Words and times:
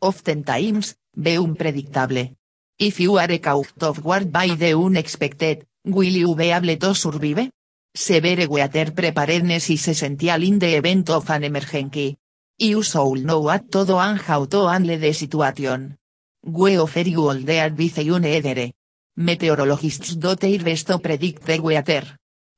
oftentimes, 0.00 0.96
be 1.14 1.36
unpredictable. 1.36 2.36
If 2.78 3.00
you 3.00 3.18
are 3.18 3.38
caught 3.38 3.82
off 3.82 4.02
guard 4.02 4.32
by 4.32 4.54
the 4.54 4.76
unexpected, 4.76 5.66
will 5.84 6.04
you 6.04 6.34
be 6.34 6.50
able 6.50 6.76
to 6.76 6.94
survive? 6.94 7.50
Severe 7.94 8.46
weather 8.48 8.92
preparedness 8.92 9.70
is 9.70 9.88
essential 9.88 10.42
in 10.42 10.58
the 10.58 10.76
event 10.76 11.10
of 11.10 11.28
an 11.30 11.44
emergency. 11.44 12.16
You 12.58 12.82
should 12.82 13.24
know 13.24 13.40
what 13.40 13.70
to 13.72 13.84
do 13.84 13.96
and 13.96 14.20
how 14.20 14.44
to 14.44 14.68
handle 14.68 14.98
the 14.98 15.12
situation. 15.12 15.96
We 16.44 16.78
offer 16.78 17.00
you 17.00 17.28
all 17.28 17.34
the 17.34 17.58
advice 17.58 17.98
you 17.98 18.18
need. 18.20 18.72
Meteorologists 19.16 20.14
do 20.14 20.36
their 20.36 20.60
best 20.60 20.86
to 20.86 20.98
predict 20.98 21.44
the 21.44 21.58
weather. 21.58 22.04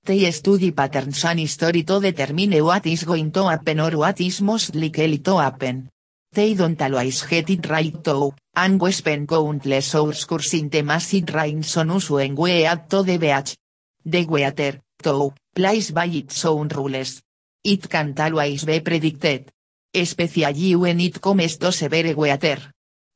They 0.05 0.30
study 0.30 0.73
patterns 0.73 1.25
and 1.25 1.41
history 1.41 1.83
to 1.85 2.01
determine 2.01 2.63
what 2.63 2.87
is 2.87 3.05
going 3.05 3.30
to 3.33 3.49
happen 3.49 3.80
or 3.80 3.97
what 3.97 4.21
is 4.21 4.43
most 4.43 4.75
likely 4.75 5.19
to 5.19 5.38
happen. 5.38 5.88
They 6.33 6.55
don't 6.55 6.80
always 6.80 7.27
get 7.27 7.51
it 7.51 7.66
right 7.69 8.05
though, 8.05 8.34
and 8.55 8.80
we 8.80 8.93
spend 8.93 9.27
countless 9.27 9.95
hours 9.96 10.24
cursing 10.24 10.68
the 10.68 10.82
massive 10.82 11.35
rains 11.35 11.77
on 11.77 11.91
us 11.91 12.09
when 12.09 12.37
we 12.37 12.63
to 12.88 13.02
the 13.02 13.18
beach. 13.18 13.57
The 14.05 14.24
weather, 14.27 14.80
though, 15.02 15.35
plays 15.52 15.90
by 15.90 16.07
its 16.07 16.45
own 16.45 16.68
rules. 16.68 17.21
It 17.65 17.90
can't 17.90 18.21
always 18.21 18.65
be 18.65 18.79
predicted. 18.79 19.51
Especially 19.93 20.77
when 20.77 21.01
it 21.01 21.21
comes 21.21 21.57
to 21.57 21.73
severe 21.73 22.15
weather. 22.15 22.59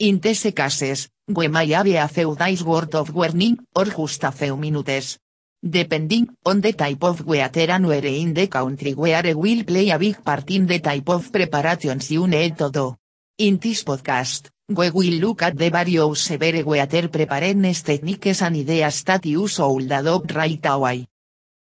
In 0.01 0.19
these 0.19 0.51
cases, 0.53 1.09
we 1.29 1.47
may 1.47 1.69
have 1.69 1.87
a 1.87 2.09
few 2.09 2.35
days 2.35 2.65
worth 2.65 2.97
of 2.97 3.15
warning, 3.15 3.59
or 3.77 3.85
just 3.85 4.25
a 4.25 4.33
few 4.33 4.57
minutes. 4.57 5.19
Depending 5.63 6.29
on 6.45 6.61
the 6.61 6.73
type 6.73 7.05
of 7.05 7.25
weather 7.25 7.71
and 7.71 7.87
where 7.87 8.05
in 8.05 8.35
the 8.35 8.49
country 8.49 8.93
weather 8.93 9.39
will 9.39 9.63
play 9.63 9.91
a 9.91 9.99
big 10.01 10.23
part 10.25 10.51
in 10.51 10.67
the 10.67 10.81
type 10.81 11.09
of 11.09 11.31
preparations 11.31 12.11
you 12.11 12.27
need 12.27 12.59
to 12.59 12.71
do. 12.71 12.97
In 13.37 13.59
this 13.59 13.83
podcast, 13.83 14.51
we 14.69 14.91
will 14.91 15.19
look 15.19 15.43
at 15.43 15.57
the 15.57 15.69
various 15.69 16.21
severe 16.21 16.63
weather 16.65 17.09
preparedness 17.09 17.83
techniques 17.83 18.43
and 18.43 18.55
ideas 18.55 19.03
that 19.03 19.27
you 19.27 19.49
should 19.49 19.91
adopt 19.91 20.33
right 20.37 20.65
away. 20.67 21.09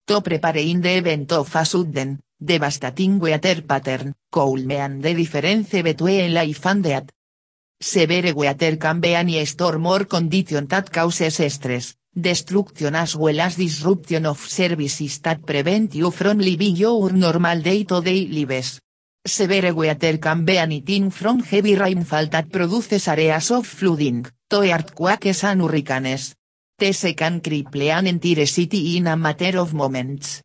To 0.05 0.21
prepare 0.21 0.57
in 0.57 0.79
the 0.79 0.97
event 0.97 1.31
of 1.31 1.55
a 1.55 1.65
sudden, 1.65 2.19
devastating 2.37 3.17
weather 3.17 3.63
pattern, 3.63 4.13
could 4.29 4.63
mean 4.63 5.01
the 5.01 5.15
difference 5.15 5.81
between 5.81 6.35
life 6.35 6.65
and 6.67 6.83
death. 6.83 7.09
Severe 7.81 8.35
weather 8.35 8.77
can 8.77 8.99
be 8.99 9.15
any 9.15 9.43
storm 9.45 9.87
or 9.87 10.05
condition 10.05 10.67
that 10.67 10.93
causes 10.93 11.41
stress, 11.51 11.95
destruction 12.13 12.93
as 12.93 13.15
well 13.15 13.41
as 13.41 13.55
disruption 13.55 14.27
of 14.27 14.37
services 14.37 15.19
that 15.21 15.43
prevent 15.43 15.95
you 15.95 16.11
from 16.11 16.37
living 16.37 16.75
your 16.75 17.11
normal 17.11 17.59
day-to-day 17.59 18.27
lives. 18.27 18.81
Severe 19.27 19.73
weather 19.73 20.19
can 20.19 20.45
be 20.45 20.55
anything 20.55 21.09
from 21.09 21.41
heavy 21.41 21.75
rainfall 21.75 22.27
that 22.27 22.51
produces 22.51 23.07
areas 23.07 23.49
of 23.49 23.65
flooding, 23.65 24.23
to 24.47 24.61
earthquakes 24.61 25.43
and 25.43 25.61
hurricanes. 25.63 26.35
This 26.77 27.01
can 27.17 27.41
cripple 27.41 27.89
an 27.89 28.05
entire 28.05 28.45
city 28.45 28.97
in 28.97 29.07
a 29.07 29.17
matter 29.17 29.57
of 29.57 29.73
moments. 29.73 30.43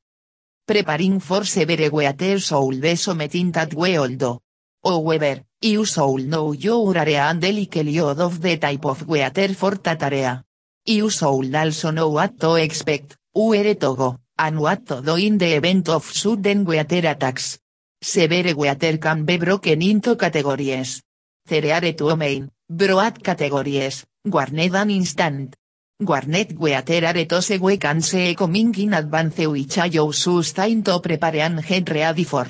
Preparing 0.66 1.20
for 1.20 1.44
severe 1.44 1.90
weather 1.90 2.38
should 2.40 2.80
be 2.80 2.96
something 2.96 3.52
that 3.52 3.74
we 3.74 3.98
all 3.98 4.08
do. 4.08 4.38
However, 4.82 5.44
you 5.60 5.84
should 5.84 6.26
know 6.26 6.52
your 6.52 6.96
area 6.96 7.24
and 7.28 7.42
the 7.42 7.52
likelihood 7.52 8.18
of 8.18 8.40
the 8.40 8.56
type 8.56 8.86
of 8.86 9.06
weather 9.06 9.52
for 9.52 9.74
that 9.74 10.02
area. 10.02 10.42
You 10.86 11.10
should 11.10 11.54
also 11.54 11.90
know 11.90 12.08
what 12.08 12.40
to 12.40 12.54
expect, 12.54 13.18
where 13.34 13.74
to 13.74 13.94
go, 13.94 14.16
and 14.38 14.58
what 14.58 14.86
to 14.86 15.02
do 15.02 15.16
in 15.16 15.36
the 15.36 15.52
event 15.52 15.90
of 15.90 16.04
sudden 16.06 16.64
weather 16.64 17.06
attacks. 17.06 17.58
Severe 18.02 18.54
weather 18.54 18.96
can 18.98 19.26
be 19.26 19.36
broken 19.36 19.82
into 19.82 20.16
categories. 20.16 21.02
There 21.46 21.70
are 21.74 21.92
two 21.92 22.16
main, 22.16 22.50
broad 22.66 23.22
categories, 23.22 24.06
warned 24.24 24.74
and 24.74 24.90
instant. 24.90 25.54
Warned 26.00 26.58
weather 26.58 27.04
are 27.04 27.24
those 27.26 27.60
we 27.60 27.76
can 27.76 28.00
see 28.00 28.34
coming 28.34 28.74
in 28.78 28.94
advance 28.94 29.46
which 29.46 29.76
allows 29.76 30.26
us 30.28 30.52
time 30.54 30.82
to 30.82 30.98
prepare 31.00 31.40
and 31.40 31.62
get 31.62 31.90
ready 31.90 32.24
for. 32.24 32.46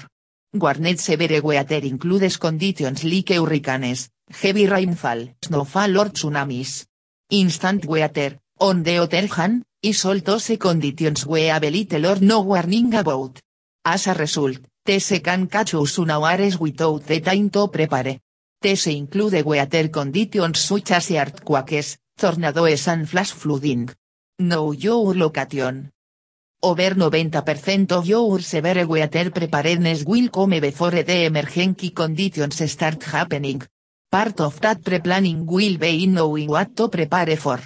Warned 0.55 1.00
severe 1.00 1.43
weather 1.43 1.83
includes 1.83 2.37
conditions 2.37 3.03
like 3.03 3.31
hurricanes, 3.31 4.09
heavy 4.31 4.69
rainfall, 4.69 5.34
snowfall 5.43 5.99
or 5.99 6.10
tsunamis. 6.10 6.87
Instant 7.31 7.87
weather, 7.87 8.39
on 8.60 8.84
the 8.84 8.99
other 8.99 9.27
hand, 9.27 9.65
is 9.83 10.05
all 10.05 10.21
those 10.21 10.56
conditions 10.60 11.27
we 11.27 11.47
have 11.47 11.65
little 11.65 12.06
or 12.06 12.21
no 12.21 12.43
warning 12.43 12.94
about. 12.94 13.41
As 13.84 14.06
a 14.06 14.15
result, 14.15 14.59
these 14.84 15.20
can 15.22 15.46
catch 15.46 15.74
unawares 15.74 16.58
without 16.58 17.04
the 17.06 17.20
time 17.20 17.50
to 17.50 17.68
prepare. 17.68 18.18
These 18.60 18.88
include 18.88 19.44
weather 19.44 19.88
conditions 19.88 20.58
such 20.58 20.91
as 20.92 21.10
earthquakes, 21.10 21.98
tornadoes 22.16 22.88
and 22.88 23.08
flash 23.08 23.32
flooding. 23.32 23.91
Know 24.38 24.72
your 24.72 25.14
location. 25.14 25.91
Over 26.62 26.94
90% 26.94 27.92
of 27.92 28.06
your 28.06 28.41
severe 28.41 28.86
weather 28.86 29.30
preparedness 29.30 30.04
will 30.04 30.28
come 30.28 30.60
before 30.60 31.02
the 31.02 31.24
emergency 31.24 31.91
conditions 31.91 32.70
start 32.70 33.02
happening. 33.04 33.62
Part 34.10 34.41
of 34.41 34.60
that 34.60 34.84
pre-planning 34.84 35.47
will 35.47 35.78
be 35.78 36.04
in 36.04 36.14
knowing 36.14 36.48
what 36.48 36.76
to 36.76 36.88
prepare 36.88 37.36
for. 37.36 37.60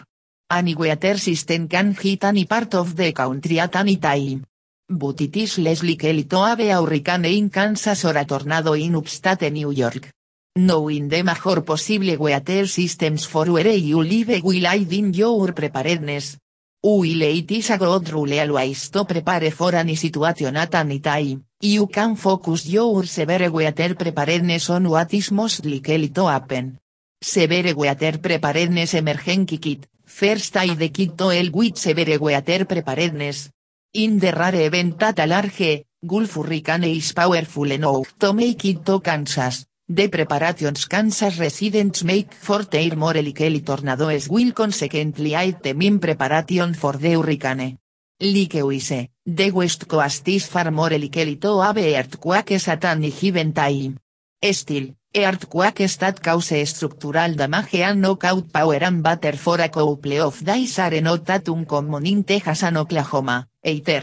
Any 0.51 0.75
weather 0.75 1.19
system 1.19 1.67
can 1.69 1.95
hit 1.95 2.23
any 2.23 2.45
part 2.45 2.75
of 2.75 2.95
the 2.95 3.13
country 3.13 3.59
at 3.59 3.75
any 3.75 3.97
time. 3.97 4.45
But 4.87 5.23
it 5.23 5.37
is 5.39 5.59
less 5.59 5.83
likely 5.83 6.25
to 6.25 6.37
a 6.37 6.57
hurricane 6.57 7.25
in 7.25 7.49
Kansas 7.49 8.05
or 8.05 8.19
a 8.19 8.25
tornado 8.27 8.75
in 8.75 8.95
upstate 8.95 9.51
New 9.51 9.71
York. 9.71 10.11
Knowing 10.57 11.09
the 11.09 11.23
major 11.23 11.63
possible 11.63 12.17
weather 12.19 12.67
systems 12.67 13.25
for 13.25 13.51
where 13.51 13.73
you 13.73 14.03
live 14.03 14.43
will 14.45 14.67
aid 14.67 14.93
in 14.93 15.15
your 15.15 15.53
preparedness. 15.55 16.37
Will 16.83 17.23
it 17.23 17.51
is 17.51 17.71
a 17.71 17.79
good 17.79 18.13
rule 18.13 18.39
always 18.39 18.91
to 18.91 19.07
prepare 19.07 19.51
for 19.51 19.75
any 19.75 19.97
situation 19.97 20.55
at 20.55 20.75
any 20.75 21.01
time, 21.01 21.43
you 21.63 21.87
can 21.87 22.15
focus 22.15 22.67
your 22.67 23.07
severe 23.07 23.51
weather 23.51 23.95
preparedness 23.95 24.69
on 24.69 24.87
what 24.91 25.15
is 25.15 25.33
most 25.33 25.65
likely 25.65 26.11
to 26.11 26.27
happen. 26.27 26.79
Severe 27.23 27.75
weather 27.75 28.19
preparedness 28.19 28.93
emergency 28.93 29.57
kit, 29.57 29.87
first 30.05 30.55
aid 30.59 30.93
kit 30.93 31.17
to 31.17 31.31
help 31.31 31.55
with 31.55 31.79
severe 31.79 32.19
weather 32.19 32.67
preparedness. 32.67 33.49
In 33.97 34.19
the 34.19 34.33
rare 34.33 34.67
event 34.67 34.99
that 34.99 35.21
a 35.21 35.27
large, 35.27 35.87
Gulf 36.05 36.35
hurricane 36.35 36.83
is 36.83 37.13
powerful 37.13 37.71
enough 37.71 38.19
to 38.19 38.33
make 38.33 38.65
it 38.65 38.85
to 38.85 38.99
Kansas, 38.99 39.67
the 39.87 40.09
preparations 40.09 40.87
Kansas 40.87 41.39
residents 41.39 42.03
make 42.03 42.35
for 42.35 42.65
their 42.65 42.97
more 42.97 43.15
likely 43.23 43.61
tornadoes 43.61 44.29
will 44.29 44.53
consequently 44.53 45.35
aid 45.35 45.63
them 45.63 45.81
in 45.83 46.01
preparation 46.01 46.75
for 46.75 46.95
the 46.95 47.13
hurricane. 47.13 47.79
Like 48.19 49.11
the 49.25 49.51
west 49.53 49.87
coast 49.87 50.27
is 50.27 50.49
far 50.49 50.73
more 50.73 50.99
likely 50.99 51.37
to 51.37 51.61
have 51.61 51.79
earthquakes 51.79 52.67
at 52.67 52.85
any 52.85 53.13
given 53.13 53.53
time. 53.53 54.01
Still, 54.43 54.89
earthquakes 55.15 55.97
that 55.99 56.21
cause 56.21 56.67
structural 56.67 57.35
damage 57.35 57.77
and 57.77 58.01
knockout 58.01 58.51
power 58.53 58.83
and 58.83 59.03
batter 59.03 59.37
for 59.37 59.61
a 59.61 59.69
couple 59.69 60.21
of 60.21 60.45
days 60.45 60.79
are 60.81 61.01
not 61.01 61.25
that 61.25 61.49
uncommon 61.49 62.07
in 62.07 62.25
Texas 62.25 62.65
and 62.65 62.79
Oklahoma, 62.79 63.47
either. 63.63 64.03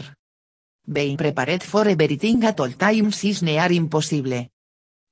Being 0.86 1.18
prepared 1.18 1.62
for 1.62 1.86
everything 1.86 2.42
at 2.44 2.58
all 2.60 2.72
times 2.72 3.24
is 3.24 3.42
near 3.42 3.70
impossible. 3.70 4.48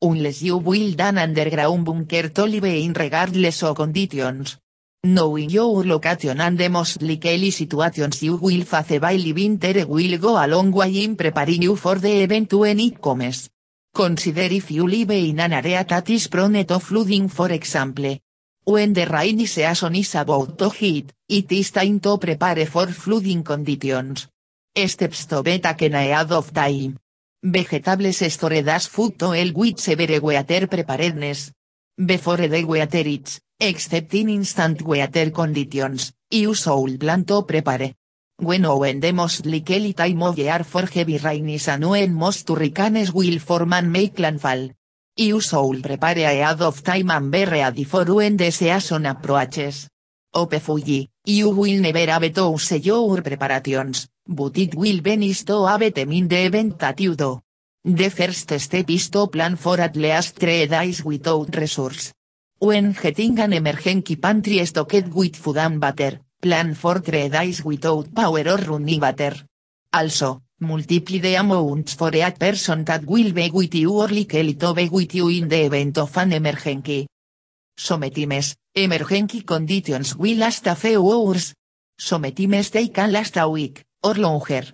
Unless 0.02 0.42
you 0.42 0.60
build 0.60 1.00
an 1.00 1.18
underground 1.18 1.84
bunker 1.84 2.30
to 2.30 2.44
live 2.44 2.64
in 2.64 2.94
regardless 2.94 3.62
of 3.62 3.76
conditions. 3.76 4.56
Knowing 5.04 5.50
your 5.50 5.84
location 5.84 6.40
and 6.40 6.58
the 6.58 6.68
most 6.68 7.02
likely 7.02 7.50
situations 7.50 8.22
you 8.22 8.36
will 8.36 8.64
face 8.64 8.98
by 8.98 9.16
living 9.16 9.58
there 9.58 9.86
will 9.86 10.18
go 10.18 10.36
a 10.36 10.46
long 10.46 10.72
way 10.72 11.04
in 11.04 11.16
preparing 11.16 11.62
you 11.62 11.76
for 11.76 11.96
the 11.96 12.22
event 12.22 12.52
when 12.54 12.80
it 12.80 13.00
comes. 13.00 13.50
Consider 13.92 14.52
if 14.52 14.70
you 14.70 14.86
live 14.86 15.10
in 15.10 15.40
an 15.40 15.52
area 15.52 15.84
that 15.84 16.08
is 16.10 16.28
prone 16.28 16.64
to 16.64 16.78
flooding 16.78 17.28
for 17.28 17.50
example. 17.50 18.18
When 18.64 18.92
the 18.92 19.06
rainy 19.06 19.46
season 19.46 19.96
is 19.96 20.14
about 20.14 20.58
to 20.58 20.70
hit, 20.70 21.12
it 21.28 21.50
is 21.50 21.70
time 21.70 22.00
to 22.00 22.18
prepare 22.18 22.66
for 22.66 22.86
flooding 22.86 23.42
conditions. 23.42 24.28
Steps 24.76 25.26
to 25.26 25.42
be 25.42 25.58
taken 25.58 25.94
ahead 25.94 26.30
of 26.30 26.52
time. 26.52 26.98
Vegetables 27.42 28.32
stored 28.32 28.68
as 28.68 28.86
food 28.86 29.18
to 29.18 29.30
help 29.30 29.54
with 29.54 29.80
severe 29.80 30.20
weather 30.20 30.66
preparedness. 30.66 31.52
before 32.00 32.48
the 32.48 32.64
water 32.64 33.02
it's, 33.04 33.40
except 33.58 34.14
in 34.14 34.30
instant 34.30 34.80
water 34.82 35.30
conditions, 35.30 36.12
you 36.30 36.54
should 36.54 36.98
plan 36.98 37.24
to 37.24 37.42
prepare. 37.42 37.94
When 38.40 38.64
when 38.64 39.00
the 39.00 39.12
most 39.12 39.44
likely 39.44 39.92
time 39.92 40.22
of 40.22 40.38
year 40.38 40.64
for 40.64 40.86
heavy 40.86 41.18
rains 41.18 41.68
and 41.68 41.84
when 41.84 42.14
most 42.14 42.48
hurricanes 42.48 43.12
will 43.12 43.38
form 43.38 43.74
and 43.74 43.92
make 43.92 44.18
landfall. 44.18 44.70
You 45.14 45.40
should 45.40 45.82
prepare 45.82 46.24
ahead 46.24 46.62
of 46.62 46.82
time 46.82 47.10
and 47.10 47.30
be 47.30 47.44
ready 47.44 47.84
for 47.84 48.06
when 48.06 48.38
the 48.38 48.50
season 48.50 49.04
approaches. 49.04 49.90
Ope 50.32 50.58
Fuji, 50.58 51.10
you 51.26 51.50
will 51.50 51.80
never 51.82 52.06
have 52.06 52.32
to 52.32 52.52
use 52.52 52.86
your 52.86 53.20
preparations, 53.20 54.08
but 54.26 54.56
it 54.56 54.74
will 54.74 55.02
be 55.02 55.16
nice 55.16 55.44
to 55.44 55.66
have 55.66 55.92
them 55.92 56.10
in 56.12 56.26
the 56.26 56.46
event 56.46 56.78
that 56.78 56.98
you 56.98 57.14
do. 57.14 57.42
The 57.84 58.08
first 58.08 58.58
step 58.58 58.88
is 58.88 59.10
to 59.10 59.26
plan 59.26 59.56
for 59.56 59.78
at 59.78 59.96
least 59.96 60.36
three 60.36 60.66
days 60.66 61.04
without 61.04 61.54
resource. 61.54 62.14
When 62.58 62.92
getting 62.92 63.38
an 63.38 63.52
emergency 63.52 64.16
pantry 64.16 64.64
stocked 64.64 65.12
with 65.12 65.36
food 65.36 65.58
and 65.58 65.80
water, 65.82 66.20
plan 66.40 66.74
for 66.74 67.00
three 67.00 67.28
days 67.28 67.64
without 67.64 68.12
power 68.14 68.48
or 68.48 68.58
running 68.58 69.00
water. 69.00 69.36
Also, 69.92 70.42
multiply 70.60 71.18
the 71.18 71.34
amounts 71.34 71.94
for 71.94 72.14
each 72.14 72.38
person 72.38 72.84
that 72.84 73.04
will 73.04 73.32
be 73.32 73.50
with 73.50 73.74
you 73.74 73.92
or 73.92 74.08
likely 74.08 74.54
to 74.54 74.74
be 74.74 74.88
with 74.88 75.14
you 75.14 75.28
in 75.28 75.48
the 75.48 75.64
event 75.66 75.98
of 75.98 76.16
an 76.16 76.32
emergency. 76.32 77.06
Sometimes, 77.76 78.56
emergency 78.74 79.42
conditions 79.42 80.16
will 80.16 80.38
last 80.38 80.66
a 80.66 80.74
few 80.74 81.00
hours. 81.12 81.54
Sometimes 81.98 82.70
they 82.70 82.88
can 82.88 83.12
last 83.12 83.36
a 83.36 83.48
week, 83.48 83.84
or 84.02 84.14
longer. 84.14 84.64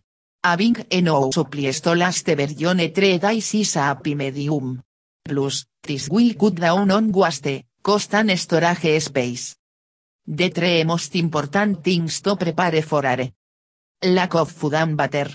Having 0.45 0.87
enough 0.91 1.35
supplies 1.35 1.81
to 1.81 1.95
last 1.95 2.27
version 2.27 2.79
three 2.95 3.19
days 3.19 3.55
is 3.55 3.77
a 3.77 3.81
happy 3.81 4.15
medium. 4.15 4.83
Plus, 5.25 5.67
this 5.83 6.09
will 6.09 6.35
cut 6.35 6.55
down 6.55 6.91
on 6.91 7.11
waste, 7.11 7.65
cost 7.83 8.15
and 8.15 8.39
storage 8.39 9.03
space. 9.03 9.57
The 10.29 10.49
three 10.49 10.83
most 10.83 11.15
important 11.15 11.85
things 11.85 12.21
to 12.23 12.35
prepare 12.35 12.83
for 12.83 13.07
are. 13.07 13.31
Lack 14.03 14.35
of 14.35 14.51
food 14.51 14.75
and 14.75 14.99
water. 14.99 15.29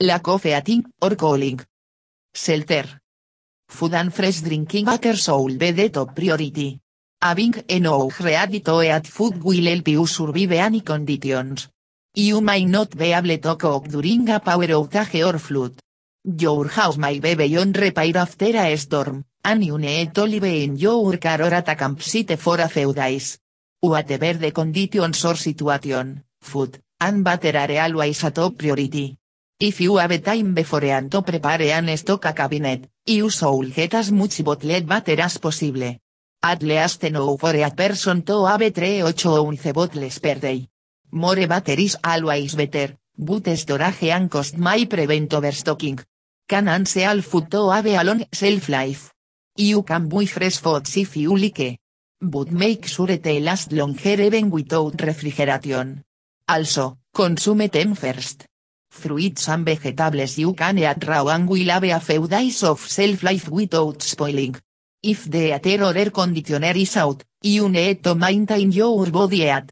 Lack 0.00 0.28
of 0.28 0.46
eating 0.46 0.84
or 1.02 1.16
cooling. 1.16 1.58
Shelter. 2.32 2.84
Food 3.68 3.94
and 3.94 4.14
fresh 4.14 4.40
drinking 4.40 4.86
water 4.86 5.16
should 5.16 5.58
be 5.58 5.72
the 5.72 5.88
top 5.88 6.14
priority. 6.14 6.78
Having 7.20 7.64
enough 7.66 8.20
ready 8.20 8.60
to 8.60 8.82
eat 8.82 9.06
food 9.08 9.42
will 9.42 9.64
help 9.64 9.88
you 9.88 10.06
survive 10.06 10.52
any 10.52 10.82
conditions. 10.82 11.68
You 12.14 12.40
may 12.40 12.64
not 12.66 12.96
be 12.96 13.12
able 13.12 13.36
to 13.36 13.56
cook 13.56 13.88
during 13.88 14.30
a 14.30 14.38
power 14.38 14.68
outage 14.68 15.26
or 15.26 15.40
flood. 15.40 15.74
Your 16.22 16.68
house 16.68 16.98
may 16.98 17.18
be 17.18 17.34
beyond 17.34 17.76
repair 17.76 18.16
after 18.16 18.56
a 18.56 18.76
storm, 18.76 19.24
and 19.42 19.64
you 19.64 19.76
need 19.76 20.14
to 20.14 20.22
live 20.22 20.44
in 20.44 20.76
your 20.76 21.16
car 21.16 21.42
or 21.42 21.52
at 21.52 21.68
a 21.68 21.74
campsite 21.74 22.38
for 22.38 22.60
a 22.60 22.68
few 22.68 22.92
days. 22.92 23.40
Whatever 23.84 24.32
the 24.38 24.50
conditions 24.50 25.24
or 25.26 25.36
situation, 25.36 26.24
food, 26.40 26.80
and 26.98 27.22
water 27.22 27.52
are 27.54 27.82
always 27.84 28.24
a 28.24 28.30
top 28.30 28.56
priority. 28.56 29.18
If 29.60 29.82
you 29.82 29.96
have 29.96 30.22
time 30.22 30.54
before 30.54 30.86
and 30.86 31.10
to 31.12 31.20
prepare 31.20 31.60
an 31.60 31.94
stock 31.98 32.24
a 32.24 32.32
cabinet, 32.32 32.88
you 33.04 33.28
should 33.28 33.74
get 33.74 33.92
as 33.92 34.10
much 34.10 34.42
bottled 34.42 34.88
water 34.88 35.20
as 35.20 35.36
possible. 35.36 36.00
At 36.42 36.62
least 36.62 37.04
enough 37.04 37.40
for 37.40 37.54
a 37.54 37.70
person 37.70 38.22
to 38.22 38.46
have 38.46 38.72
3 38.72 39.02
8 39.02 39.26
o 39.26 39.50
11 39.52 39.72
bottles 39.74 40.18
per 40.18 40.36
day. 40.40 40.66
More 41.12 41.46
water 41.46 41.78
is 41.78 41.98
always 42.02 42.54
better, 42.54 42.96
but 43.18 43.46
storage 43.54 44.08
and 44.08 44.30
cost 44.30 44.56
may 44.56 44.86
prevent 44.86 45.34
overstocking. 45.34 46.00
Can 46.48 46.68
and 46.68 46.88
seal 46.88 47.20
food 47.20 47.50
to 47.50 47.68
have 47.68 47.86
a 47.86 48.02
long 48.02 48.24
shelf 48.32 48.70
life. 48.70 49.12
You 49.56 49.82
can 49.82 50.08
buy 50.08 50.24
fresh 50.24 50.56
foods 50.56 50.96
if 50.96 51.18
you 51.18 51.36
like. 51.36 51.78
But 52.26 52.50
make 52.52 52.86
sure 52.86 53.18
they 53.18 53.38
last 53.38 53.70
longer 53.70 54.18
even 54.22 54.48
without 54.50 54.98
refrigeration. 55.02 56.02
Also, 56.48 56.96
consume 57.12 57.68
them 57.68 57.94
first. 57.94 58.46
Fruits 58.90 59.48
and 59.48 59.64
vegetables 59.66 60.38
you 60.38 60.54
can 60.54 60.78
eat 60.78 61.04
raw 61.06 61.26
and 61.26 61.46
will 61.46 61.68
have 61.68 61.84
a 61.84 62.00
few 62.00 62.26
days 62.26 62.62
of 62.62 62.80
shelf 62.80 63.22
life 63.22 63.48
without 63.50 64.00
spoiling. 64.00 64.56
If 65.02 65.28
the 65.30 65.52
heater 65.52 65.84
or 65.84 65.94
air 65.94 66.10
conditioner 66.10 66.74
is 66.74 66.96
out, 66.96 67.22
you 67.42 67.68
need 67.68 68.02
to 68.04 68.14
maintain 68.14 68.72
your 68.72 69.10
body 69.10 69.44
heat. 69.44 69.70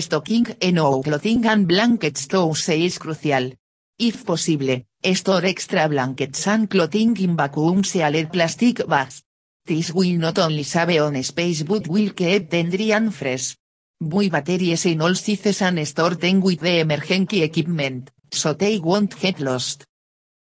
Stocking 0.00 0.46
enough 0.60 1.02
clothing 1.02 1.46
and 1.46 1.66
blankets 1.66 2.28
to 2.28 2.52
is 2.52 2.98
crucial. 2.98 3.52
If 3.98 4.24
possible, 4.24 4.82
store 5.14 5.46
extra 5.46 5.88
blankets 5.88 6.46
and 6.46 6.70
clothing 6.70 7.16
in 7.16 7.36
vacuum 7.36 7.82
sealed 7.82 8.30
plastic 8.32 8.86
bags. 8.86 9.24
This 9.68 9.92
will 9.92 10.16
not 10.16 10.38
only 10.38 10.62
save 10.62 11.02
on 11.02 11.22
space 11.22 11.62
but 11.62 11.86
will 11.88 12.14
keep 12.14 12.54
and 12.54 13.14
fresh. 13.14 13.54
Buy 14.00 14.30
batteries 14.30 14.86
in 14.86 15.02
all 15.02 15.14
sizes 15.14 15.60
and 15.60 15.86
store 15.86 16.14
them 16.14 16.40
with 16.40 16.60
the 16.60 16.80
emergency 16.80 17.42
equipment, 17.42 18.10
so 18.32 18.54
they 18.54 18.78
won't 18.78 19.20
get 19.20 19.40
lost. 19.40 19.84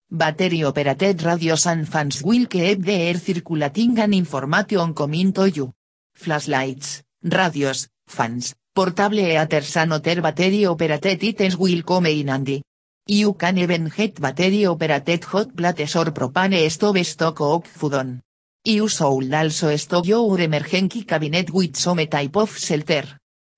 Battery 0.10 0.64
operated 0.64 1.22
radios 1.22 1.68
and 1.68 1.88
fans 1.88 2.24
will 2.24 2.48
keep 2.48 2.82
the 2.84 2.94
air 2.94 3.20
circulating 3.20 4.00
and 4.00 4.16
information 4.16 4.96
coming 4.96 5.32
to 5.34 5.48
you. 5.52 5.72
Flashlights, 6.16 7.04
radios, 7.22 7.90
fans, 8.08 8.56
portable 8.74 9.20
heaters 9.20 9.78
and 9.78 9.94
other 9.94 10.20
battery 10.20 10.66
operated 10.66 11.24
items 11.24 11.58
will 11.58 11.84
come 11.84 12.08
in 12.08 12.30
handy. 12.30 12.64
You 13.06 13.34
can 13.34 13.60
even 13.60 13.88
get 13.96 14.20
battery 14.20 14.66
operated 14.66 15.24
hot 15.26 15.56
plates 15.56 15.96
or 15.96 16.06
propane 16.06 16.72
stove 16.72 17.06
stock 17.06 17.40
of 17.40 17.68
food 17.68 17.94
on. 17.94 18.22
You 18.64 18.88
should 18.88 19.34
also 19.34 19.76
stock 19.76 20.06
your 20.06 20.40
emergency 20.40 21.04
cabinet 21.04 21.50
with 21.50 21.76
some 21.76 22.06
type 22.06 22.38
of 22.38 22.56
shelter. 22.56 23.06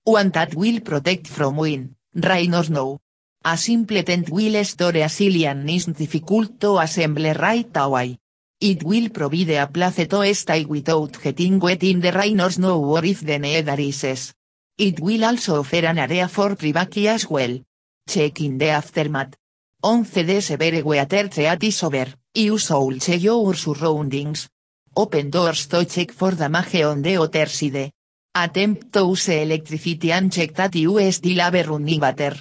One 0.04 0.30
that 0.30 0.54
will 0.54 0.80
protect 0.80 1.26
from 1.26 1.58
wind, 1.58 1.94
rain 2.14 2.54
or 2.54 2.64
snow. 2.64 3.00
A 3.44 3.58
simple 3.58 4.02
tent 4.02 4.30
will 4.30 4.64
store 4.64 4.96
a 4.96 5.10
sillian 5.10 5.68
is 5.68 5.84
difficult 5.84 6.58
to 6.58 6.78
assemble 6.78 7.34
right 7.34 7.70
away. 7.74 8.16
It 8.58 8.82
will 8.82 9.10
provide 9.10 9.50
a 9.50 9.66
place 9.66 10.08
to 10.08 10.34
stay 10.34 10.64
without 10.64 11.20
getting 11.22 11.58
wet 11.58 11.82
in 11.82 12.00
the 12.00 12.10
rain 12.10 12.40
or 12.40 12.50
snow 12.50 12.82
or 12.82 13.04
if 13.04 13.20
the 13.20 13.38
need 13.38 13.68
arises. 13.68 14.32
It 14.78 15.00
will 15.00 15.22
also 15.22 15.60
offer 15.60 15.84
an 15.84 15.98
area 15.98 16.28
for 16.28 16.56
privacy 16.56 17.08
as 17.08 17.28
well. 17.28 17.60
Check 18.08 18.40
in 18.40 18.56
the 18.56 18.70
aftermath. 18.70 19.36
11 19.82 20.26
de 20.26 20.40
severe 20.40 20.82
weather 20.82 21.28
threat 21.28 21.62
is 21.62 21.82
over, 21.82 22.06
you 22.34 22.56
should 22.56 23.02
check 23.02 23.20
your 23.20 23.54
surroundings. 23.54 24.48
Open 24.96 25.28
doors 25.28 25.66
to 25.66 25.84
check 25.86 26.12
for 26.12 26.36
damage 26.36 26.82
on 26.82 27.02
the 27.02 27.16
other 27.16 27.46
side. 27.46 27.90
Attempt 28.36 28.92
to 28.92 29.00
use 29.00 29.28
electricity 29.28 30.12
and 30.12 30.32
check 30.32 30.54
that 30.54 30.74
you 30.76 31.10
still 31.10 31.40
have 31.40 31.68
running 31.68 32.00
water. 32.00 32.36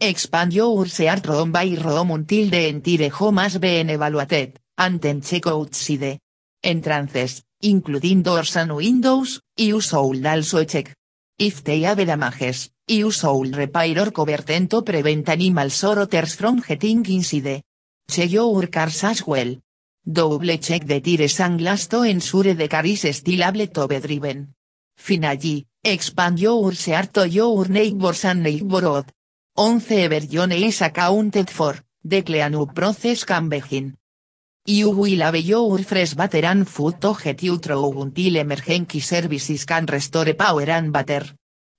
Expand 0.00 0.52
your 0.52 0.86
search 0.86 1.26
room 1.26 1.52
by 1.52 1.76
room 1.80 2.10
until 2.10 2.50
the 2.50 2.68
entire 2.68 3.08
home 3.08 3.38
has 3.38 3.58
been 3.58 3.90
evaluated, 3.90 4.58
and 4.78 5.00
then 5.00 5.20
check 5.20 5.46
outside. 5.46 6.18
Entrances, 6.60 7.42
including 7.60 8.22
doors 8.22 8.56
and 8.56 8.74
windows, 8.74 9.40
you 9.56 9.80
should 9.80 10.26
also 10.26 10.64
check. 10.64 10.92
If 11.38 11.62
they 11.62 11.82
have 11.82 12.04
damages, 12.04 12.70
you 12.88 13.12
should 13.12 13.56
repair 13.56 14.00
or 14.00 14.10
cover 14.10 14.38
them 14.38 14.66
to 14.68 14.82
prevent 14.82 15.28
animals 15.28 15.84
or 15.84 16.00
others 16.00 16.34
from 16.34 16.60
getting 16.60 17.06
inside. 17.06 17.62
Check 18.08 18.30
your 18.32 18.66
cars 18.66 19.04
as 19.04 19.24
well. 19.24 19.54
Double 20.04 20.58
check 20.58 20.84
the 20.84 21.00
tires 21.00 21.38
and 21.40 21.58
glass 21.60 21.86
to 21.86 22.02
ensure 22.02 22.54
the 22.54 22.66
car 22.66 22.84
is 22.84 23.06
still 23.16 23.42
able 23.42 23.68
to 23.68 23.86
be 23.86 24.00
driven. 24.00 24.52
Finally, 24.96 25.64
expand 25.80 26.40
your 26.40 26.74
search 26.74 27.12
to 27.12 27.28
your 27.28 27.68
neighbors 27.68 28.24
and 28.24 28.42
neighborhood. 28.42 29.12
11 29.56 30.08
version 30.08 30.50
is 30.52 30.80
accounted 30.82 31.48
for, 31.48 31.76
the 32.02 32.22
cleanup 32.22 32.74
process 32.74 33.24
can 33.24 33.48
begin. 33.48 33.96
You 34.66 34.90
will 34.90 35.20
have 35.20 35.36
your 35.36 35.78
fresh 35.84 36.16
water 36.16 36.44
and 36.46 36.68
food 36.68 37.00
to 37.00 37.14
get 37.14 37.40
you 37.44 37.58
through 37.58 38.02
until 38.02 38.36
emergency 38.36 38.98
services 38.98 39.64
can 39.64 39.86
restore 39.86 40.34
power 40.34 40.68
and 40.68 40.92
water. 40.92 41.24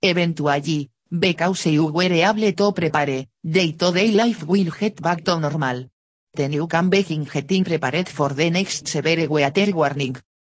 Eventually, 0.01 0.89
because 1.09 1.65
you 1.65 1.87
were 1.87 2.03
able 2.03 2.53
to 2.53 2.71
prepare, 2.71 3.25
day-to-day 3.43 4.11
life 4.11 4.43
will 4.47 4.71
get 4.71 5.01
back 5.01 5.25
to 5.25 5.39
normal. 5.39 5.89
Then 6.35 6.51
you 6.53 6.65
can 6.65 6.89
begin 6.89 7.25
getting 7.25 7.63
prepared 7.63 8.09
for 8.09 8.29
the 8.29 8.49
next 8.49 8.87
severe 8.87 9.27
weather 9.29 9.71
warning. 9.71 10.15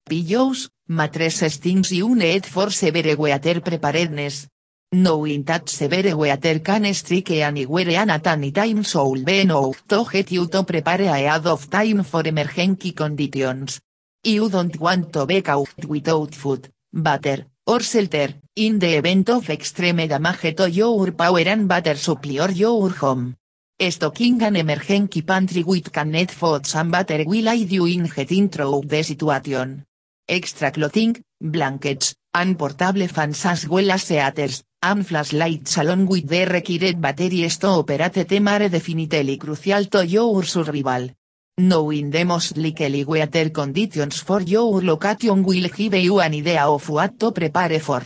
Pillows, 0.08 0.70
mattresses 0.86 1.56
things 1.56 1.90
you 1.90 2.14
need 2.14 2.46
for 2.46 2.70
severe 2.70 3.16
weather 3.16 3.60
preparedness. 3.60 4.46
Knowing 4.92 5.42
that 5.42 5.68
severe 5.68 6.16
weather 6.16 6.60
can 6.60 6.94
strike 6.94 7.32
anywhere 7.32 7.90
and 7.90 8.12
at 8.12 8.26
any 8.28 8.52
time 8.52 8.84
should 8.84 9.24
be 9.24 9.40
enough 9.40 9.84
to 9.88 10.04
get 10.12 10.30
you 10.30 10.46
to 10.46 10.62
prepare 10.62 11.02
ahead 11.02 11.44
of 11.44 11.68
time 11.68 12.04
for 12.04 12.24
emergency 12.24 12.92
conditions. 12.92 13.80
You 14.22 14.48
don't 14.48 14.78
want 14.78 15.12
to 15.12 15.26
be 15.26 15.42
caught 15.42 15.84
without 15.88 16.36
food, 16.36 16.68
water, 16.92 17.46
or 17.66 17.80
shelter, 17.80 18.28
in 18.54 18.78
the 18.78 18.94
event 18.94 19.28
of 19.28 19.50
extreme 19.50 20.06
damage 20.06 20.54
to 20.54 20.70
your 20.70 21.10
power 21.10 21.40
and 21.40 21.68
water 21.68 21.96
supply 21.96 22.38
or 22.38 22.52
your 22.52 22.90
home. 22.90 23.34
Stocking 23.80 24.40
an 24.42 24.54
emergency 24.54 25.22
pantry 25.22 25.64
with 25.64 25.92
canned 25.92 26.30
foods 26.30 26.76
and 26.76 26.92
water 26.92 27.24
will 27.26 27.48
aid 27.48 27.72
you 27.72 27.86
in 27.86 28.06
getting 28.06 28.48
through 28.48 28.82
the 28.86 29.02
situation. 29.02 29.84
extra 30.28 30.70
clothing, 30.70 31.20
blankets, 31.40 32.14
and 32.32 32.56
portable 32.56 33.06
fans 33.08 33.44
as 33.44 33.68
well 33.68 33.90
as 33.90 34.04
theaters, 34.04 34.62
and 34.80 35.06
flashlights 35.06 35.76
along 35.78 36.06
with 36.06 36.28
the 36.28 36.46
required 36.46 37.00
batteries 37.00 37.58
to 37.58 37.66
operate 37.66 38.28
the 38.28 38.40
mare 38.40 38.68
definitely 38.68 39.36
crucial 39.36 39.84
to 39.86 40.06
your 40.06 40.44
survival. 40.44 41.10
Knowing 41.58 42.10
the 42.10 42.24
most 42.24 42.56
likely 42.56 43.04
weather 43.04 43.50
conditions 43.50 44.20
for 44.20 44.40
your 44.42 44.82
location 44.82 45.42
will 45.42 45.68
give 45.68 45.94
you 45.94 46.20
an 46.20 46.34
idea 46.34 46.64
of 46.66 46.88
what 46.88 47.18
to 47.18 47.32
prepare 47.32 47.80
for. 47.80 48.02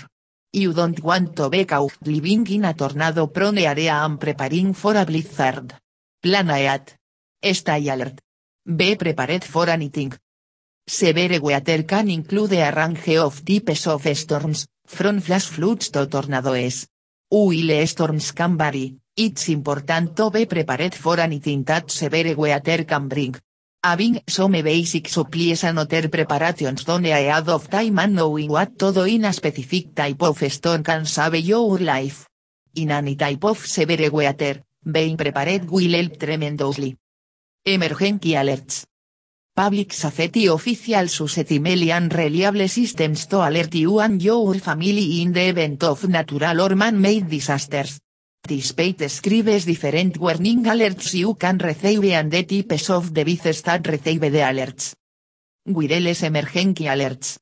You 0.51 0.73
don't 0.73 0.99
want 1.03 1.37
to 1.37 1.51
be 1.51 1.67
caught 1.67 1.93
living 2.07 2.47
in 2.47 2.65
a 2.65 2.73
tornado 2.73 3.27
prone 3.27 3.59
area 3.59 4.03
and 4.03 4.19
preparing 4.19 4.73
for 4.73 4.97
a 4.97 5.05
blizzard. 5.05 5.75
Plan 6.23 6.49
ahead. 6.49 6.95
Stay 7.53 7.89
alert. 7.91 8.21
Be 8.65 8.97
prepared 8.97 9.45
for 9.45 9.69
anything. 9.69 10.15
Severe 10.87 11.39
weather 11.43 11.83
can 11.83 12.09
include 12.09 12.55
a 12.55 12.73
range 12.73 13.17
of 13.19 13.45
types 13.45 13.87
of 13.87 14.17
storms, 14.17 14.67
from 14.87 15.21
flash 15.21 15.49
floods 15.49 15.91
to 15.91 16.07
tornadoes. 16.07 16.87
While 17.29 17.87
storms 17.87 18.33
can 18.33 18.57
vary, 18.57 18.97
it's 19.15 19.51
important 19.51 20.17
to 20.17 20.31
be 20.31 20.47
prepared 20.47 20.95
for 20.95 21.21
anything 21.21 21.63
that 21.65 21.91
severe 21.91 22.35
weather 22.35 22.85
can 22.85 23.07
bring. 23.07 23.35
Having 23.85 24.23
some 24.27 24.61
basic 24.61 25.09
supplies 25.09 25.63
and 25.63 25.79
other 25.79 26.09
preparations 26.09 26.83
done 26.83 27.07
ahead 27.07 27.49
of 27.49 27.71
time 27.71 28.01
and 28.01 28.17
knowing 28.17 28.51
what 28.51 28.77
to 28.77 28.93
do 28.93 29.05
in 29.05 29.25
a 29.25 29.33
specific 29.33 29.95
type 29.95 30.21
of 30.21 30.37
storm 30.51 30.83
can 30.83 31.07
save 31.07 31.37
your 31.37 31.79
life. 31.79 32.27
In 32.75 32.91
any 32.91 33.15
type 33.15 33.45
of 33.45 33.65
severe 33.65 34.11
weather, 34.11 34.65
being 34.83 35.17
prepared 35.17 35.71
will 35.71 35.93
help 35.93 36.19
tremendously. 36.19 36.97
Emergency 37.65 38.35
alerts. 38.35 38.85
Public 39.55 39.93
safety 39.93 40.49
officials 40.49 41.21
use 41.21 41.45
timely 41.45 41.93
and 41.93 42.13
reliable 42.13 42.67
systems 42.67 43.27
to 43.27 43.47
alert 43.47 43.73
you 43.75 44.01
and 44.01 44.21
your 44.21 44.55
family 44.55 45.23
in 45.23 45.33
the 45.33 45.51
event 45.51 45.85
of 45.85 46.09
natural 46.09 46.63
or 46.63 46.75
man-made 46.75 47.31
disasters. 47.31 48.01
Despite 48.47 48.99
describes 48.99 49.67
different 49.67 50.17
warning 50.19 50.65
alerts. 50.65 51.15
You 51.15 51.35
can 51.35 51.59
receive 51.59 52.05
and 52.13 52.31
the 52.31 52.45
types 52.45 52.91
of 52.91 53.13
devices 53.13 53.63
that 53.63 53.87
receive 53.87 54.21
the 54.21 54.39
alerts. 54.39 54.95
Wireless 55.67 56.23
emergency 56.23 56.85
alerts. 56.85 57.39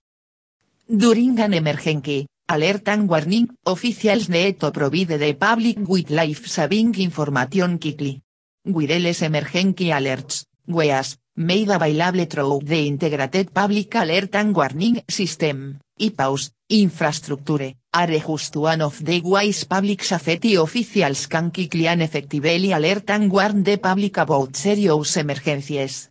During 0.88 1.38
an 1.38 1.55
emergency, 1.55 2.26
alert 2.49 2.88
and 2.88 3.09
warning, 3.09 3.49
officials 3.65 4.29
need 4.29 4.59
to 4.59 4.71
provide 4.73 5.19
the 5.19 5.35
public 5.35 5.79
with 5.87 6.11
life-saving 6.11 6.95
information 6.95 7.79
quickly. 7.79 8.23
Wireless 8.65 9.23
emergency 9.23 9.87
alerts, 9.91 10.45
WEAS, 10.67 11.19
made 11.37 11.71
available 11.71 12.25
through 12.26 12.61
the 12.65 12.87
Integrated 12.87 13.53
Public 13.53 13.95
Alert 13.95 14.35
and 14.35 14.57
Warning 14.57 15.03
System, 15.07 15.79
IPAWS, 16.00 16.50
infrastructure, 16.71 17.75
are 17.97 18.19
just 18.19 18.55
one 18.57 18.83
of 18.83 19.03
the 19.03 19.23
ways 19.23 19.65
public 19.65 20.05
safety 20.05 20.55
officials 20.57 21.26
can 21.29 21.50
quickly 21.50 21.88
and 21.88 22.03
effectively 22.03 22.71
alert 22.71 23.09
and 23.09 23.33
warn 23.33 23.65
the 23.65 23.79
public 23.79 24.19
about 24.19 24.55
serious 24.55 25.17
emergencies. 25.17 26.11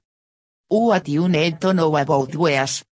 What 0.68 1.08
you 1.08 1.30
need 1.30 1.62
to 1.62 1.74
know 1.76 1.96
about 1.96 2.36
WEAS. 2.36 2.84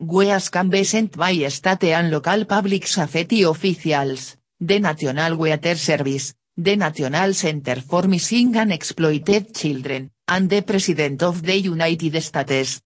WEAS 0.00 0.48
can 0.50 0.68
be 0.68 0.82
sent 0.82 1.16
by 1.16 1.46
state 1.48 1.92
and 1.92 2.10
local 2.10 2.44
public 2.46 2.88
safety 2.88 3.44
officials, 3.44 4.36
the 4.58 4.80
National 4.80 5.36
Weather 5.36 5.76
Service, 5.76 6.34
the 6.56 6.74
National 6.74 7.32
Center 7.32 7.80
for 7.80 8.08
Missing 8.08 8.56
and 8.56 8.72
Exploited 8.72 9.54
Children, 9.54 10.10
and 10.26 10.50
the 10.50 10.62
President 10.62 11.22
of 11.22 11.42
the 11.42 11.60
United 11.60 12.20
States. 12.20 12.82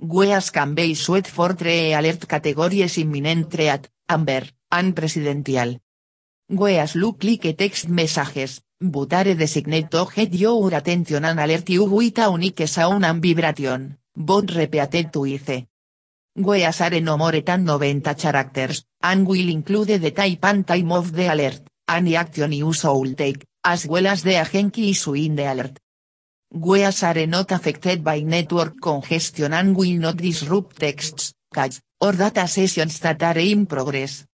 WEAS 0.00 0.50
can 0.50 0.74
be 0.74 0.92
issued 0.92 1.26
for 1.26 1.52
three 1.52 1.92
alert 1.92 2.26
categories 2.26 2.96
imminent 2.96 3.50
threat, 3.50 3.90
amber, 4.08 4.44
and 4.72 4.96
presidential. 4.96 5.78
WEAS 6.48 6.96
look 6.96 7.22
like 7.24 7.56
text 7.56 7.88
messages, 7.88 8.62
but 8.80 9.12
are 9.12 9.34
designate 9.34 9.90
to 9.90 10.06
get 10.14 10.34
your 10.34 10.74
attention 10.74 11.24
and 11.24 11.38
alert 11.38 11.68
you 11.70 11.84
with 11.84 12.18
a 12.18 12.30
unique 12.30 12.66
sound 12.66 13.04
and 13.04 13.22
vibration, 13.22 13.98
but 14.16 14.50
repeated 14.54 15.12
twice. 15.12 15.66
WEAS 16.36 16.80
are 16.80 17.00
no 17.00 17.16
more 17.16 17.40
than 17.42 17.64
90 17.64 18.14
characters, 18.14 18.84
and 19.02 19.26
will 19.26 19.48
include 19.48 20.00
the 20.00 20.10
type 20.10 20.44
and 20.44 20.66
time 20.66 20.92
of 20.92 21.12
the 21.12 21.32
alert, 21.32 21.60
any 21.88 22.16
action 22.16 22.52
you 22.52 22.72
should 22.72 23.16
take, 23.16 23.44
as 23.64 23.86
well 23.86 24.06
as 24.06 24.22
the 24.22 24.40
agency 24.40 24.90
issuing 24.90 25.36
the 25.36 25.44
alert. 25.44 25.78
WEAS 26.52 27.02
are 27.02 27.26
not 27.26 27.52
affected 27.52 28.02
by 28.02 28.20
network 28.20 28.80
congestion 28.80 29.52
and 29.54 29.76
will 29.76 29.98
not 29.98 30.16
disrupt 30.16 30.78
texts, 30.78 31.34
cache, 31.54 31.80
or 32.00 32.12
data 32.12 32.46
sessions 32.48 32.98
that 33.00 33.22
are 33.22 33.38
in 33.38 33.64
progress. 33.66 34.26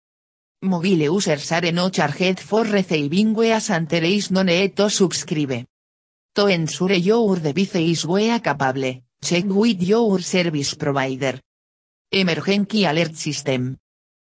Mobile 0.63 1.03
users 1.03 1.51
are 1.51 1.71
no 1.71 1.91
charged 1.91 2.39
for 2.39 2.63
receiving 2.63 3.35
WEAS 3.35 3.69
and 3.69 3.87
there 3.87 4.03
is 4.03 4.31
no 4.31 4.41
need 4.41 4.75
to 4.75 4.89
subscribe. 4.89 5.67
To 6.33 6.47
ensure 6.47 6.93
your 6.93 7.35
device 7.39 7.75
is 7.75 8.07
WEA 8.07 8.39
capable, 8.39 9.03
check 9.21 9.45
with 9.45 9.83
your 9.83 10.19
service 10.19 10.73
provider. 10.73 11.39
Emergency 12.11 12.85
Alert 12.85 13.15
System. 13.15 13.77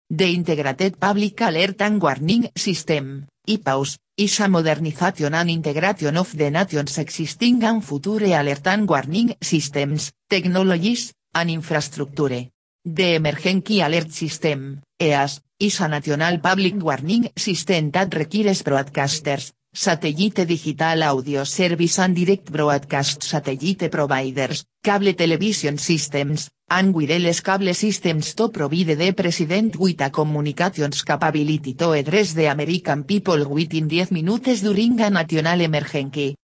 The 0.10 0.34
Integrated 0.34 0.98
Public 0.98 1.42
Alert 1.42 1.82
and 1.82 2.02
Warning 2.02 2.50
System, 2.56 3.28
IPAWS, 3.46 3.98
is 4.16 4.40
a 4.40 4.48
modernization 4.48 5.34
and 5.34 5.50
integration 5.50 6.16
of 6.16 6.38
the 6.38 6.50
nation's 6.50 7.00
existing 7.00 7.62
and 7.66 7.84
future 7.84 8.40
alert 8.40 8.66
and 8.68 8.88
warning 8.88 9.36
systems, 9.42 10.14
technologies, 10.30 11.12
and 11.34 11.50
infrastructure. 11.50 12.53
The 12.86 13.16
Emergency 13.16 13.80
Alert 13.80 14.12
System, 14.12 14.82
EAS, 15.00 15.40
is 15.58 15.80
a 15.80 15.88
national 15.88 16.40
public 16.40 16.76
warning 16.84 17.32
system 17.34 17.92
that 17.92 18.14
requires 18.14 18.62
broadcasters, 18.62 19.54
satellite 19.74 20.46
digital 20.46 21.02
audio 21.04 21.46
service 21.46 22.00
and 22.00 22.14
direct 22.14 22.52
broadcast 22.52 23.24
satellite 23.24 23.90
providers, 23.90 24.66
cable 24.84 25.14
television 25.14 25.78
systems, 25.78 26.50
and 26.70 26.94
wireless 26.94 27.40
cable 27.40 27.74
systems 27.74 28.36
to 28.36 28.50
provide 28.50 28.98
the 28.98 29.14
president 29.14 29.78
with 29.78 30.02
a 30.02 30.10
communications 30.10 31.04
capability 31.04 31.76
to 31.76 31.94
address 31.94 32.34
the 32.34 32.48
American 32.48 33.06
people 33.06 33.48
within 33.48 33.88
10 33.88 34.10
minutes 34.12 34.60
during 34.62 35.00
a 35.00 35.10
national 35.10 35.62
emergency. 35.62 36.36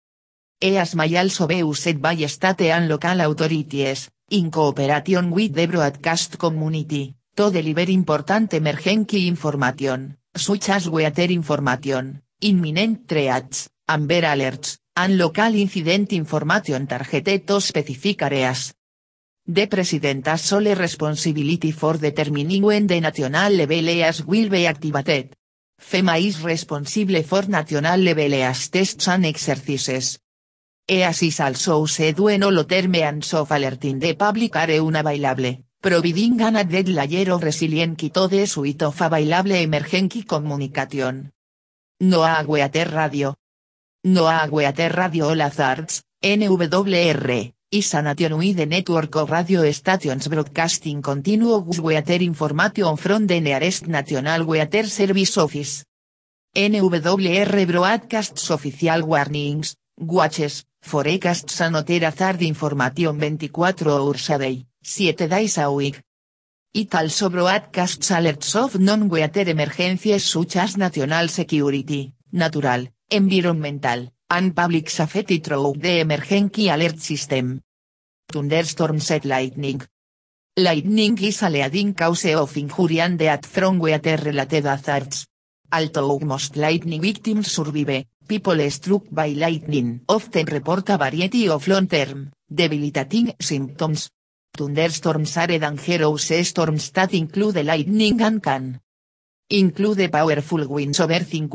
EAS 0.61 0.95
may 0.95 1.17
also 1.17 1.47
be 1.47 1.57
used 1.57 2.01
by 2.01 2.15
state 2.27 2.71
and 2.71 2.87
local 2.87 3.19
authorities, 3.19 4.09
in 4.31 4.51
cooperation 4.51 5.31
with 5.31 5.53
the 5.53 5.67
broadcast 5.67 6.37
community, 6.37 7.15
to 7.35 7.49
deliver 7.51 7.89
important 7.89 8.53
emergency 8.53 9.27
information, 9.27 10.17
such 10.35 10.69
as 10.69 10.89
weather 10.89 11.31
information, 11.31 12.21
imminent 12.41 13.07
threats, 13.07 13.69
amber 13.87 14.21
alerts, 14.21 14.77
and 14.95 15.17
local 15.17 15.55
incident 15.55 16.13
information 16.13 16.87
targeted 16.87 17.47
to 17.47 17.59
specific 17.61 18.21
areas. 18.21 18.73
The 19.45 19.67
President 19.67 20.27
has 20.27 20.41
sole 20.41 20.75
responsibility 20.75 21.71
for 21.71 21.97
determining 21.97 22.63
when 22.63 22.85
the 22.85 22.99
national 22.99 23.53
level 23.53 23.89
EAS 23.89 24.23
will 24.25 24.49
be 24.49 24.67
activated. 24.67 25.33
FEMA 25.81 26.19
is 26.19 26.43
responsible 26.43 27.23
for 27.23 27.47
national 27.47 27.99
level 27.99 28.33
EAS 28.33 28.69
tests 28.69 29.07
and 29.07 29.25
exercises. 29.25 30.19
EAS 30.91 31.21
is 31.21 31.39
also 31.39 31.85
used 31.85 32.19
when 32.19 32.41
all 32.41 32.65
term 32.65 32.95
and 32.95 33.23
of 33.33 33.51
alerting 33.51 33.99
the 33.99 34.15
public 34.15 34.55
are 34.55 34.71
unavailable, 34.71 35.63
providing 35.79 36.41
an 36.41 36.55
added 36.55 36.89
layer 36.89 37.31
of 37.31 37.43
resiliency 37.43 38.09
to 38.09 38.27
the 38.27 38.47
suite 38.47 38.81
of 38.81 38.99
available 38.99 39.51
emergency. 39.51 40.25
NOAA 42.01 42.47
Weather 42.47 42.89
Radio. 42.89 43.35
NOAA 44.07 44.49
Weather 44.49 44.89
Radio 44.89 45.29
All 45.29 45.41
Hazards, 45.41 46.01
NWR, 46.23 47.53
is 47.69 47.93
a 47.93 48.01
nationwide 48.01 48.67
network 48.67 49.15
of 49.17 49.29
radio 49.29 49.71
stations 49.71 50.27
broadcasting 50.27 51.03
continuous 51.03 51.79
weather 51.79 52.15
information 52.15 52.97
from 52.97 53.27
the 53.27 53.39
nearest 53.39 53.85
National 53.85 54.43
Weather 54.43 54.87
Service 54.87 55.37
Office. 55.37 55.85
NWR 56.55 57.67
broadcasts 57.67 58.49
official 58.49 59.05
warnings, 59.05 59.75
watches, 59.99 60.65
forecasts 60.81 61.61
and 61.61 61.75
other 61.75 61.99
hazard 61.99 62.41
information 62.41 63.19
24 63.19 63.89
hours 63.89 64.29
a 64.29 64.37
day, 64.37 64.65
7 64.81 65.27
days 65.27 65.57
a 65.57 65.71
week. 65.71 66.01
It 66.73 66.93
also 66.93 67.29
broadcasts 67.29 68.11
alerts 68.11 68.55
of 68.55 68.79
non-weather 68.79 69.49
emergencies 69.49 70.23
such 70.23 70.57
as 70.57 70.77
national 70.77 71.27
security, 71.27 72.13
natural, 72.31 72.87
environmental, 73.09 74.11
and 74.29 74.55
public 74.55 74.89
safety 74.89 75.39
through 75.39 75.73
the 75.77 75.99
emergency 76.01 76.69
alert 76.69 76.99
system. 76.99 77.61
Thunderstorm 78.31 78.99
set 78.99 79.25
lightning. 79.25 79.81
Lightning 80.55 81.17
is 81.23 81.41
a 81.41 81.49
leading 81.49 81.95
cause 81.95 82.35
of 82.35 82.55
injury 82.55 83.01
and 83.01 83.17
death 83.17 83.45
from 83.47 83.79
weather 83.79 84.17
related 84.17 84.65
hazards. 84.65 85.25
Although 85.71 86.19
most 86.25 86.57
lightning 86.57 87.01
victims 87.01 87.51
survive, 87.51 88.05
people 88.27 88.69
struck 88.71 89.03
by 89.11 89.33
lightning 89.33 90.01
often 90.07 90.45
report 90.45 90.89
a 90.89 90.97
variety 90.97 91.47
of 91.47 91.67
long-term, 91.67 92.31
debilitating 92.49 93.35
symptoms. 93.39 94.09
Thunderstorms 94.51 95.37
are 95.37 95.59
dangerous 95.59 96.47
storms 96.49 96.91
that 96.91 97.13
include 97.13 97.63
lightning 97.63 98.19
and 98.21 98.41
can. 98.41 98.79
Include 99.51 100.11
powerful 100.11 100.67
winds 100.67 100.99
over 100.99 101.23
50 101.23 101.47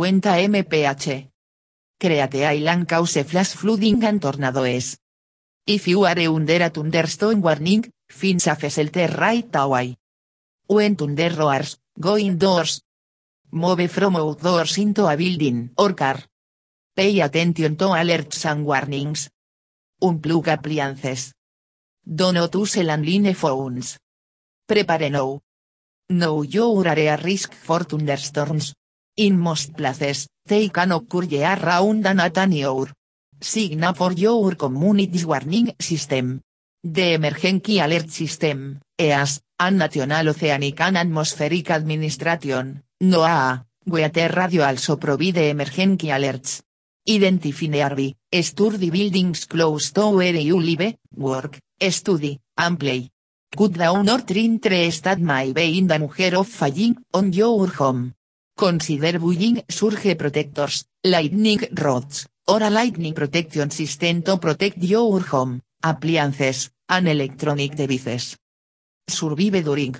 mph. 0.48 1.30
Create 1.98 2.44
island 2.44 2.86
cause 2.88 3.24
flash 3.24 3.54
flooding 3.54 4.04
and 4.04 4.22
tornadoes. 4.22 4.96
If 5.66 5.88
you 5.88 6.04
are 6.04 6.20
under 6.20 6.62
a 6.62 6.70
thunderstorm 6.70 7.40
warning, 7.42 7.90
find 8.08 8.40
shelter 8.40 9.08
right 9.18 9.54
away. 9.54 9.96
When 10.66 10.94
thunder 10.94 11.34
roars, 11.34 11.78
go 11.98 12.16
indoors. 12.16 12.83
Move 13.54 13.88
from 13.88 14.16
outdoors 14.16 14.78
into 14.78 15.06
a 15.06 15.16
building 15.16 15.70
or 15.78 15.94
car. 15.94 16.18
Pay 16.92 17.20
attention 17.20 17.76
to 17.76 17.94
alerts 17.94 18.44
and 18.50 18.66
warnings. 18.66 19.30
Unplug 20.02 20.48
appliances. 20.48 21.32
Do 22.04 22.32
not 22.32 22.52
use 22.52 22.82
landline 22.82 23.32
phones. 23.32 24.00
Prepare 24.66 25.08
now. 25.08 25.40
Know 26.10 26.42
your 26.42 26.88
area 26.88 27.16
risk 27.16 27.54
for 27.54 27.84
thunderstorms. 27.84 28.74
In 29.16 29.38
most 29.38 29.76
places, 29.76 30.26
they 30.44 30.68
can 30.70 30.90
occur 30.90 31.22
year 31.22 31.54
round 31.54 32.04
and 32.08 32.20
hour. 32.20 32.88
Sign 33.40 33.94
for 33.94 34.12
your 34.14 34.56
community's 34.56 35.26
warning 35.26 35.76
system. 35.78 36.40
The 36.82 37.14
Emergency 37.14 37.78
Alert 37.78 38.10
System, 38.10 38.80
EAS, 38.98 39.40
and 39.60 39.78
National 39.78 40.28
Oceanic 40.28 40.80
and 40.80 40.98
Atmospheric 40.98 41.70
Administration, 41.70 42.82
NOAA, 43.04 43.66
Weather 43.86 44.32
Radio 44.32 44.64
also 44.64 44.96
provide 44.96 45.36
emergency 45.36 46.08
alerts. 46.08 46.62
Identify 47.06 48.14
study 48.42 48.90
buildings 48.90 49.46
close 49.46 49.92
to 49.92 50.08
where 50.08 50.36
you 50.36 50.56
work, 51.16 51.58
study, 51.90 52.40
and 52.56 52.78
play. 52.78 53.10
Cut 53.54 53.72
down 53.72 54.08
or 54.08 54.22
trim 54.22 54.58
trees 54.58 55.02
that 55.02 55.20
may 55.20 55.52
be 55.52 55.78
in 55.78 55.86
danger 55.86 56.36
of 56.36 56.48
falling 56.48 56.96
on 57.12 57.32
your 57.32 57.68
home. 57.68 58.14
Consider 58.56 59.18
buying 59.18 59.62
surge 59.68 60.16
protectors, 60.16 60.86
lightning 61.04 61.60
rods, 61.82 62.26
or 62.48 62.62
a 62.62 62.70
lightning 62.70 63.12
protection 63.12 63.70
system 63.70 64.22
to 64.22 64.38
protect 64.38 64.78
your 64.78 65.20
home, 65.20 65.60
appliances, 65.82 66.70
and 66.88 67.08
electronic 67.08 67.76
devices. 67.76 68.36
Survive 69.06 69.62
during. 69.62 69.94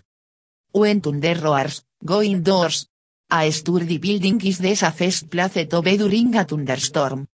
When 0.73 1.00
thunder 1.00 1.34
roars, 1.34 1.84
go 2.02 2.23
indoors. 2.23 2.88
A 3.36 3.50
sturdy 3.50 3.98
building 3.98 4.40
is 4.46 4.58
the 4.58 4.76
safest 4.76 5.28
place 5.28 5.66
to 5.66 5.82
be 5.82 5.96
during 5.96 6.36
a 6.36 6.44
thunderstorm. 6.44 7.26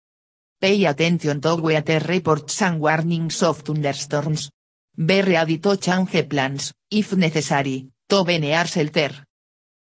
Pay 0.59 0.87
attention 0.87 1.43
to 1.43 1.57
weather 1.57 2.01
reports 2.01 2.63
and 2.63 2.81
warnings 2.81 3.43
of 3.43 3.59
thunderstorms. 3.59 4.51
Be 4.97 5.21
ready 5.21 5.59
to 5.59 5.77
change 5.77 6.27
plans, 6.27 6.73
if 6.91 7.15
necessary, 7.17 7.91
to 8.09 8.25
be 8.25 8.39
near 8.39 8.67
shelter. 8.67 9.11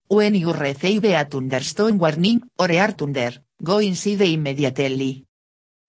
When 0.10 0.36
you 0.36 0.52
receive 0.52 1.06
a 1.06 1.24
thunderstorm 1.24 1.98
warning, 1.98 2.42
or 2.60 2.70
air 2.70 2.92
thunder, 2.92 3.32
go 3.64 3.80
inside 3.80 4.22
immediately. 4.24 5.24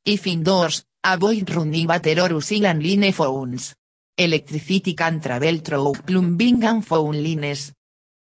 If 0.07 0.29
indoors, 0.29 0.85
avoid 1.03 1.51
running 1.51 1.89
water 1.89 2.21
or 2.23 2.31
using 2.31 2.63
landline 2.63 3.13
phones. 3.13 3.75
Electricity 4.17 4.95
can 4.95 5.21
travel 5.21 5.59
through 5.59 5.95
plumbing 6.07 6.63
and 6.63 6.87
phone 6.87 7.21
lines. 7.21 7.73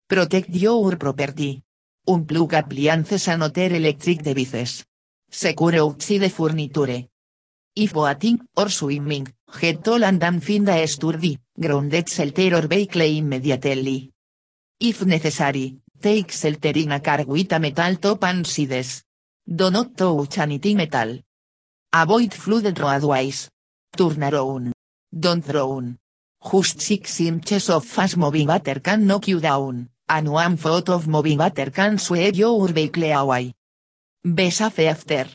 Protect 0.06 0.50
your 0.50 0.94
property. 0.98 1.62
Unplug 2.08 2.54
appliances 2.54 3.28
and 3.28 3.42
other 3.42 3.74
electric 3.74 4.22
devices. 4.22 4.86
Secure 5.30 5.76
outside 5.76 6.32
furniture. 6.32 7.06
If 7.76 7.92
boating 7.92 8.40
or 8.56 8.70
swimming, 8.70 9.28
get 9.60 9.86
land 9.86 10.24
and 10.24 10.42
find 10.42 10.68
a 10.70 10.86
sturdy, 10.86 11.38
grounded 11.60 12.08
shelter 12.08 12.56
or 12.56 12.66
vehicle 12.66 13.02
immediately. 13.02 14.10
If 14.80 15.04
necessary, 15.04 15.76
take 16.00 16.32
shelter 16.32 16.72
in 16.74 16.92
a 16.92 17.00
car 17.00 17.24
with 17.26 17.52
a 17.52 17.58
metal 17.58 17.96
top 17.96 18.24
and 18.24 18.46
sides. 18.46 19.04
Do 19.46 19.70
not 19.70 19.94
touch 19.94 20.38
metal. 20.38 21.18
Avoid 21.92 22.32
flooded 22.32 22.78
roadways. 22.80 23.50
Turn 23.94 24.22
around. 24.22 24.72
Don't 25.12 25.46
drown. 25.46 25.98
Just 26.40 26.80
six 26.80 27.20
inches 27.20 27.68
of 27.68 27.84
fast 27.84 28.16
moving 28.16 28.46
water 28.46 28.80
can 28.80 29.06
knock 29.06 29.28
you 29.28 29.40
down, 29.40 29.90
and 30.08 30.28
one 30.28 30.56
foot 30.56 30.88
of 30.88 31.06
moving 31.06 31.38
water 31.38 31.70
can 31.70 31.98
sweep 31.98 32.36
your 32.36 32.68
vehicle 32.68 33.12
away. 33.12 33.54
Be 34.24 34.50
safe 34.50 34.80
after. 34.80 35.26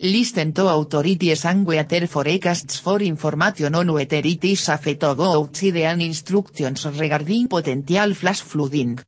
Listen 0.00 0.52
to 0.52 0.66
authorities 0.68 1.44
and 1.44 1.64
weather 1.64 2.06
forecasts 2.06 2.78
for 2.80 3.00
information 3.00 3.74
on 3.74 3.92
whether 3.92 4.16
it 4.16 4.44
is 4.44 4.60
safe 4.60 4.98
go 4.98 5.38
outside 5.38 5.76
and 5.76 6.02
instructions 6.02 6.84
regarding 6.98 7.48
potential 7.48 8.14
flash 8.14 8.40
flooding. 8.40 8.98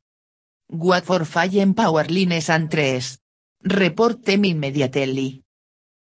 What 0.67 1.05
for 1.05 1.25
fallen 1.25 1.73
power 1.73 2.05
lines 2.09 2.49
and 2.49 2.71
trees. 2.71 3.19
Report 3.63 4.23
them 4.23 4.45
immediately. 4.45 5.41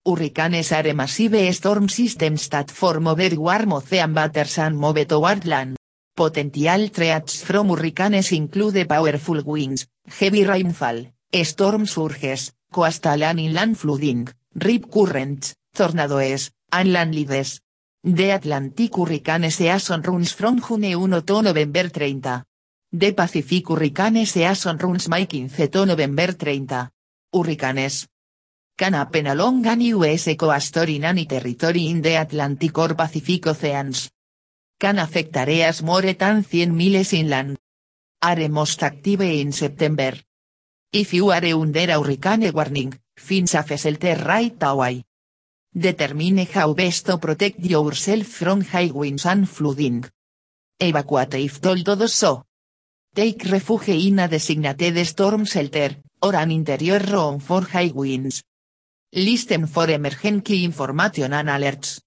Hurricanes 0.05 0.72
are 0.72 0.92
massive 0.94 1.55
storm 1.55 1.88
systems 1.88 2.48
that 2.48 2.70
form 2.70 3.07
over 3.07 3.37
warm 3.37 3.72
ocean 3.72 4.14
waters 4.14 4.59
and 4.59 4.76
move 4.76 5.07
toward 5.07 5.46
land. 5.46 5.80
Potential 6.21 6.91
threats 6.91 7.43
from 7.43 7.71
hurricanes 7.71 8.33
include 8.33 8.87
powerful 8.87 9.43
winds, 9.43 9.87
heavy 10.05 10.45
rainfall, 10.45 11.15
storm 11.33 11.87
surges, 11.87 12.53
coastal 12.71 13.25
and 13.25 13.41
inland 13.41 13.79
flooding, 13.79 14.29
rip 14.53 14.91
currents, 14.93 15.55
tornadoes, 15.73 16.51
and 16.73 16.91
landlides. 16.93 17.63
The 18.05 18.33
Atlantic 18.33 18.97
hurricane 18.97 19.51
season 19.51 20.03
runs 20.03 20.33
from 20.33 20.61
June 20.61 20.93
1 20.95 21.23
to 21.23 21.41
November 21.41 21.89
30. 21.89 22.43
The 22.93 23.13
Pacific 23.15 23.71
hurricane 23.71 24.27
season 24.27 24.77
runs 24.77 25.09
May 25.09 25.25
15 25.25 25.71
to 25.71 25.87
November 25.87 26.33
30. 26.33 26.91
Hurricanes. 27.33 28.09
Can 28.77 28.93
happen 28.93 29.27
along 29.27 29.65
US 29.65 30.37
coast 30.37 30.77
or 30.77 30.91
in 30.91 31.05
any 31.05 31.25
territory 31.25 31.89
in 31.89 32.03
the 32.03 32.17
Atlantic 32.17 32.77
or 32.77 32.95
Pacific 32.95 33.47
Oceans. 33.47 34.11
Can 34.81 34.99
affect 34.99 35.37
areas 35.37 35.83
more 35.83 36.01
than 36.01 36.43
100 36.43 36.73
miles 36.73 37.12
inland. 37.12 37.59
Are 38.23 38.49
most 38.49 38.83
active 38.83 39.21
in 39.21 39.53
September. 39.53 40.14
If 40.90 41.12
you 41.12 41.31
are 41.31 41.45
under 41.45 41.81
a 41.81 42.01
hurricane 42.01 42.51
warning, 42.51 42.99
find 43.14 43.47
safe 43.47 43.79
shelter 43.79 44.16
right 44.25 44.57
away. 44.62 45.05
Determine 45.71 46.47
how 46.47 46.73
best 46.73 47.05
to 47.07 47.19
protect 47.19 47.61
yourself 47.61 48.27
from 48.27 48.62
high 48.62 48.90
winds 48.90 49.27
and 49.27 49.47
flooding. 49.47 50.07
Evacuate 50.81 51.35
if 51.35 51.61
told 51.61 51.85
to 51.85 51.95
do 51.95 52.09
so. 52.09 52.47
Take 53.14 53.45
refuge 53.51 54.09
in 54.09 54.19
a 54.19 54.29
designated 54.29 55.07
storm 55.07 55.45
shelter, 55.45 55.95
or 56.23 56.35
an 56.35 56.53
interior 56.53 57.01
room 57.01 57.38
for 57.38 57.62
high 57.69 57.93
winds. 57.95 58.43
Listen 59.12 59.66
for 59.66 59.90
emergency 59.90 60.64
information 60.64 61.35
and 61.35 61.51
alerts. 61.51 62.01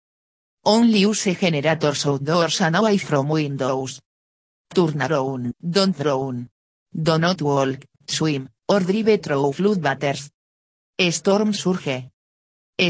Only 0.65 0.99
use 0.99 1.26
generators 1.36 2.06
outdoors 2.06 2.62
and 2.62 2.78
away 2.78 2.97
from 2.97 3.28
windows. 3.28 3.99
Turn 4.73 5.02
around, 5.02 5.54
don't 5.60 5.97
drown. 5.97 6.47
Do 6.95 7.17
not 7.17 7.41
walk, 7.41 7.84
swim, 8.08 8.47
or 8.69 8.80
drive 8.80 9.21
through 9.21 9.52
flood 9.52 9.84
waters. 9.84 10.32
Storm 11.12 11.54
surge. 11.54 12.10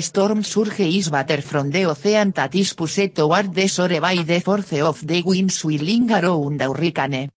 Storm 0.01 0.43
surge 0.43 0.81
is 0.81 1.09
water 1.09 1.41
from 1.41 1.71
the 1.71 1.85
ocean 1.85 2.31
that 2.35 2.53
is 2.53 2.73
pushed 2.75 3.15
toward 3.15 3.51
the 3.55 3.67
shore 3.67 3.99
by 3.99 4.21
the 4.21 4.39
force 4.39 4.73
of 4.73 5.07
the 5.07 5.23
winds 5.23 5.55
swirling 5.55 6.11
around 6.11 6.61
a 6.61 6.71
hurricane. 6.71 7.31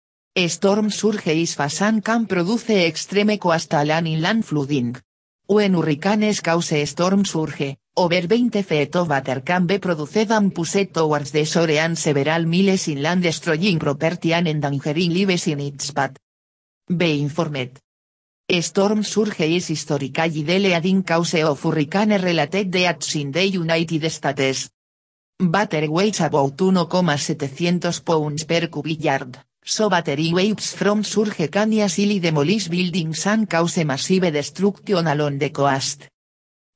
Storm 0.50 0.90
surge 0.90 1.28
is 1.28 1.54
fast 1.56 1.82
and 1.82 2.04
can 2.04 2.26
produce 2.26 2.72
extreme 2.72 3.38
coastal 3.38 3.90
and 3.90 4.08
inland 4.08 4.44
flooding. 4.44 4.98
When 5.48 5.76
hurricanes 5.76 6.42
cause 6.42 6.90
storm 6.90 7.24
surge, 7.24 7.78
over 7.98 8.28
20 8.28 8.62
feet 8.64 8.96
of 8.98 9.08
water 9.08 9.42
can 9.42 9.66
be 9.66 9.80
produced 9.80 10.30
and 10.30 10.54
pushed 10.54 10.94
towards 10.94 11.32
the 11.32 11.46
shore 11.46 11.72
and 11.80 11.98
several 11.98 12.46
miles 12.46 12.90
inland 12.90 13.24
destroying 13.24 13.80
property 13.80 14.34
and 14.34 14.48
endangering 14.50 15.14
lives 15.14 15.48
in 15.48 15.62
its 15.62 15.92
path. 15.92 16.18
Be 16.88 17.22
informed. 17.22 17.80
Storm 18.62 19.02
surge 19.04 19.40
is 19.40 19.68
historically 19.68 20.44
the 20.44 20.60
leading 20.60 21.04
cause 21.04 21.36
of 21.36 21.64
hurricane 21.64 22.22
related 22.22 22.70
deaths 22.70 23.16
in 23.16 23.32
the 23.32 23.48
United 23.48 24.12
States. 24.12 24.70
Water 25.40 25.90
weighs 25.90 26.20
about 26.20 26.60
1,700 26.60 28.04
pounds 28.04 28.44
per 28.44 28.68
cubic 28.68 29.04
yard, 29.04 29.38
so 29.64 29.90
battery 29.90 30.34
waves 30.34 30.76
from 30.76 31.04
surge 31.04 31.50
can 31.50 31.72
easily 31.72 32.20
demolish 32.20 32.68
buildings 32.68 33.26
and 33.26 33.50
cause 33.50 33.84
massive 33.86 34.32
destruction 34.32 35.08
along 35.08 35.40
the 35.40 35.50
coast. 35.50 36.10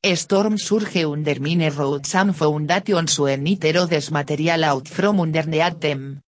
Storm 0.01 0.57
surge 0.57 1.03
undermine 1.03 1.69
roads 1.69 2.15
and 2.15 2.33
foundations 2.33 3.19
when 3.19 3.45
it 3.47 3.59
erodes 3.59 4.11
material 4.11 4.63
out 4.63 4.87
from 4.87 5.19
underneath 5.19 5.77
them. 5.81 6.21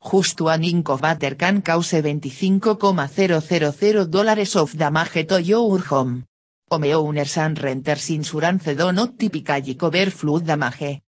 Just 0.00 0.40
one 0.40 0.84
water 0.84 1.34
can 1.34 1.60
cause 1.60 1.90
25,000 1.90 4.08
dólares 4.08 4.54
of 4.54 4.76
damage 4.76 5.26
to 5.26 5.42
your 5.42 5.80
home. 5.80 6.24
Homeowners 6.70 7.36
and 7.38 7.58
renters 7.58 8.10
insurance 8.10 8.76
do 8.76 8.92
not 8.92 9.18
typically 9.18 9.74
cover 9.74 10.10
flood 10.10 10.46
damage. 10.46 11.02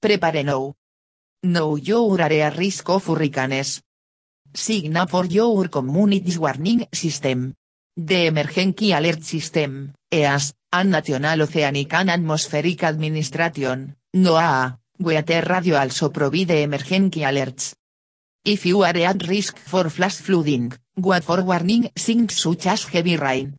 Prepare 0.00 0.44
now. 0.44 0.76
Know 1.42 1.76
your 1.76 2.20
area 2.20 2.50
risk 2.50 2.88
of 2.88 3.04
hurricanes. 3.04 3.82
Signa 4.54 5.08
for 5.08 5.26
your 5.26 5.68
community's 5.68 6.38
warning 6.38 6.86
system. 6.92 7.52
The 7.96 8.26
Emergency 8.26 8.92
Alert 8.92 9.24
System, 9.24 9.92
EAS, 10.08 10.54
and 10.72 10.90
National 10.90 11.42
Oceanic 11.42 11.92
and 11.92 12.10
Atmospheric 12.10 12.82
Administration, 12.84 13.94
NOAA, 14.16 14.78
Weather 14.98 15.42
Radio 15.42 15.76
also 15.76 16.10
provide 16.10 16.62
emergency 16.62 17.20
alerts. 17.20 17.74
If 18.44 18.66
you 18.66 18.82
are 18.82 18.96
at 18.96 19.26
risk 19.28 19.58
for 19.58 19.90
flash 19.90 20.16
flooding, 20.16 20.72
what 20.94 21.24
for 21.24 21.42
warning 21.42 21.90
signs 21.94 22.40
such 22.40 22.66
as 22.66 22.84
heavy 22.84 23.16
rain. 23.16 23.54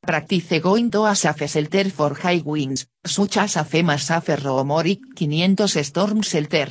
Practice 0.00 0.60
going 0.60 0.90
to 0.90 1.04
a 1.04 1.14
safe 1.14 1.50
shelter 1.50 1.90
for 1.90 2.14
high 2.14 2.42
winds, 2.44 2.86
such 3.04 3.36
as 3.36 3.56
a 3.56 3.64
FEMA 3.64 3.98
safe 3.98 4.42
Romoric 4.42 5.00
500 5.18 5.84
storm 5.84 6.22
shelter. 6.22 6.68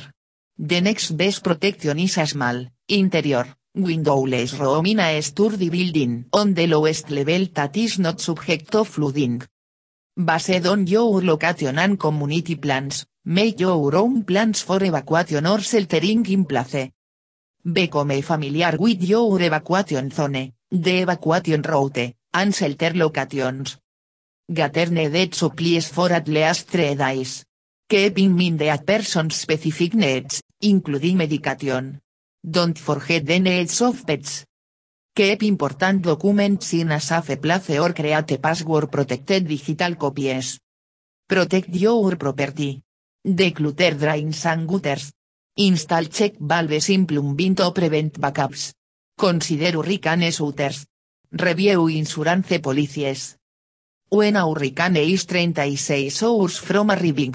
The 0.58 0.80
next 0.80 1.12
best 1.12 1.44
protection 1.44 2.00
is 2.00 2.18
a 2.18 2.26
small, 2.26 2.66
interior, 2.88 3.46
windowless 3.76 4.54
room 4.54 4.86
in 4.86 4.98
a 4.98 5.22
sturdy 5.22 5.70
building 5.70 6.24
on 6.32 6.54
the 6.54 6.66
lowest 6.66 7.10
level 7.10 7.46
that 7.54 7.76
is 7.76 7.98
not 8.00 8.20
subject 8.20 8.72
to 8.72 8.84
flooding. 8.84 9.42
Based 10.18 10.66
on 10.66 10.84
your 10.88 11.22
location 11.22 11.78
and 11.78 11.96
community 11.96 12.56
plans, 12.56 13.06
make 13.24 13.60
your 13.60 13.94
own 13.94 14.24
plans 14.24 14.62
for 14.62 14.82
evacuation 14.82 15.46
or 15.46 15.60
sheltering 15.60 16.26
in 16.26 16.44
place. 16.44 16.90
Become 17.62 18.20
familiar 18.22 18.76
with 18.80 19.04
your 19.04 19.40
evacuation 19.40 20.10
zone, 20.10 20.54
the 20.72 21.02
evacuation 21.02 21.62
route, 21.62 22.16
and 22.34 22.52
shelter 22.52 22.90
locations. 22.94 23.78
Gather 24.52 24.90
needed 24.90 25.36
supplies 25.36 25.88
for 25.88 26.10
at 26.10 26.26
least 26.26 26.66
three 26.66 26.96
days. 26.96 27.44
Keep 27.88 28.18
in 28.18 28.36
mind 28.36 28.58
that 28.58 28.84
person's 28.84 29.36
specific 29.36 29.94
needs, 29.94 30.42
including 30.62 31.16
medication. 31.16 32.00
Don't 32.42 32.76
forget 32.76 33.24
the 33.24 33.38
needs 33.38 33.80
of 33.82 34.04
pets. 34.04 34.47
Keep 35.18 35.42
important 35.42 36.00
documents 36.00 36.74
in 36.74 36.92
a 36.92 37.00
safe 37.00 37.40
place 37.40 37.76
or 37.80 37.92
create 37.92 38.38
password 38.38 38.88
protected 38.88 39.48
digital 39.48 39.96
copies. 39.96 40.60
Protect 41.26 41.74
your 41.74 42.16
property. 42.16 42.80
Declutter 43.26 43.98
drains 43.98 44.46
and 44.46 44.68
gutters. 44.68 45.10
Install 45.56 46.04
check 46.04 46.34
valves 46.38 46.88
in 46.90 47.04
plumbing 47.04 47.56
to 47.56 47.72
prevent 47.72 48.20
backups. 48.20 48.74
Consider 49.16 49.72
hurricane 49.72 50.30
shooters. 50.30 50.86
Review 51.32 51.88
insurance 51.88 52.60
policies. 52.60 53.38
When 54.10 54.36
a 54.36 54.46
hurricane 54.46 54.98
is 54.98 55.24
36 55.24 56.22
hours 56.22 56.58
from 56.58 56.92
arriving. 56.92 57.34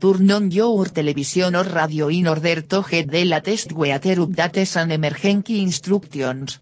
Turn 0.00 0.30
on 0.30 0.50
your 0.50 0.88
television 0.88 1.54
or 1.54 1.64
radio 1.64 2.08
in 2.08 2.28
order 2.28 2.62
to 2.62 2.82
get 2.88 3.10
the 3.10 3.26
latest 3.26 3.72
weather 3.72 4.16
updates 4.16 4.80
and 4.80 4.90
emergency 4.90 5.60
instructions. 5.60 6.60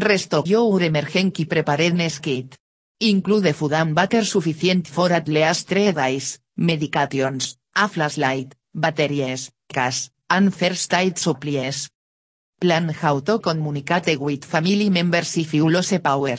Restock 0.00 0.46
your 0.48 0.82
emergency 0.82 1.44
preparedness 1.44 2.18
kit. 2.18 2.56
Include 3.00 3.54
food 3.54 3.72
and 3.74 3.94
water 3.94 4.24
sufficient 4.24 4.88
for 4.88 5.12
at 5.12 5.28
least 5.28 5.68
3 5.68 5.92
days, 5.92 6.40
medications, 6.58 7.56
a 7.74 7.88
flashlight, 7.88 8.54
batteries, 8.74 9.50
cash, 9.68 10.10
and 10.30 10.54
first 10.54 10.94
aid 10.94 11.18
supplies. 11.18 11.90
Plan 12.58 12.88
how 12.88 13.20
to 13.20 13.38
communicate 13.38 14.18
with 14.18 14.44
family 14.44 14.88
members 14.88 15.36
if 15.36 15.52
you 15.52 15.68
lose 15.68 15.98
power. 16.00 16.38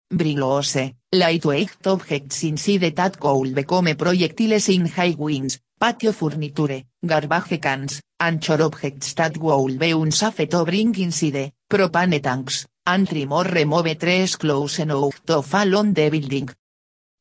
Brilose, 0.10 0.96
lightweight 1.12 1.86
objects 1.86 2.44
inside 2.44 2.96
that 2.96 3.20
could 3.20 3.54
become 3.54 3.94
projectiles 3.94 4.70
in 4.70 4.86
high 4.86 5.16
winds, 5.18 5.60
patio 5.78 6.14
furniture, 6.14 6.82
garbage 7.06 7.60
cans, 7.62 8.02
and 8.22 8.42
chore 8.42 8.62
objects 8.62 9.14
that 9.16 9.36
will 9.36 9.68
be 9.78 9.92
unsafe 9.92 10.48
to 10.48 10.64
bring 10.64 10.96
inside, 10.96 11.52
propane 11.70 12.22
tanks, 12.24 12.66
and 12.88 13.06
trim 13.06 13.34
or 13.34 13.44
remove 13.44 14.00
trees 14.00 14.38
close 14.38 14.80
enough 14.80 15.22
to 15.26 15.42
fall 15.42 15.76
on 15.76 15.94
the 15.94 16.10
building. 16.10 16.50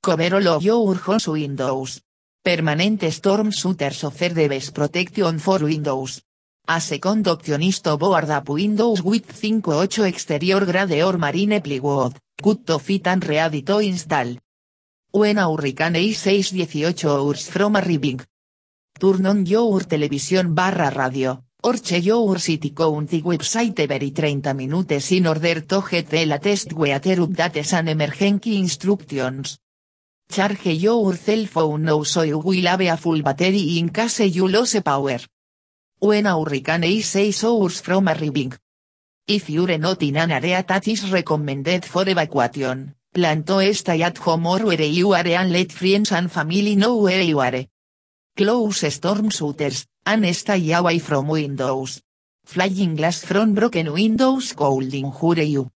Cover 0.05 0.35
all 0.35 0.49
of 0.49 0.65
your 0.65 0.97
house 0.97 1.29
windows. 1.29 2.01
Permanent 2.43 3.09
storm 3.13 3.53
shutters 3.53 4.03
offer 4.03 4.31
the 4.31 4.49
best 4.49 4.75
protection 4.75 5.39
for 5.39 5.63
windows. 5.63 6.23
A 6.67 6.81
second 6.81 7.29
option 7.29 7.63
is 7.63 7.81
to 7.83 7.97
board 7.97 8.29
up 8.29 8.49
windows 8.49 9.01
with 9.01 9.33
5-8 9.33 10.09
exterior 10.09 10.67
grade 10.67 11.01
or 11.05 11.19
marine 11.19 11.61
plywood, 11.61 12.19
cut 12.43 12.67
to 12.67 12.81
fit 12.81 13.07
and 13.07 13.25
ready 13.25 13.63
to 13.63 13.79
install. 13.79 14.39
When 15.13 15.39
a 15.39 15.49
hurricane 15.49 15.95
is 15.95 16.19
6-18 16.19 17.05
hours 17.05 17.49
from 17.49 17.77
arriving. 17.77 18.27
Turn 18.99 19.25
on 19.27 19.47
your 19.47 19.85
television 19.85 20.53
barra 20.53 20.91
radio, 20.91 21.45
or 21.63 21.79
check 21.79 22.03
your 22.03 22.41
city 22.41 22.71
county 22.71 23.23
website 23.23 23.79
every 23.79 24.11
30 24.11 24.53
minutes 24.53 25.13
in 25.13 25.29
order 25.29 25.61
to 25.61 25.81
get 25.89 26.09
the 26.09 26.27
latest 26.27 26.73
weather 26.73 27.19
updates 27.19 27.73
and 27.73 27.89
emergency 27.89 28.59
instructions. 28.59 29.62
Charge 30.29 30.67
your 30.67 31.15
cell 31.17 31.47
phone 31.47 31.85
now 31.85 32.03
so 32.05 32.23
you 32.23 32.39
will 32.39 32.67
have 32.67 32.81
a 32.81 32.97
full 32.97 33.23
battery 33.23 33.79
in 33.79 33.91
case 33.91 34.21
you 34.21 34.49
lose 34.49 34.81
power. 34.81 35.19
When 35.99 36.27
a 36.27 36.39
hurricane 36.39 36.85
is 36.85 37.07
6 37.07 37.45
hours 37.45 37.81
from 37.81 38.09
arriving. 38.09 38.55
If 39.27 39.51
you're 39.51 39.79
not 39.79 40.03
in 40.03 40.17
an 40.17 40.33
area 40.33 40.65
that 40.67 40.89
is 40.89 41.11
recommended 41.11 41.85
for 41.85 42.09
evacuation, 42.09 42.95
plan 43.13 43.45
to 43.45 43.75
stay 43.75 44.03
at 44.03 44.19
home 44.19 44.47
or 44.47 44.67
where 44.67 44.83
you 44.83 45.13
are 45.13 45.27
and 45.27 45.53
let 45.53 45.71
friends 45.71 46.13
and 46.13 46.33
family 46.33 46.77
know 46.77 46.97
where 46.97 47.23
you 47.23 47.39
are. 47.39 47.65
Close 48.37 48.91
storm 48.93 49.31
shutters, 49.31 49.87
and 50.07 50.35
stay 50.35 50.73
away 50.73 50.99
from 50.99 51.29
windows. 51.29 52.01
Flying 52.45 52.97
glass 52.97 53.25
from 53.25 53.55
broken 53.55 53.93
windows 53.93 54.55
could 54.55 54.95
injure 54.95 55.43
you. 55.43 55.72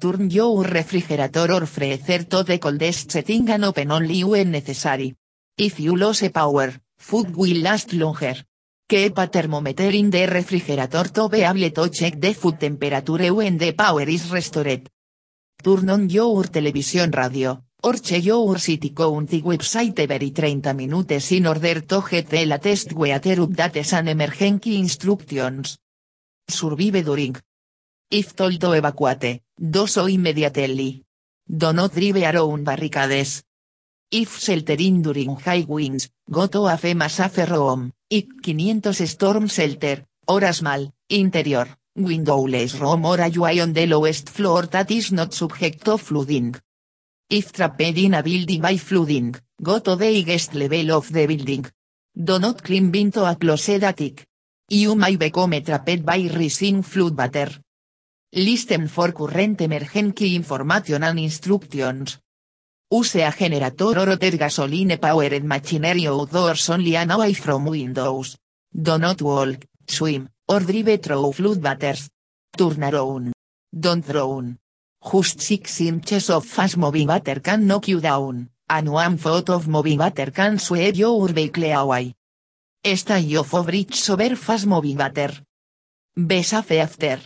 Turn 0.00 0.30
your 0.30 0.64
refrigerator 0.64 1.52
or 1.52 1.66
freezer 1.66 2.24
to 2.24 2.42
the 2.42 2.58
coldest 2.58 3.10
setting 3.10 3.50
and 3.50 3.66
open 3.66 3.90
only 3.90 4.24
when 4.24 4.50
necessary. 4.50 5.14
If 5.58 5.78
you 5.78 5.94
lose 5.94 6.26
power, 6.30 6.72
food 6.96 7.36
will 7.36 7.60
last 7.60 7.92
longer. 7.92 8.36
Keep 8.88 9.18
a 9.18 9.26
thermometer 9.26 9.90
in 9.90 10.08
the 10.08 10.26
refrigerator 10.26 11.04
to 11.04 11.28
be 11.28 11.42
able 11.42 11.70
to 11.70 11.90
check 11.90 12.18
the 12.18 12.32
food 12.32 12.58
temperature 12.58 13.34
when 13.34 13.58
the 13.58 13.72
power 13.72 14.08
is 14.08 14.30
restored. 14.30 14.88
Turn 15.62 15.90
on 15.90 16.08
your 16.08 16.44
television 16.44 17.10
radio, 17.10 17.62
or 17.82 17.98
check 17.98 18.24
your 18.24 18.58
city 18.58 18.94
county 18.94 19.42
website 19.42 19.98
every 19.98 20.30
30 20.30 20.72
minutes 20.72 21.30
in 21.32 21.46
order 21.46 21.82
to 21.82 22.02
get 22.08 22.26
the 22.30 22.46
latest 22.46 22.94
weather 22.94 23.36
updates 23.36 23.92
and 23.92 24.08
emergency 24.08 24.78
instructions. 24.78 25.76
Survive 26.48 27.04
during. 27.04 27.36
If 28.12 28.34
told 28.34 28.58
to 28.60 28.72
evacuate, 28.72 29.42
do 29.56 29.86
so 29.86 30.06
immediately. 30.06 31.04
Do 31.46 31.72
not 31.72 31.94
drive 31.94 32.16
around 32.16 32.64
barricades. 32.64 33.44
If 34.10 34.36
sheltering 34.38 35.00
during 35.00 35.36
high 35.36 35.64
winds, 35.68 36.10
go 36.28 36.48
to 36.48 36.66
a 36.66 36.76
FEMA 36.76 37.08
safe 37.08 37.48
room, 37.48 37.92
IC 38.10 38.44
500 38.44 39.06
storm 39.06 39.46
shelter, 39.46 40.06
horas 40.26 40.60
mal, 40.60 40.92
interior, 41.08 41.68
windowless 41.94 42.74
room 42.80 43.04
or 43.04 43.24
you 43.28 43.44
on 43.44 43.72
the 43.72 43.86
lowest 43.86 44.28
floor 44.28 44.66
that 44.66 44.90
is 44.90 45.12
not 45.12 45.32
subject 45.32 45.84
to 45.84 45.96
flooding. 45.96 46.56
If 47.30 47.52
trapped 47.52 47.80
in 47.80 48.14
a 48.14 48.24
building 48.24 48.60
by 48.60 48.76
flooding, 48.76 49.36
go 49.62 49.78
to 49.78 49.94
the 49.94 50.06
highest 50.06 50.54
level 50.56 50.90
of 50.90 51.12
the 51.12 51.28
building. 51.28 51.64
Do 52.12 52.40
not 52.40 52.64
climb 52.64 52.92
into 52.92 53.24
a 53.24 53.36
closed 53.36 53.84
attic. 53.84 54.26
You 54.68 54.96
may 54.96 55.14
become 55.14 55.62
trapped 55.62 56.04
by 56.04 56.28
rising 56.34 56.82
flood 56.82 57.16
water. 57.16 57.50
Listen 58.32 58.86
for 58.86 59.12
current 59.12 59.60
emergency 59.60 60.36
information 60.36 61.02
and 61.02 61.18
instructions. 61.18 62.20
Use 62.88 63.16
a 63.16 63.32
generator 63.36 63.98
or 63.98 64.08
other 64.08 64.36
gasoline 64.36 64.96
powered 64.98 65.42
machinery 65.42 66.06
outdoors 66.06 66.70
only 66.70 66.94
and 66.94 67.10
away 67.10 67.32
from 67.32 67.64
windows. 67.64 68.36
Do 68.72 68.98
not 68.98 69.20
walk, 69.20 69.66
swim, 69.88 70.28
or 70.46 70.60
drive 70.60 71.02
through 71.02 71.32
flood 71.32 71.60
waters. 71.60 72.08
Turn 72.56 72.84
around. 72.84 73.32
Don't 73.72 74.06
drown. 74.06 74.58
Just 75.02 75.40
six 75.40 75.80
inches 75.80 76.30
of 76.30 76.46
fast 76.46 76.76
moving 76.76 77.08
water 77.08 77.40
can 77.40 77.66
knock 77.66 77.88
you 77.88 78.00
down, 78.00 78.48
and 78.68 78.92
one 78.92 79.16
foot 79.18 79.50
of 79.50 79.66
moving 79.66 79.98
water 79.98 80.30
can 80.30 80.56
sweep 80.60 80.96
your 80.96 81.26
vehicle 81.32 81.64
away. 81.64 82.14
Stay 82.84 83.36
off 83.36 83.54
of 83.54 83.66
bridge 83.66 84.08
over 84.08 84.36
fast 84.36 84.68
moving 84.68 84.98
water. 84.98 85.32
Be 86.14 86.42
safe 86.44 86.78
after. 86.78 87.18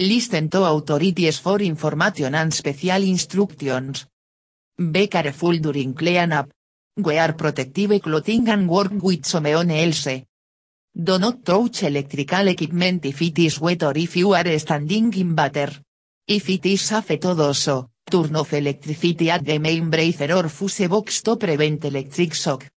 Listen 0.00 0.48
to 0.48 0.62
authorities 0.62 1.40
for 1.40 1.60
information 1.60 2.32
and 2.36 2.54
special 2.54 3.02
instructions. 3.02 4.06
Be 4.76 5.08
careful 5.08 5.58
during 5.58 5.92
clean 5.92 6.30
up. 6.30 6.48
Wear 6.96 7.32
protective 7.32 8.00
clothing 8.00 8.48
and 8.48 8.68
work 8.68 8.92
with 9.02 9.26
someone 9.26 9.72
else. 9.72 10.22
Do 10.94 11.18
not 11.18 11.44
touch 11.44 11.82
electrical 11.82 12.46
equipment 12.46 13.06
if 13.06 13.20
it 13.22 13.40
is 13.40 13.60
wet 13.60 13.82
or 13.82 13.98
if 13.98 14.14
you 14.16 14.34
are 14.34 14.58
standing 14.60 15.12
in 15.14 15.34
water. 15.34 15.72
If 16.28 16.48
it 16.48 16.66
is 16.66 16.82
safe 16.82 17.18
to 17.18 17.52
so, 17.52 17.90
turn 18.08 18.36
off 18.36 18.52
electricity 18.52 19.32
at 19.32 19.44
the 19.44 19.58
main 19.58 19.90
breaker 19.90 20.32
or 20.32 20.48
fuse 20.48 20.86
box 20.86 21.22
to 21.22 21.34
prevent 21.34 21.84
electric 21.84 22.34
shock. 22.34 22.70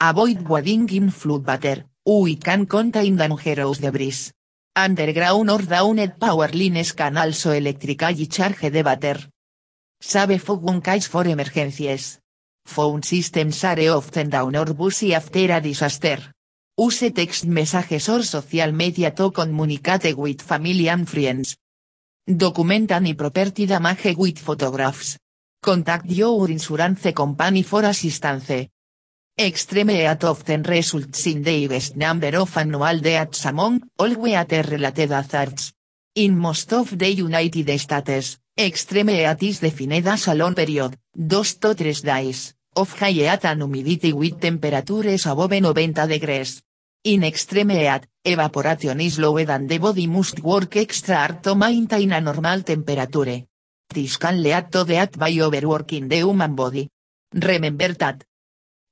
Avoid 0.00 0.48
wading 0.48 0.90
in 0.90 1.10
flood 1.12 1.46
water, 1.46 1.84
we 2.04 2.34
can 2.34 2.66
contain 2.66 3.14
dangerous 3.14 3.78
debris. 3.78 4.32
Underground 4.80 5.50
or 5.50 5.62
downed 5.62 6.20
power 6.20 6.50
lines 6.52 6.92
can 6.92 7.16
also 7.16 7.50
electrically 7.50 8.28
charge 8.28 8.70
the 8.70 8.82
water. 8.84 9.18
Save 10.00 10.40
phone 10.40 10.80
case 10.80 11.08
for 11.08 11.26
emergencies. 11.26 12.20
Phone 12.64 13.02
systems 13.02 13.64
are 13.64 13.88
often 13.90 14.30
down 14.30 14.54
or 14.54 14.74
busy 14.74 15.16
after 15.16 15.50
a 15.52 15.60
disaster. 15.60 16.32
Use 16.76 17.10
text 17.12 17.46
messages 17.46 18.08
or 18.08 18.22
social 18.22 18.70
media 18.70 19.10
to 19.10 19.32
communicate 19.32 20.14
with 20.16 20.42
family 20.42 20.88
and 20.88 21.08
friends. 21.08 21.56
Document 22.24 22.92
any 22.92 23.14
property 23.14 23.66
damage 23.66 24.14
with 24.16 24.38
photographs. 24.38 25.18
Contact 25.60 26.06
your 26.06 26.48
insurance 26.50 27.12
company 27.12 27.64
for 27.64 27.84
assistance. 27.84 28.68
Extreme 29.40 29.90
heat 29.90 30.24
often 30.24 30.64
results 30.64 31.24
in 31.28 31.44
the 31.44 31.64
highest 31.64 31.94
number 31.94 32.36
of 32.36 32.56
annual 32.56 32.98
deaths 32.98 33.44
among 33.44 33.80
all 33.96 34.12
weather-related 34.16 35.12
hazards. 35.12 35.74
In 36.16 36.36
most 36.36 36.72
of 36.72 36.98
the 36.98 37.08
United 37.08 37.70
States, 37.78 38.40
extreme 38.58 39.06
heat 39.06 39.40
is 39.42 39.60
defined 39.60 40.08
as 40.08 40.26
a 40.26 40.34
long 40.34 40.56
period, 40.56 40.96
2 41.14 41.44
to 41.60 41.72
3 41.72 42.02
days, 42.02 42.54
of 42.74 42.98
high 42.98 43.12
heat 43.12 43.44
and 43.44 43.62
humidity 43.62 44.12
with 44.12 44.40
temperatures 44.40 45.26
above 45.26 45.52
90 45.52 46.08
degrees. 46.08 46.60
In 47.04 47.22
extreme 47.22 47.68
heat, 47.68 48.08
evaporation 48.24 49.00
is 49.00 49.20
lower 49.20 49.48
and 49.48 49.68
the 49.68 49.78
body 49.78 50.08
must 50.08 50.40
work 50.42 50.74
extra 50.74 51.14
hard 51.14 51.44
to 51.44 51.54
maintain 51.54 52.10
a 52.10 52.20
normal 52.20 52.64
temperature. 52.64 53.46
This 53.88 54.16
can 54.16 54.42
lead 54.42 54.72
to 54.72 54.82
death 54.84 55.16
by 55.16 55.38
overworking 55.38 56.08
the 56.08 56.16
human 56.16 56.56
body. 56.56 56.88
Remember 57.32 57.94
that. 57.94 58.24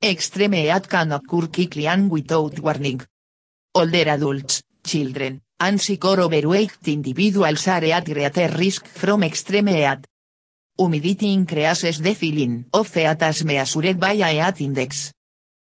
Extreme 0.02 0.52
heat 0.52 0.88
can 0.88 1.12
occur 1.12 1.48
quickly 1.48 1.86
and 1.86 2.10
without 2.10 2.58
warning. 2.60 3.00
Older 3.74 4.10
adults, 4.10 4.62
children, 4.84 5.40
and 5.58 5.80
sick 5.80 6.04
or 6.04 6.20
overweight 6.20 6.86
individuals 6.86 7.66
are 7.68 7.84
at 7.84 8.04
greater 8.04 8.48
risk 8.58 8.86
from 8.86 9.24
extreme 9.24 9.68
heat. 9.68 10.06
Humidity 10.76 11.32
increases 11.32 11.98
the 12.02 12.14
feeling 12.14 12.66
of 12.74 12.92
heat 12.92 13.22
as 13.22 13.42
measured 13.42 13.98
by 13.98 14.12
a 14.12 14.28
heat 14.32 14.60
index. 14.60 15.14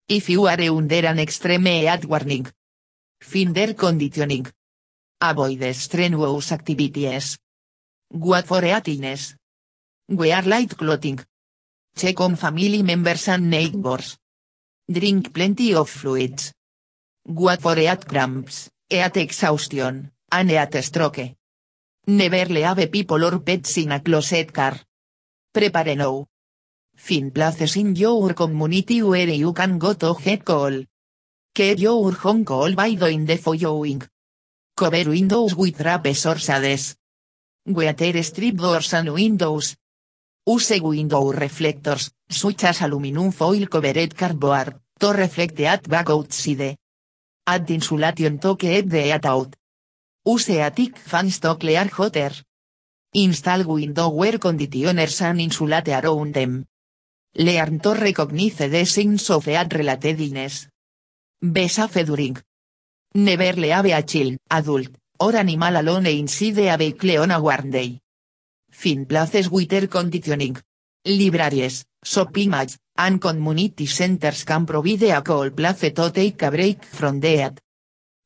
If 0.08 0.30
you 0.30 0.46
are 0.46 0.60
under 0.60 1.04
an 1.06 1.18
extreme 1.18 1.66
heat 1.66 2.04
warning. 2.04 2.46
Finder 3.20 3.74
conditioning. 3.74 4.46
Avoid 5.20 5.74
strenuous 5.74 6.52
activities. 6.52 7.38
What 8.08 8.46
for 8.46 8.62
heatiness. 8.62 9.34
Wear 10.08 10.42
light 10.42 10.76
clothing. 10.76 11.18
Check 11.94 12.20
on 12.20 12.36
family 12.36 12.82
members 12.82 13.28
and 13.28 13.50
neighbors. 13.50 14.18
Drink 14.90 15.32
plenty 15.32 15.74
of 15.74 15.88
fluids. 15.88 16.52
What 17.24 17.60
for 17.60 17.76
heat 17.76 18.08
cramps, 18.08 18.70
heat 18.88 19.16
exhaustion, 19.16 20.10
and 20.30 20.50
heat 20.50 20.82
stroke. 20.82 21.36
Never 22.06 22.46
leave 22.46 22.90
people 22.90 23.24
or 23.24 23.38
pets 23.40 23.76
in 23.78 23.92
a 23.92 24.00
closet 24.00 24.52
car. 24.52 24.80
Prepare 25.52 25.94
now. 25.94 26.26
Find 26.96 27.32
places 27.32 27.76
in 27.76 27.94
your 27.94 28.34
community 28.34 29.02
where 29.02 29.28
you 29.28 29.52
can 29.52 29.78
go 29.78 29.92
to 29.92 30.14
get 30.22 30.44
cold. 30.44 30.86
Keep 31.54 31.78
your 31.78 32.12
home 32.12 32.44
cold 32.44 32.74
by 32.74 32.94
doing 32.94 33.26
the 33.26 33.36
following. 33.36 34.02
Cover 34.74 35.10
windows 35.10 35.54
with 35.54 35.80
wraps 35.80 36.26
or 36.26 36.38
shades. 36.38 36.96
Weather 37.66 38.22
strip 38.22 38.56
doors 38.56 38.94
and 38.94 39.12
windows. 39.12 39.76
Use 40.44 40.80
window 40.80 41.32
reflectors, 41.32 42.10
such 42.28 42.64
as 42.64 42.80
aluminum 42.82 43.30
foil 43.30 43.68
covered 43.68 44.16
cardboard, 44.16 44.74
to 44.98 45.12
reflect 45.12 45.54
the 45.54 45.68
heat 45.70 45.88
back 45.88 46.10
outside. 46.10 46.76
Add 47.46 47.70
insulation 47.70 48.38
to 48.40 48.56
keep 48.56 48.88
the 48.88 49.02
heat 49.02 49.24
out. 49.24 49.54
Use 50.26 50.50
attic 50.50 50.98
fans 50.98 51.38
to 51.38 51.54
clear 51.54 51.86
hot 51.86 52.16
air. 52.16 52.32
Install 53.14 53.64
window 53.66 54.08
where 54.08 54.38
conditioners 54.38 55.20
and 55.22 55.40
insulate 55.40 55.88
around 55.88 56.34
them. 56.34 56.66
Learn 57.36 57.78
to 57.78 57.94
recognize 57.94 58.68
the 58.68 58.84
signs 58.84 59.30
of 59.30 59.44
heat 59.44 59.68
relatedness. 59.68 60.66
Be 61.40 61.68
safe 61.68 62.04
during. 62.04 62.36
Never 63.14 63.52
leave 63.52 63.84
a 63.94 64.02
child, 64.02 64.38
adult, 64.50 64.90
or 65.20 65.36
animal 65.36 65.76
alone 65.76 66.06
inside 66.06 66.58
a 66.58 66.76
vehicle 66.76 67.20
on 67.20 67.30
a 67.30 67.40
warm 67.40 67.70
day. 67.70 68.01
Find 68.72 69.06
places 69.06 69.50
with 69.50 69.90
conditioning. 69.90 70.56
Libraries, 71.04 71.84
shopping 72.02 72.50
malls, 72.50 72.78
and 72.96 73.20
community 73.20 73.86
centers 73.86 74.44
can 74.44 74.64
provide 74.64 75.02
a 75.04 75.22
cool 75.22 75.50
place 75.50 75.92
to 75.92 76.10
take 76.10 76.42
a 76.42 76.50
break 76.50 76.84
from 76.84 77.20
the 77.20 77.36
heat. 77.36 77.60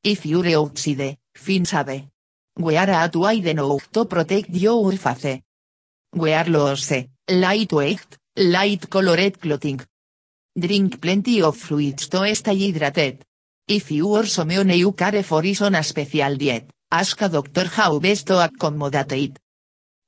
If 0.05 0.25
you're 0.25 0.57
outside, 0.57 1.19
find 1.35 1.67
safe. 1.67 2.05
Wear 2.59 2.89
a 2.89 2.95
hat 2.95 3.17
wide 3.17 3.47
enough 3.47 3.91
to 3.93 4.05
protect 4.07 4.51
your 4.51 4.93
face. 4.93 5.43
Wear 6.15 6.45
loose, 6.49 7.07
lightweight, 7.29 8.19
light 8.37 8.89
colored 8.89 9.41
clothing. 9.41 9.81
Drink 10.57 11.01
plenty 11.01 11.43
of 11.43 11.57
fluids 11.57 12.09
to 12.09 12.35
stay 12.35 12.57
hydrated. 12.57 13.19
If 13.69 13.91
you 13.91 14.09
or 14.09 14.27
someone 14.27 14.71
you 14.71 14.93
care 14.93 15.23
for 15.23 15.45
is 15.45 15.61
on 15.61 15.75
a 15.75 15.83
special 15.83 16.37
diet, 16.37 16.71
ask 16.91 17.21
a 17.21 17.29
doctor 17.29 17.67
how 17.67 17.99
best 17.99 18.29
to 18.29 18.45
accommodate 18.45 19.13
it. 19.13 19.39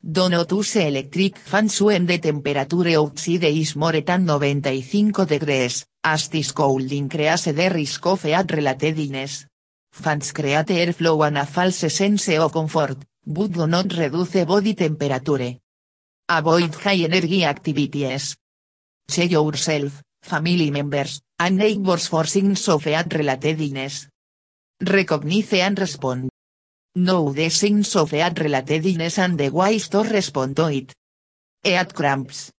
Do 0.00 0.28
not 0.28 0.52
use 0.52 0.76
electric 0.76 1.36
fans 1.36 1.82
when 1.82 2.06
the 2.06 2.18
temperature 2.18 2.96
outside 2.96 3.42
is 3.44 3.74
more 3.74 4.00
than 4.00 4.26
95 4.26 5.26
degrees, 5.26 5.86
as 6.04 6.28
this 6.28 6.52
cold 6.52 6.92
increase 6.92 7.46
the 7.46 7.68
risk 7.68 8.06
of 8.06 8.22
heat-related 8.22 8.96
illness. 8.96 9.46
Fans 9.90 10.30
create 10.32 10.68
airflow 10.68 11.26
and 11.26 11.38
a 11.38 11.46
false 11.46 11.92
sense 11.92 12.28
of 12.28 12.52
comfort, 12.52 12.98
but 13.26 13.50
do 13.50 13.66
not 13.66 13.92
reduce 13.92 14.44
body 14.46 14.74
temperature. 14.74 15.58
Avoid 16.28 16.74
high 16.76 17.02
energy 17.02 17.44
activities. 17.44 18.36
Check 19.10 19.32
yourself, 19.32 20.00
family 20.22 20.70
members, 20.70 21.20
and 21.40 21.56
neighbors 21.56 22.06
for 22.06 22.24
signs 22.24 22.68
of 22.68 22.84
heat-related 22.84 23.60
illness. 23.60 24.06
Recognize 24.80 25.54
and 25.54 25.76
respond. 25.76 26.30
Know 26.98 27.32
the 27.32 27.48
signs 27.48 27.94
of 27.94 28.10
heat-related 28.10 28.84
illness 28.84 29.20
and 29.20 29.38
the 29.38 29.50
ways 29.50 29.88
to 29.90 30.02
respond 30.02 30.56
to 30.56 30.66
it. 30.66 30.92
Heat 31.62 31.94
cramps. 31.94 32.50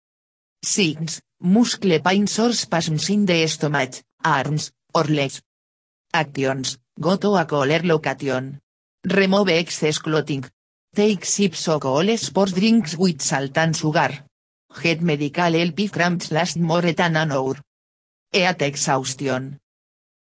Signs, 0.64 1.20
muscle 1.42 2.00
pains 2.00 2.40
or 2.40 2.54
spasms 2.54 3.10
in 3.10 3.26
the 3.26 3.46
stomach, 3.48 3.96
arms, 4.24 4.72
or 4.96 5.04
legs. 5.04 5.42
Actions, 6.14 6.78
go 6.98 7.18
to 7.18 7.36
a 7.36 7.46
cooler 7.46 7.82
location. 7.84 8.62
Remove 9.04 9.50
excess 9.50 9.98
clothing. 9.98 10.46
Take 10.96 11.26
sips 11.26 11.68
of 11.68 11.82
cool 11.82 12.18
sports 12.18 12.54
drinks 12.54 12.96
with 12.96 13.22
salt 13.22 13.58
and 13.58 13.76
sugar. 13.76 14.24
Het 14.72 15.02
medical 15.02 15.54
help 15.54 15.92
cramps 15.92 16.32
last 16.32 16.56
more 16.56 16.94
than 16.94 17.18
an 17.18 17.34
hour. 17.34 17.58
Eat 18.32 18.62
exhaustion. 18.62 19.60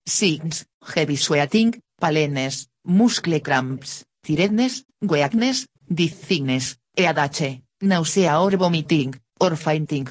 Signs, 0.08 0.66
heavy 0.82 1.18
sweating, 1.18 1.80
palenes, 2.02 2.68
muscle 2.84 3.40
cramps, 3.42 4.07
tiredness, 4.28 4.84
weakness, 5.02 5.68
dizziness, 5.88 6.78
headache, 6.98 7.62
nausea 7.82 8.38
or 8.42 8.58
vomiting, 8.58 9.16
or 9.40 9.56
fainting. 9.56 10.08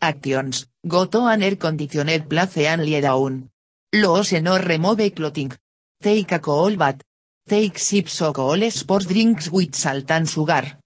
Actions, 0.00 0.66
go 0.86 1.04
to 1.06 1.26
an 1.26 1.42
air 1.42 1.56
conditioned 1.56 2.28
place 2.28 2.56
and 2.58 2.86
lie 2.86 3.00
down. 3.00 3.50
Lose 3.92 4.40
no 4.40 4.58
remove 4.58 5.14
clothing. 5.14 5.52
Take 6.02 6.32
alcohol 6.32 6.76
bath. 6.76 7.02
Take 7.46 7.78
sips 7.78 8.22
alcohol 8.22 8.70
sports 8.70 9.06
drinks 9.06 9.50
with 9.50 9.74
salt 9.74 10.10
and 10.10 10.28
sugar. 10.28 10.78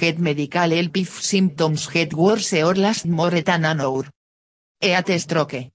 Get 0.00 0.18
medical 0.18 0.70
help 0.70 0.96
if 0.96 1.22
symptoms 1.22 1.86
get 1.88 2.14
worse 2.14 2.54
or 2.54 2.74
last 2.74 3.06
more 3.06 3.42
than 3.42 3.64
an 3.66 3.80
hour. 3.80 4.04
Eat 4.80 5.20
stroke. 5.20 5.70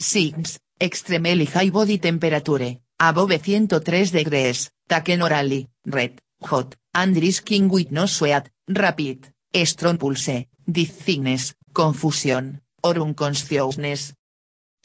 Signs, 0.00 0.58
extremely 0.80 1.44
high 1.44 1.70
body 1.70 1.98
temperature, 1.98 2.78
above 3.00 3.30
103 3.30 4.10
degrees, 4.10 4.70
taken 4.88 5.22
orally, 5.22 5.68
red, 5.86 6.20
hot, 6.42 6.74
and 6.94 7.16
risking 7.16 7.68
with 7.68 7.92
no 7.92 8.06
sweat, 8.06 8.50
rapid, 8.68 9.32
strong 9.64 9.98
pulse, 9.98 10.46
dizziness, 10.66 11.54
confusion, 11.72 12.60
or 12.82 12.98
unconsciousness. 12.98 14.14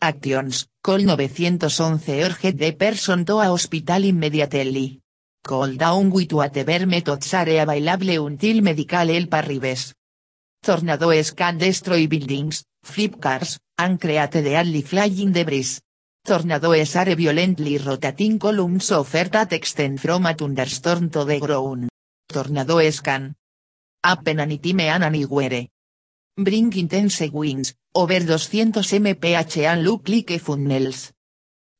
Actions, 0.01 0.67
call 0.81 0.99
911 0.99 2.23
or 2.23 2.35
get 2.41 2.57
the 2.57 2.71
person 2.73 3.25
to 3.25 3.39
a 3.39 3.45
hospital 3.45 4.03
immediately. 4.03 4.99
Call 5.43 5.75
down 5.75 6.09
with 6.09 6.33
whatever 6.33 6.85
methods 6.85 7.33
are 7.33 7.49
available 7.49 8.27
until 8.27 8.61
medical 8.61 9.07
help 9.07 9.33
arrives. 9.33 9.93
Tornadoes 10.61 11.31
can 11.31 11.57
destroy 11.57 12.07
buildings, 12.07 12.63
flip 12.83 13.19
cars, 13.19 13.59
and 13.77 13.99
create 13.99 14.31
deadly 14.31 14.81
flying 14.81 15.31
debris. 15.31 15.79
Tornadoes 16.25 16.95
are 16.95 17.15
violently 17.15 17.77
rotating 17.77 18.39
columns 18.39 18.91
of 18.93 19.13
earth 19.13 19.29
that 19.29 19.99
from 19.99 20.25
a 20.25 20.33
thunderstorm 20.33 21.09
to 21.09 21.25
the 21.25 21.37
ground. 21.37 21.89
Tornadoes 22.31 23.01
can 23.01 23.35
happen 24.01 24.39
anytime 24.39 24.79
and 24.79 25.03
anywhere. 25.03 25.67
Bring 26.37 26.71
intense 26.77 27.29
winds, 27.29 27.75
over 27.93 28.21
200 28.21 28.71
mph 28.71 29.57
and 29.67 29.83
look 29.83 30.07
like 30.07 30.39
funnels. 30.39 31.11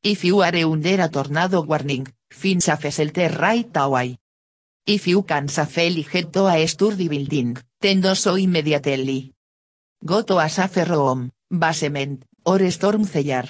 If 0.02 0.24
you 0.24 0.42
are 0.42 0.54
under 0.54 1.00
a 1.00 1.08
tornado 1.08 1.62
warning, 1.62 2.06
find 2.30 2.62
safe 2.62 2.92
shelter 2.92 3.30
right 3.40 3.74
away. 3.76 4.18
If 4.86 5.06
you 5.06 5.22
can 5.22 5.48
safely 5.48 6.02
get 6.02 6.34
to 6.34 6.48
a 6.48 6.66
sturdy 6.66 7.08
building, 7.08 7.56
then 7.80 8.02
do 8.02 8.14
so 8.14 8.34
immediately. 8.34 9.32
Go 10.04 10.20
to 10.20 10.36
a 10.36 10.50
safe 10.50 10.86
room, 10.86 11.30
basement, 11.48 12.26
or 12.44 12.70
storm 12.70 13.04
cellar. 13.04 13.48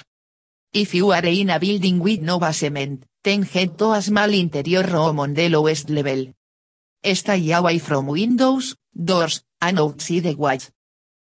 If 0.75 0.93
you 0.93 1.13
are 1.13 1.25
in 1.25 1.49
a 1.51 1.57
building 1.57 1.99
with 1.99 2.19
no 2.19 2.37
basement, 2.37 3.05
then 3.23 3.43
head 3.43 3.77
to 3.77 3.93
a 3.93 4.01
small 4.01 4.27
interior 4.33 4.83
room 4.83 5.21
on 5.21 5.33
the 5.33 5.47
lowest 5.47 5.89
level. 5.89 6.33
Stay 7.01 7.51
away 7.53 7.79
from 7.79 8.07
windows, 8.07 8.75
doors, 8.91 9.41
and 9.61 9.79
outside 9.79 10.35
watch. 10.35 10.69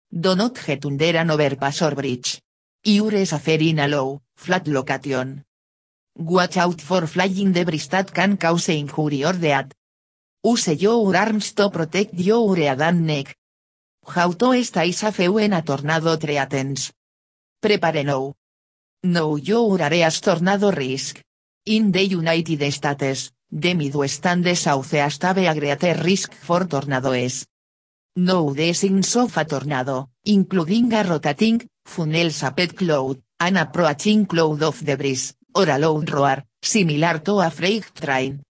Do 0.09 0.35
not 0.35 0.57
get 0.65 0.83
under 0.87 1.15
an 1.15 1.29
overpass 1.29 1.83
or 1.83 1.93
bridge. 1.93 2.41
You're 2.83 3.23
safer 3.27 3.61
in 3.61 3.77
a 3.77 3.87
low, 3.87 4.23
flat 4.35 4.67
location. 4.67 5.45
Watch 6.17 6.57
out 6.57 6.81
for 6.81 7.05
flying 7.05 7.51
debris 7.51 7.85
that 7.91 8.11
can 8.15 8.37
cause 8.37 8.69
injury 8.69 9.23
or 9.23 9.33
death. 9.33 9.69
Use 10.43 10.81
your 10.81 11.15
arms 11.15 11.53
to 11.53 11.69
protect 11.69 12.15
your 12.15 12.55
head 12.55 12.81
and 12.81 13.05
neck. 13.05 13.37
How 14.07 14.31
to 14.31 14.63
stay 14.63 14.91
safe 14.91 15.29
when 15.29 15.53
a 15.53 15.61
tornado 15.61 16.15
threatens. 16.15 16.91
Prepare 17.61 18.03
now. 18.03 18.33
Know 19.05 19.37
your 19.37 19.79
area's 19.83 20.19
tornado 20.19 20.71
risk. 20.71 21.21
In 21.67 21.91
the 21.91 22.01
United 22.01 22.71
States, 22.71 23.31
the 23.51 23.75
Midwest 23.75 24.25
and 24.25 24.43
the 24.43 24.55
Southeast 24.55 25.21
have 25.21 25.37
a 25.37 25.53
greater 25.53 25.93
risk 26.01 26.33
for 26.33 26.65
tornadoes. 26.65 27.45
Know 28.15 28.51
the 28.55 28.73
signs 28.73 29.15
of 29.15 29.37
a 29.37 29.45
tornado, 29.45 30.09
including 30.23 30.91
a 30.91 31.03
rotating, 31.03 31.69
funnel-shaped 31.85 32.75
cloud, 32.75 33.21
an 33.39 33.57
approaching 33.57 34.25
cloud 34.25 34.63
of 34.63 34.83
debris, 34.83 35.33
or 35.53 35.69
a 35.69 35.77
loud 35.77 36.09
roar, 36.09 36.43
similar 36.59 37.19
to 37.19 37.41
a 37.41 37.51
freight 37.51 37.93
train. 37.93 38.41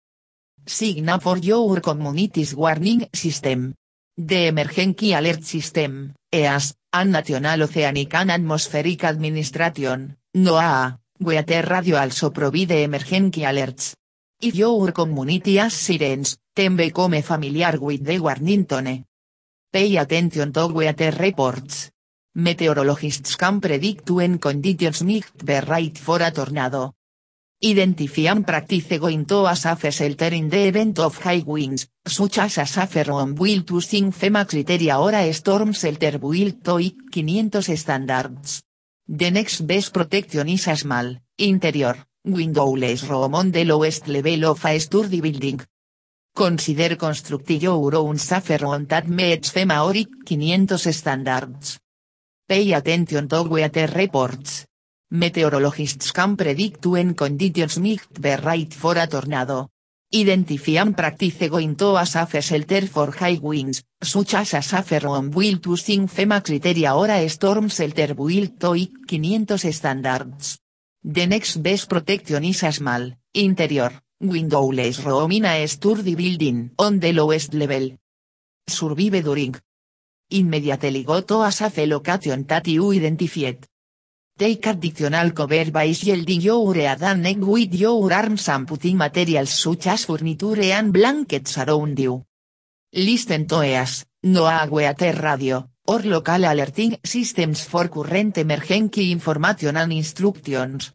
Sign 0.66 1.20
for 1.20 1.38
your 1.38 1.82
community's 1.82 2.56
warning 2.56 3.10
system. 3.12 3.74
The 4.16 4.48
Emergency 4.48 5.12
Alert 5.12 5.44
System, 5.44 6.14
EAS, 6.32 6.76
and 6.94 7.12
National 7.12 7.64
Oceanic 7.64 8.14
and 8.14 8.32
Atmospheric 8.32 9.04
Administration, 9.04 10.16
NOAA, 10.36 11.00
Weather 11.18 11.62
Radio 11.62 11.96
also 11.96 12.30
provide 12.30 12.84
emergency 12.84 13.46
alerts. 13.46 13.96
If 14.42 14.54
your 14.54 14.92
community 14.92 15.56
has 15.56 15.74
sirens, 15.74 16.36
then 16.54 16.76
become 16.76 17.22
familiar 17.22 17.80
with 17.80 18.04
the 18.04 18.20
warning 18.20 18.66
tone. 18.66 19.06
Pay 19.72 19.96
attention 19.96 20.52
to 20.52 20.68
weather 20.68 21.12
reports. 21.12 21.90
Meteorologists 22.34 23.38
can 23.38 23.62
predict 23.62 24.12
when 24.12 24.38
conditions 24.38 25.04
might 25.04 25.46
be 25.46 25.58
right 25.62 25.98
for 25.98 26.22
a 26.22 26.32
tornado. 26.32 26.94
Identify 27.64 28.28
and 28.28 28.46
practice 28.46 29.00
going 29.00 29.26
to 29.26 29.48
a 29.48 29.56
safe 29.56 29.90
shelter 29.94 30.34
in 30.34 30.50
the 30.50 30.68
event 30.68 31.00
of 31.00 31.18
high 31.24 31.46
winds, 31.46 31.88
such 32.06 32.40
as 32.40 32.58
a 32.58 32.66
safe 32.66 33.08
room 33.08 33.36
built 33.36 33.72
using 33.72 34.12
FEMA 34.12 34.46
criteria 34.46 35.00
or 35.00 35.16
a 35.16 35.32
storm 35.32 35.72
shelter 35.72 36.20
built 36.20 36.62
to 36.62 36.78
IC 36.78 37.14
500 37.14 37.78
standards. 37.78 38.66
The 39.08 39.30
next 39.30 39.62
best 39.68 39.94
protection 39.94 40.50
is 40.50 40.68
a 40.68 40.76
small, 40.76 41.16
interior, 41.38 41.96
windowless 42.24 43.04
room 43.04 43.36
on 43.36 43.52
lowest 43.52 44.08
level 44.08 44.46
of 44.46 44.66
a 44.66 44.80
sturdy 44.80 45.22
building. 45.22 45.62
Consider 46.36 46.96
constructing 46.96 47.62
your 47.62 47.96
own 47.96 48.18
safe 48.18 48.60
room 48.60 48.88
that 48.88 49.08
meets 49.08 49.52
FEMA 49.52 49.86
or 49.86 49.96
IC 49.96 50.10
500 50.28 50.92
standards. 50.92 51.80
Pay 52.50 52.74
attention 52.74 53.28
to 53.28 53.44
weather 53.44 53.86
reports. 53.96 54.66
Meteorologists 55.12 56.12
can 56.12 56.36
predict 56.36 56.88
when 56.88 57.14
conditions 57.14 57.78
might 57.78 58.20
be 58.20 58.36
right 58.36 58.74
for 58.74 58.98
a 58.98 59.06
tornado. 59.06 59.70
Identify 60.16 60.78
and 60.78 60.96
practice 60.96 61.50
going 61.50 61.76
to 61.76 61.98
a 61.98 62.06
safe 62.06 62.42
shelter 62.42 62.88
for 62.88 63.12
high 63.12 63.38
winds, 63.42 63.84
such 64.02 64.36
as 64.36 64.54
a 64.54 64.62
safe 64.62 65.04
room 65.04 65.30
built 65.30 65.66
using 65.66 66.08
FEMA 66.08 66.42
criteria 66.42 66.96
or 66.96 67.10
a 67.10 67.28
storm 67.28 67.68
shelter 67.68 68.14
built 68.16 68.58
to 68.58 68.76
IC 68.76 69.10
500 69.10 69.74
standards. 69.74 70.58
The 71.04 71.28
next 71.28 71.58
best 71.58 71.90
protection 71.90 72.46
is 72.46 72.64
a 72.64 72.72
small, 72.72 73.12
interior, 73.34 73.92
windowless 74.22 75.04
room 75.04 75.34
in 75.34 75.46
a 75.46 75.68
sturdy 75.68 76.16
building 76.16 76.72
on 76.80 76.98
the 76.98 77.12
lowest 77.12 77.54
level. 77.54 77.98
Survive 78.66 79.22
during. 79.22 79.56
Immediately 80.30 81.04
go 81.04 81.20
to 81.22 81.42
a 81.42 81.52
safe 81.52 81.86
location 81.90 82.46
that 82.48 82.68
you 82.68 82.90
identified. 82.94 83.68
Take 84.38 84.68
additional 84.68 85.32
cover 85.32 85.72
by 85.72 85.94
shielding 85.94 86.42
your 86.42 86.76
head 86.76 87.02
and 87.04 87.24
neck 87.24 87.38
with 87.40 87.74
your 87.74 88.12
arms 88.12 88.50
and 88.50 88.68
putting 88.68 88.98
materials 88.98 89.50
such 89.50 89.88
as 89.88 90.04
furniture 90.04 90.74
and 90.74 90.92
blankets 90.92 91.58
around 91.58 91.98
you. 91.98 92.22
Listen 92.92 93.48
to 93.48 93.64
EAS, 93.64 94.04
NOAA 94.26 94.70
Weather 94.70 95.22
Radio, 95.22 95.70
or 95.88 96.02
local 96.04 96.44
alerting 96.44 97.00
systems 97.02 97.64
for 97.64 97.88
current 97.88 98.38
emergency 98.38 99.14
information 99.14 99.78
and 99.78 99.94
instructions. 99.94 100.92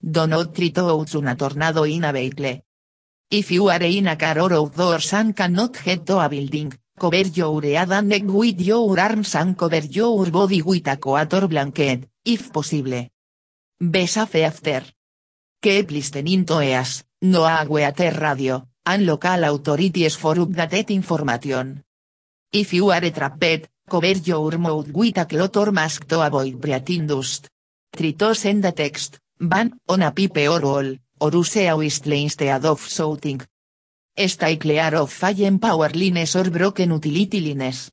Do 0.00 0.26
not 0.26 0.54
try 0.54 0.70
to 0.70 0.88
outrun 0.88 1.28
a 1.28 1.36
tornado 1.36 1.84
in 1.84 2.04
a 2.04 2.12
vehicle. 2.12 2.64
If 3.30 3.50
you 3.50 3.68
are 3.68 3.82
in 3.82 4.06
a 4.06 4.16
car 4.16 4.38
or 4.40 4.54
outdoors 4.54 5.12
and 5.12 5.36
cannot 5.36 5.76
get 5.84 6.06
to 6.06 6.20
a 6.20 6.28
building, 6.30 6.72
cover 6.98 7.28
your 7.34 7.60
head 7.60 7.92
and 7.92 8.08
neck 8.08 8.22
with 8.24 8.62
your 8.62 8.98
arms 8.98 9.34
and 9.34 9.58
cover 9.58 9.84
your 9.90 10.30
body 10.30 10.62
with 10.62 10.88
a 10.88 10.96
coat 10.96 11.34
or 11.34 11.48
blanket, 11.48 12.08
if 12.24 12.52
possible. 12.52 13.08
Be 13.78 14.06
safe 14.06 14.36
after. 14.36 14.82
Keep 15.60 15.90
listening 15.90 16.44
to 16.44 16.60
EAS, 16.60 17.04
NOAA 17.22 17.68
Weather 17.68 18.18
Radio, 18.18 18.66
and 18.84 19.06
local 19.06 19.44
authorities 19.44 20.16
for 20.16 20.34
updated 20.34 20.90
information. 20.90 21.84
If 22.52 22.72
you 22.72 22.90
are 22.90 23.10
trapped, 23.10 23.68
cover 23.88 24.18
your 24.24 24.58
mouth 24.58 24.88
with 24.92 25.18
a 25.18 25.24
cloth 25.24 25.56
or 25.56 25.70
mask 25.70 26.08
to 26.08 26.20
avoid 26.20 26.60
breathing 26.60 27.06
dust. 27.06 27.48
Try 27.96 28.12
to 28.12 28.34
send 28.34 28.64
text, 28.74 29.20
ban 29.38 29.78
on 29.88 30.02
a 30.02 30.10
pipe 30.10 30.48
or 30.48 30.60
wall, 30.60 30.96
or 31.20 31.30
use 31.32 31.56
a 31.58 31.76
whistle 31.76 32.12
instead 32.12 32.64
of 32.64 32.80
shouting. 32.88 33.40
Stay 34.16 34.56
clear 34.56 34.96
of 34.96 35.12
fallen 35.12 35.60
power 35.60 35.90
lines 35.94 36.34
or 36.34 36.50
broken 36.50 36.90
utility 36.90 37.40
lines. 37.54 37.91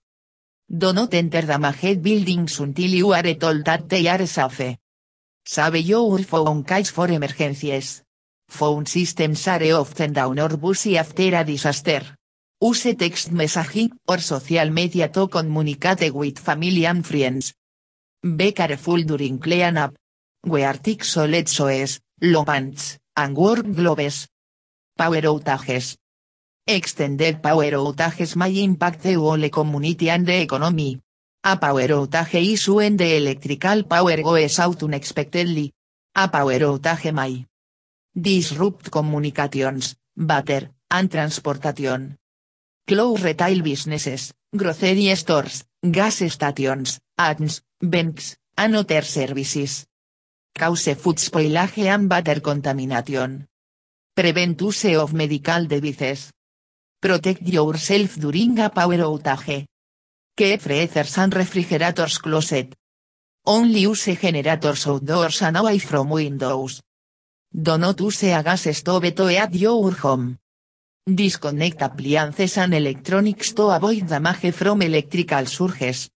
Do 0.72 0.93
not 0.93 1.15
enter 1.15 1.41
damaged 1.41 2.03
buildings 2.03 2.59
until 2.59 2.91
you 2.91 3.11
are 3.11 3.34
told 3.34 3.65
that 3.65 3.89
they 3.89 4.07
are 4.07 4.28
safe. 4.28 4.78
Save 5.43 5.78
your 5.78 6.20
phone 6.20 6.63
case 6.63 6.91
for 6.91 7.09
emergencies. 7.09 8.03
Phone 8.47 8.86
systems 8.86 9.47
are 9.47 9.74
often 9.74 10.13
down 10.13 10.38
or 10.38 10.57
busy 10.57 10.95
after 10.95 11.36
a 11.36 11.43
disaster. 11.43 12.03
Use 12.61 12.95
text 12.95 13.34
messaging 13.34 13.89
or 14.07 14.20
social 14.20 14.70
media 14.70 15.07
to 15.09 15.28
communicate 15.28 16.13
with 16.13 16.38
family 16.38 16.86
and 16.86 17.03
friends. 17.03 17.55
Be 18.22 18.51
careful 18.51 19.01
during 19.01 19.39
clean 19.39 19.76
up. 19.76 19.95
Wear 20.45 20.76
thick 20.76 21.03
solid 21.03 21.49
shoes, 21.49 21.99
low 22.22 22.45
pants, 22.45 22.99
and 23.17 23.36
work 23.36 23.65
gloves. 23.74 24.28
Power 24.95 25.22
outages. 25.22 25.97
Extended 26.72 27.41
power 27.41 27.74
outages 27.74 28.36
may 28.36 28.61
impact 28.61 29.01
the 29.01 29.15
whole 29.15 29.49
community 29.49 30.07
and 30.11 30.24
the 30.28 30.41
economy. 30.41 31.01
A 31.43 31.57
power 31.57 31.88
outage 31.88 32.53
is 32.53 32.70
when 32.70 32.95
the 32.95 33.17
electrical 33.17 33.82
power 33.86 34.22
goes 34.22 34.59
out 34.59 34.84
unexpectedly. 34.84 35.74
A 36.15 36.28
power 36.28 36.59
outage 36.59 37.11
may 37.11 37.43
disrupt 38.13 38.91
communications, 38.91 39.95
butter, 40.15 40.70
and 40.91 41.09
transportation. 41.09 42.20
Close 42.86 43.24
retail 43.24 43.63
businesses, 43.63 44.32
grocery 44.55 45.15
stores, 45.15 45.65
gas 45.82 46.22
stations, 46.22 46.99
ads, 47.17 47.63
banks, 47.82 48.38
and 48.55 48.76
other 48.76 49.01
services. 49.01 49.88
Cause 50.53 50.93
food 50.93 51.17
spoilage 51.17 51.88
and 51.88 52.07
water 52.07 52.39
contamination. 52.41 53.47
Prevent 54.13 54.61
use 54.61 54.93
of 54.95 55.15
medical 55.15 55.65
devices. 55.65 56.32
Protect 57.02 57.47
yourself 57.47 58.20
during 58.20 58.60
a 58.60 58.70
power 58.70 58.97
outage. 58.97 59.66
Keep 60.36 60.60
freezers 60.60 61.18
and 61.18 61.34
refrigerators 61.34 62.18
closet. 62.18 62.76
Only 63.45 63.88
use 63.88 64.18
generators 64.20 64.86
outdoors 64.86 65.41
and 65.41 65.56
away 65.56 65.80
from 65.80 66.10
windows. 66.10 66.82
Do 67.50 67.78
not 67.78 68.02
use 68.02 68.24
a 68.24 68.43
gas 68.43 68.68
stove 68.76 69.16
to 69.16 69.28
heat 69.28 69.56
your 69.56 69.93
home. 69.93 70.38
Disconnect 71.08 71.82
appliances 71.82 72.58
and 72.58 72.74
electronics 72.74 73.54
to 73.54 73.70
avoid 73.70 74.06
damage 74.06 74.52
from 74.52 74.82
electrical 74.82 75.45
surges. 75.45 76.10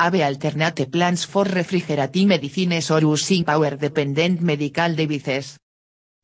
Have 0.00 0.20
alternate 0.20 0.90
plans 0.90 1.26
for 1.26 1.44
refrigerating 1.44 2.26
medicines 2.26 2.90
or 2.90 3.02
using 3.02 3.44
power-dependent 3.44 4.40
medical 4.42 4.94
devices. 4.96 5.58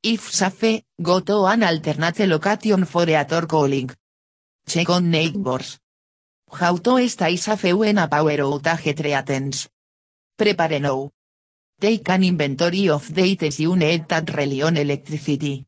If 0.07 0.35
safe, 0.35 0.85
go 1.01 1.21
to 1.21 1.47
an 1.47 1.63
alternate 1.63 2.29
location 2.29 2.85
for 2.85 3.09
a 3.09 3.25
calling. 3.47 3.89
Check 4.69 4.91
on 4.91 5.11
neighbors. 5.11 5.79
How 6.53 6.77
to 6.77 7.09
stay 7.09 7.37
safe 7.37 7.73
when 7.73 7.97
a 7.97 8.07
power 8.07 8.37
outage 8.37 8.95
threatens. 8.95 9.67
Prepare 10.37 10.79
now. 10.79 11.11
Take 11.81 12.07
an 12.11 12.23
inventory 12.23 12.91
of 12.91 13.15
dates 13.15 13.59
you 13.59 13.77
need 13.77 14.07
that 14.09 14.29
rely 14.29 14.67
on 14.67 14.77
electricity. 14.77 15.65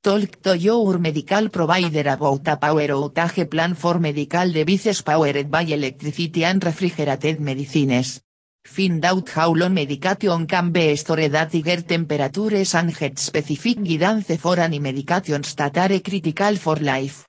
Talk 0.00 0.40
to 0.42 0.56
your 0.56 0.98
medical 1.00 1.48
provider 1.48 2.08
about 2.08 2.46
a 2.46 2.56
power 2.56 2.86
outage 2.86 3.50
plan 3.50 3.74
for 3.74 3.98
medical 3.98 4.52
devices 4.52 5.02
powered 5.02 5.50
by 5.50 5.62
electricity 5.62 6.44
and 6.44 6.62
refrigerated 6.62 7.40
medicines. 7.40 8.20
Find 8.66 9.04
out 9.04 9.28
how 9.28 9.52
long 9.52 9.74
medication 9.74 10.46
can 10.46 10.72
be 10.72 10.96
stored 10.96 11.34
at 11.34 11.52
higher 11.52 11.82
temperatures 11.82 12.74
and 12.74 12.96
get 12.96 13.18
specific 13.18 13.84
guidance 13.84 14.36
for 14.38 14.58
any 14.58 14.80
medications 14.80 15.54
that 15.54 15.76
are 15.76 16.00
critical 16.00 16.56
for 16.56 16.76
life. 16.76 17.26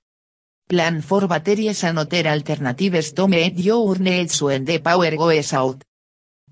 Plan 0.68 1.02
for 1.02 1.28
batteries 1.28 1.84
and 1.84 2.00
other 2.00 2.26
alternatives 2.26 3.12
to 3.12 3.28
meet 3.28 3.60
your 3.60 4.00
needs 4.00 4.42
when 4.42 4.64
the 4.64 4.80
power 4.80 5.16
goes 5.18 5.54
out. 5.54 5.84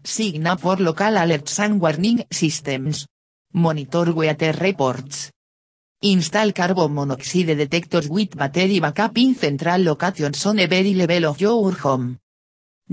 Sign 0.03 0.45
up 0.45 0.59
for 0.59 0.75
local 0.75 1.15
alerts 1.15 1.59
and 1.59 1.79
warning 1.79 2.25
systems. 2.29 3.07
Monitor 3.53 4.11
weather 4.11 4.51
reports. 4.51 5.31
Install 6.01 6.51
carbon 6.51 6.93
monoxide 6.93 7.55
detectors 7.57 8.09
with 8.09 8.35
battery 8.35 8.81
backup 8.81 9.17
in 9.17 9.33
central 9.33 9.81
locations 9.81 10.45
on 10.45 10.59
every 10.59 10.93
level 10.93 11.25
of 11.27 11.39
your 11.39 11.71
home. 11.71 12.19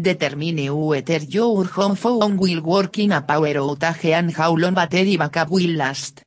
Determine 0.01 0.71
whether 0.71 1.19
your 1.29 1.67
home 1.67 1.95
phone 1.95 2.39
will 2.39 2.63
work 2.63 2.99
in 2.99 3.13
a 3.13 3.21
power 3.21 3.53
outage 3.53 4.07
and 4.07 4.33
how 4.33 4.55
long 4.57 4.73
battery 4.73 5.19
backup 5.19 5.51
will 5.51 5.77
last. 5.77 6.23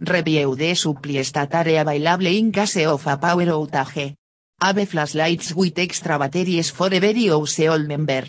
Review 0.00 0.56
the 0.56 0.74
supplies 0.74 1.30
that 1.32 1.54
are 1.54 1.68
available 1.68 2.26
in 2.26 2.50
case 2.50 2.86
of 2.86 3.06
a 3.06 3.18
power 3.18 3.44
outage. 3.44 4.14
Have 4.58 4.88
flashlights 4.88 5.52
with 5.54 5.78
extra 5.78 6.18
batteries 6.18 6.70
for 6.70 6.94
every 6.94 7.26
household 7.26 7.86
member. 7.86 8.24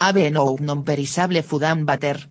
Have 0.00 0.32
no 0.32 0.56
non-perishable 0.60 1.42
food 1.42 1.62
and. 1.62 2.26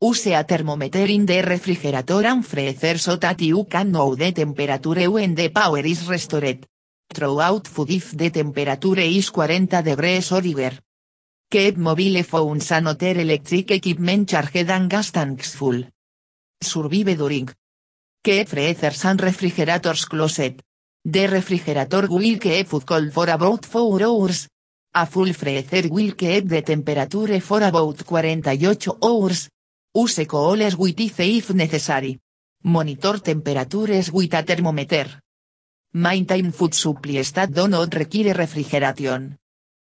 Use 0.00 0.26
a 0.28 0.44
thermometer 0.44 1.10
in 1.10 1.26
the 1.26 1.42
refrigerator 1.42 2.24
and 2.24 2.46
freezer 2.46 2.98
so 2.98 3.16
that 3.16 3.40
you 3.40 3.64
can 3.64 3.90
know 3.90 4.14
the 4.14 4.30
temperature 4.30 5.10
when 5.10 5.34
the 5.34 5.48
power 5.48 5.84
is 5.84 6.06
restored. 6.06 6.64
Throw 7.12 7.40
out 7.40 7.66
food 7.66 7.90
if 7.90 8.16
the 8.16 8.30
temperature 8.30 9.00
is 9.00 9.30
40 9.30 9.82
degrees 9.82 10.30
or 10.30 10.42
higher. 10.42 10.85
Keep 11.48 11.76
mobile 11.76 12.24
phones 12.24 12.72
and 12.72 12.88
other 12.88 13.20
electric 13.20 13.70
equipment 13.70 14.28
charged 14.28 14.68
and 14.68 14.90
gas 14.90 15.12
tanks 15.12 15.54
full. 15.54 15.80
Survive 16.60 17.16
during. 17.16 17.48
Keep 18.20 18.48
freezers 18.48 19.04
and 19.04 19.22
refrigerators 19.22 20.06
closet. 20.06 20.60
The 21.04 21.28
refrigerator 21.28 22.08
will 22.08 22.40
keep 22.40 22.66
food 22.66 22.84
cold 22.84 23.12
for 23.12 23.30
about 23.30 23.64
4 23.64 24.02
hours. 24.02 24.48
A 24.92 25.06
full 25.06 25.32
freezer 25.32 25.88
will 25.88 26.16
keep 26.16 26.48
the 26.48 26.62
temperature 26.62 27.40
for 27.40 27.62
about 27.62 28.02
48 28.02 29.04
hours. 29.04 29.48
Use 29.94 30.26
coolers 30.26 30.76
with 30.76 30.98
ice 30.98 31.20
if 31.20 31.54
necessary. 31.54 32.18
Monitor 32.64 33.20
temperatures 33.20 34.10
with 34.10 34.34
a 34.34 34.42
thermometer. 34.42 35.22
Maintain 35.94 36.50
food 36.50 36.74
supplies 36.74 37.30
that 37.30 37.52
do 37.52 37.68
not 37.68 37.94
require 37.94 38.34
refrigeration. 38.34 39.38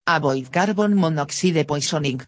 Avoid 0.08 0.52
carbon 0.52 0.94
monoxide 0.94 1.66
poisoning. 1.66 2.20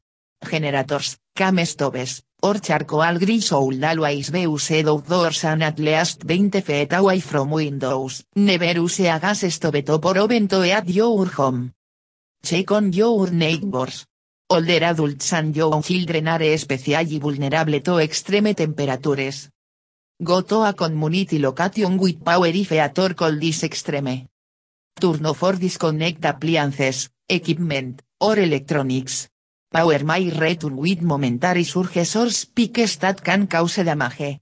Generators, 0.42 1.16
cam 1.32 1.64
stoves, 1.64 2.22
or 2.42 2.58
charcoal 2.58 3.18
grills 3.20 3.46
should 3.46 3.84
always 3.84 4.30
be 4.30 4.40
used 4.40 4.88
outdoors 4.88 5.44
and 5.44 5.62
at 5.62 5.78
least 5.78 6.20
20 6.22 6.60
feet 6.60 6.92
away 6.92 7.20
from 7.20 7.50
windows. 7.52 8.24
Never 8.34 8.72
use 8.72 8.98
a 9.00 9.20
gas 9.20 9.46
stove 9.54 9.84
top 9.84 10.04
or 10.06 10.18
oven 10.18 10.48
to 10.48 10.62
heat 10.62 10.88
your 10.88 11.26
home. 11.26 11.72
Check 12.42 12.72
on 12.72 12.92
your 12.92 13.30
neighbors. 13.30 14.06
Older 14.50 14.82
adults 14.82 15.32
and 15.34 15.54
young 15.54 15.80
children 15.82 16.26
are 16.26 16.42
especially 16.42 17.18
vulnerable 17.20 17.80
to 17.80 17.98
extreme 17.98 18.54
temperatures. 18.54 19.50
Go 20.20 20.40
to 20.42 20.64
a 20.64 20.72
community 20.72 21.38
location 21.38 21.96
with 21.96 22.24
power 22.24 22.48
if 22.48 22.72
or 22.72 23.14
cold 23.14 23.44
is 23.44 23.62
extreme. 23.62 24.26
Turno 24.98 25.34
for 25.34 25.56
disconnect 25.56 26.24
appliances, 26.24 27.10
equipment, 27.28 28.02
or 28.20 28.38
electronics. 28.38 29.28
Power 29.70 30.02
may 30.04 30.30
return 30.30 30.76
with 30.76 31.02
momentary 31.02 31.64
surges 31.64 32.16
or 32.16 32.30
spikes 32.30 32.96
that 32.96 33.22
can 33.22 33.46
cause 33.46 33.76
damage. 33.84 34.40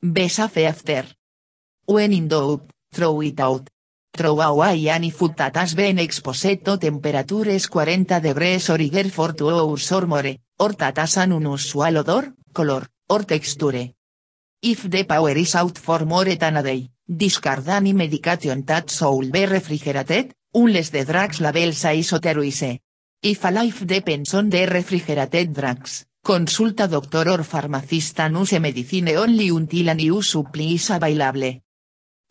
Be 0.00 0.28
safe 0.28 0.58
after. 0.58 1.04
When 1.86 2.12
in 2.12 2.28
doubt, 2.28 2.70
throw 2.92 3.20
it 3.22 3.40
out. 3.40 3.68
Throw 4.12 4.40
away 4.40 4.88
any 4.88 5.10
food 5.10 5.36
that 5.36 5.56
has 5.56 5.74
been 5.74 5.98
exposed 5.98 6.64
to 6.64 6.76
temperatures 6.78 7.66
40 7.66 8.20
degrees 8.20 8.68
or 8.70 8.78
higher 8.78 9.08
for 9.08 9.32
two 9.32 9.50
hours 9.50 9.92
or 9.92 10.06
more, 10.06 10.36
or 10.58 10.72
that 10.72 10.98
has 10.98 11.16
an 11.16 11.32
unusual 11.32 11.98
odor, 11.98 12.34
color, 12.52 12.86
or 13.08 13.22
texture. 13.22 13.94
If 14.62 14.90
the 14.90 15.04
power 15.04 15.30
is 15.30 15.54
out 15.54 15.78
for 15.78 16.04
more 16.04 16.36
than 16.36 16.56
a 16.56 16.62
day, 16.62 16.90
discard 17.10 17.68
any 17.68 17.92
medication 17.92 18.62
that 18.64 18.88
should 18.88 19.32
be 19.32 19.44
refrigerated, 19.44 20.32
unless 20.54 20.90
the 20.90 21.04
drugs 21.04 21.40
label 21.40 21.72
says 21.72 22.12
otherwise. 22.12 22.78
If 23.22 23.44
a 23.44 23.50
life 23.50 23.84
depends 23.84 24.32
on 24.34 24.48
the 24.48 24.66
refrigerated 24.66 25.52
drugs, 25.52 26.06
consulta 26.24 26.88
doctor 26.88 27.28
or 27.28 27.42
pharmacist 27.42 28.18
use 28.18 28.60
medicine 28.60 29.16
only 29.16 29.48
until 29.48 29.88
a 29.88 29.94
new 29.94 30.22
supply 30.22 30.74
is 30.74 30.90
available. 30.90 31.60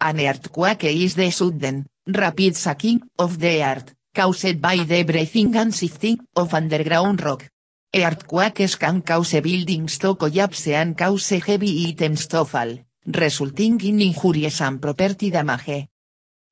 An 0.02 0.20
earthquake 0.20 0.86
is 0.86 1.16
the 1.16 1.30
sudden, 1.30 1.86
rapid 2.08 2.56
sacking 2.56 3.02
of 3.18 3.38
the 3.38 3.62
earth, 3.62 3.94
caused 4.16 4.62
by 4.62 4.78
the 4.78 5.04
breathing 5.04 5.56
and 5.58 5.76
shifting 5.76 6.20
of 6.36 6.54
underground 6.54 7.22
rock. 7.22 7.50
Earthquakes 7.94 8.76
can 8.76 9.02
cause 9.02 9.42
buildings 9.42 9.98
to 9.98 10.16
collapse 10.16 10.68
and 10.68 10.98
cause 10.98 11.30
heavy 11.30 11.88
items 11.90 12.28
to 12.28 12.46
fall, 12.46 12.80
resulting 13.12 13.82
in 13.82 14.02
injuries 14.02 14.62
and 14.62 14.80
property 14.80 15.32
damage. 15.32 15.90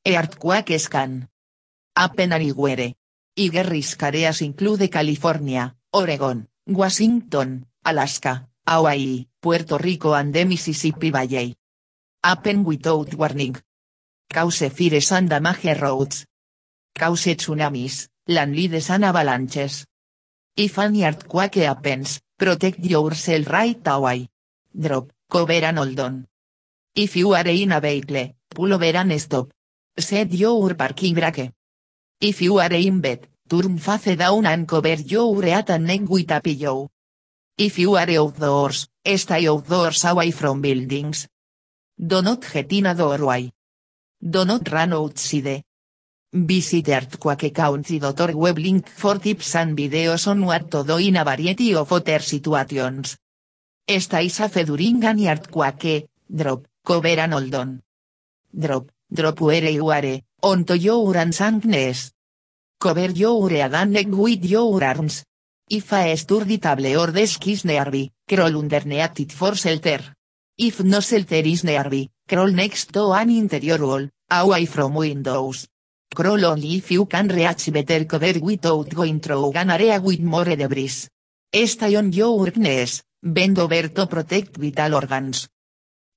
Earthquakes 0.05 0.87
can 0.89 1.29
happen 1.95 2.33
anywhere. 2.33 2.93
Higher 3.37 3.69
risk 3.69 4.01
areas 4.03 4.41
include 4.41 4.89
California, 4.89 5.75
Oregon, 5.93 6.47
Washington, 6.65 7.65
Alaska, 7.83 8.47
Hawaii, 8.65 9.27
Puerto 9.39 9.77
Rico 9.77 10.13
and 10.13 10.33
the 10.33 10.45
Mississippi 10.45 11.11
Valley. 11.11 11.55
Happen 12.23 12.63
without 12.63 13.13
warning. 13.13 13.55
Cause 14.27 14.69
fires 14.69 15.11
and 15.11 15.29
damage 15.29 15.79
roads. 15.79 16.25
Cause 16.93 17.35
tsunamis, 17.37 18.09
landslides 18.25 18.89
and 18.89 19.05
avalanches. 19.05 19.85
If 20.55 20.79
an 20.79 20.95
earthquake 21.03 21.61
happens, 21.61 22.19
protect 22.35 22.79
yourself 22.79 23.47
right 23.47 23.87
away. 23.87 24.27
Drop, 24.73 25.11
cover 25.29 25.53
and 25.63 25.77
hold 25.77 25.99
on. 25.99 26.27
If 26.99 27.15
you 27.15 27.35
are 27.35 27.47
in 27.47 27.71
a 27.71 27.79
vehicle, 27.79 28.33
pull 28.49 28.73
over 28.73 28.97
and 28.97 29.21
stop. 29.21 29.51
Set 29.95 30.33
your 30.33 30.73
parking 30.73 31.13
brake. 31.13 31.51
If 32.19 32.41
you 32.41 32.57
are 32.57 32.73
in 32.73 33.01
bed, 33.01 33.27
turn 33.47 33.77
face 33.77 34.17
down 34.17 34.47
and 34.47 34.67
cover 34.67 34.95
your 34.95 35.43
head 35.43 35.69
and 35.69 35.85
neck 35.85 36.09
with 36.09 36.31
a 36.31 36.41
pillow. 36.41 36.89
If 37.55 37.77
you 37.77 37.95
are 37.95 38.09
outdoors, 38.09 38.87
stay 39.15 39.47
outdoors 39.47 40.05
away 40.05 40.31
from 40.31 40.59
buildings. 40.59 41.27
Do 41.95 42.23
not 42.23 42.51
get 42.51 42.73
in 42.73 42.87
a 42.87 42.95
doorway. 42.95 43.51
Do 44.19 44.43
not 44.43 44.67
run 44.71 44.93
outside. 44.93 45.63
Visit 46.33 46.89
Earthquake 46.89 47.53
Country.org 47.53 48.35
web 48.35 48.57
link 48.57 48.87
for 48.89 49.19
tips 49.19 49.55
and 49.55 49.77
videos 49.77 50.27
on 50.27 50.43
what 50.43 50.71
to 50.71 50.83
do 50.83 50.97
in 50.97 51.17
a 51.17 51.23
variety 51.23 51.75
of 51.75 51.91
other 51.91 52.19
situations. 52.19 53.17
Stay 53.87 54.29
safe 54.29 54.65
during 54.65 55.03
an 55.05 55.27
earthquake, 55.27 56.09
drop, 56.27 56.66
cover 56.87 57.19
and 57.19 57.33
hold 57.33 57.53
on. 57.53 57.81
Drop, 58.49 58.85
drop 59.11 59.41
where 59.41 59.69
you 59.69 59.91
are, 59.91 60.21
onto 60.41 60.73
your 60.73 61.17
unsankness. 61.17 62.13
Cover 62.79 63.11
your 63.11 63.49
neck 63.49 64.07
with 64.07 64.45
your 64.45 64.81
arms. 64.81 65.25
If 65.69 65.91
a 65.91 66.15
sturdy 66.15 66.59
table 66.59 66.95
or 66.97 67.11
desk 67.11 67.45
is 67.47 67.65
nearby, 67.65 68.09
crawl 68.25 68.55
underneath 68.57 69.19
it 69.19 69.33
for 69.33 69.53
shelter. 69.55 69.99
If 70.57 70.81
no 70.81 71.01
shelter 71.01 71.43
is 71.45 71.65
nearby, 71.65 72.07
crawl 72.25 72.51
next 72.51 72.93
to 72.93 73.11
an 73.11 73.31
interior 73.31 73.85
wall, 73.85 74.07
away 74.31 74.65
from 74.65 74.93
windows. 74.93 75.67
Crawl 76.15 76.45
only 76.45 76.77
if 76.77 76.91
you 76.91 77.05
can 77.05 77.27
reach 77.27 77.69
better 77.73 78.05
cover 78.05 78.39
without 78.39 78.87
going 78.95 79.19
through 79.19 79.51
an 79.55 79.71
area 79.71 79.99
with 79.99 80.21
more 80.21 80.55
debris. 80.55 81.09
Stay 81.51 81.95
on 81.97 82.13
your 82.13 82.49
knees, 82.55 83.03
bend 83.21 83.59
over 83.59 83.89
to 83.89 84.07
protect 84.07 84.55
vital 84.55 84.95
organs. 84.95 85.49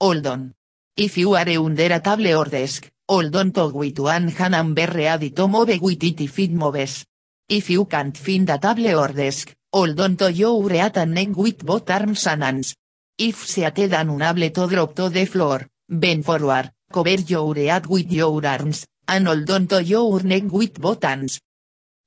Hold 0.01 0.27
on. 0.27 0.55
If 0.97 1.17
you 1.17 1.35
are 1.35 1.49
under 1.49 1.93
a 1.95 2.01
table 2.01 2.37
or 2.37 2.47
desk, 2.47 2.91
hold 3.09 3.35
on 3.37 3.53
to 3.53 3.69
with 3.69 3.99
one 3.99 4.29
hand 4.29 4.55
and 4.55 4.75
be 4.75 4.87
ready 4.87 5.31
to 5.31 5.47
move 5.47 5.81
with 5.81 6.03
it 6.03 6.21
if 6.21 6.39
it 6.39 6.51
moves. 6.51 7.07
If 7.49 7.71
you 7.71 7.85
can't 7.87 8.17
find 8.17 8.51
a 8.51 8.59
table 8.59 8.99
or 8.99 9.09
desk, 9.09 9.55
hold 9.73 10.01
on 10.01 10.17
to 10.17 10.33
your 10.33 10.69
head 10.69 10.99
and 10.99 11.15
neck 11.15 11.37
with 11.37 11.65
both 11.65 11.89
arms 11.91 12.27
and 12.27 12.43
hands. 12.43 12.75
If 13.17 13.47
seated 13.47 13.95
and 13.95 14.11
unable 14.11 14.51
to 14.51 14.67
drop 14.67 14.95
to 14.97 15.09
the 15.09 15.25
floor, 15.27 15.67
bend 15.89 16.25
forward, 16.25 16.71
cover 16.93 17.11
your 17.11 17.55
head 17.55 17.87
with 17.87 18.13
your 18.13 18.45
arms, 18.45 18.87
and 19.07 19.27
hold 19.27 19.51
on 19.51 19.67
to 19.69 19.83
your 19.83 20.23
neck 20.23 20.45
with 20.51 20.81
both 20.81 21.05
hands. 21.05 21.41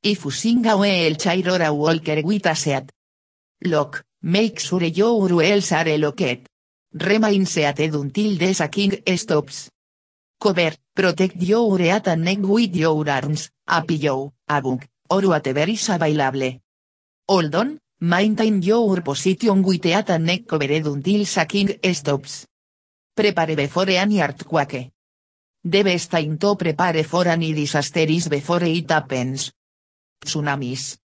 If 0.03 0.25
using 0.25 0.65
a 0.67 0.77
wheelchair 0.77 1.49
or 1.49 1.61
a 1.61 1.73
walker 1.73 2.21
with 2.21 2.45
a 2.45 2.55
seat. 2.55 2.91
Lock, 3.63 4.03
make 4.21 4.59
sure 4.59 4.83
your 4.83 5.29
wheels 5.29 5.71
are 5.71 5.97
locked. 5.97 6.49
Remain 6.95 7.47
seated 7.47 7.95
until 7.95 8.37
the 8.37 8.53
shaking 8.53 9.01
stops. 9.17 9.71
Cover, 10.39 10.75
protect 10.93 11.41
your 11.41 11.79
head 11.79 12.07
and 12.07 12.23
neck 12.23 12.37
with 12.41 12.75
your 12.75 13.09
arms, 13.09 13.49
a 13.67 13.81
pillow, 13.81 14.33
a 14.47 14.61
book, 14.61 14.85
or 15.09 15.21
whatever 15.21 15.67
is. 15.67 15.89
Hold 17.27 17.55
on, 17.55 17.79
maintain 17.99 18.61
your 18.61 19.01
position 19.01 19.63
with 19.63 19.83
head 19.85 20.11
and 20.11 20.25
neck 20.27 20.45
covered 20.47 20.85
until 20.85 21.25
shaking 21.25 21.79
stops. 21.93 22.45
Prepare 23.15 23.55
before 23.55 23.89
any 23.89 24.21
earthquake. 24.21 24.91
The 25.63 25.81
best 25.81 26.11
to 26.11 26.55
prepare 26.55 27.03
for 27.03 27.27
any 27.27 27.53
disaster 27.53 28.01
is 28.01 28.27
before 28.27 28.63
it 28.65 28.91
happens. 28.91 29.51
Tsunamis. 30.23 31.02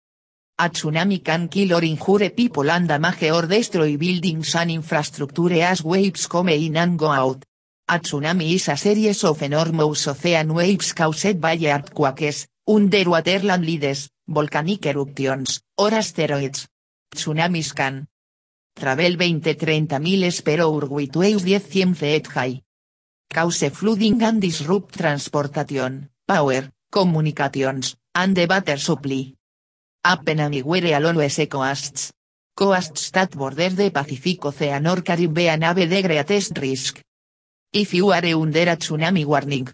A 0.57 0.69
tsunami 0.69 1.21
can 1.21 1.49
kill 1.49 1.73
or 1.73 1.83
injure 1.83 2.29
people 2.29 2.71
and 2.71 2.87
damage 2.87 3.29
or 3.29 3.45
destroy 3.45 3.97
buildings 3.97 4.55
and 4.55 4.71
infrastructure 4.71 5.61
as 5.61 5.83
waves 5.83 6.27
come 6.27 6.47
in 6.47 6.77
and 6.77 6.97
go 6.97 7.11
out. 7.11 7.43
A 7.89 7.99
tsunami 7.99 8.53
is 8.53 8.69
a 8.69 8.77
series 8.77 9.25
of 9.25 9.41
enormous 9.41 10.07
ocean 10.07 10.53
waves 10.53 10.93
caused 10.93 11.41
by 11.41 11.57
earthquakes, 11.57 12.47
underwater 12.65 13.39
landslides, 13.39 14.09
volcanic 14.25 14.85
eruptions, 14.85 15.59
or 15.77 15.93
asteroids. 15.93 16.69
Tsunamis 17.13 17.75
can 17.75 18.07
travel 18.73 19.17
20-30 19.17 19.99
miles 19.99 20.41
per 20.41 20.61
hour 20.61 20.85
waves 20.85 21.43
10-100 21.43 21.95
feet 21.97 22.27
high. 22.27 22.63
Cause 23.27 23.69
flooding 23.71 24.23
and 24.23 24.39
disrupt 24.39 24.97
transportation, 24.97 26.11
power, 26.25 26.71
communications, 26.89 27.97
and 28.15 28.37
the 28.37 28.47
water 28.47 28.77
supply. 28.77 29.34
Happen 30.05 30.39
anywhere 30.39 30.93
along 30.95 31.17
US 31.17 31.47
coasts. 31.49 32.13
Coasts 32.55 33.09
that 33.09 33.31
border 33.35 33.71
the 33.71 33.89
Pacific 33.89 34.45
Ocean 34.45 34.85
or 34.85 35.01
Caribbean 35.01 35.63
have 35.63 35.77
the 35.77 36.01
greatest 36.03 36.55
risk. 36.59 37.01
If 37.73 37.91
you 37.95 38.11
are 38.11 38.23
under 38.23 38.69
a 38.69 38.77
tsunami 38.77 39.25
warning. 39.25 39.67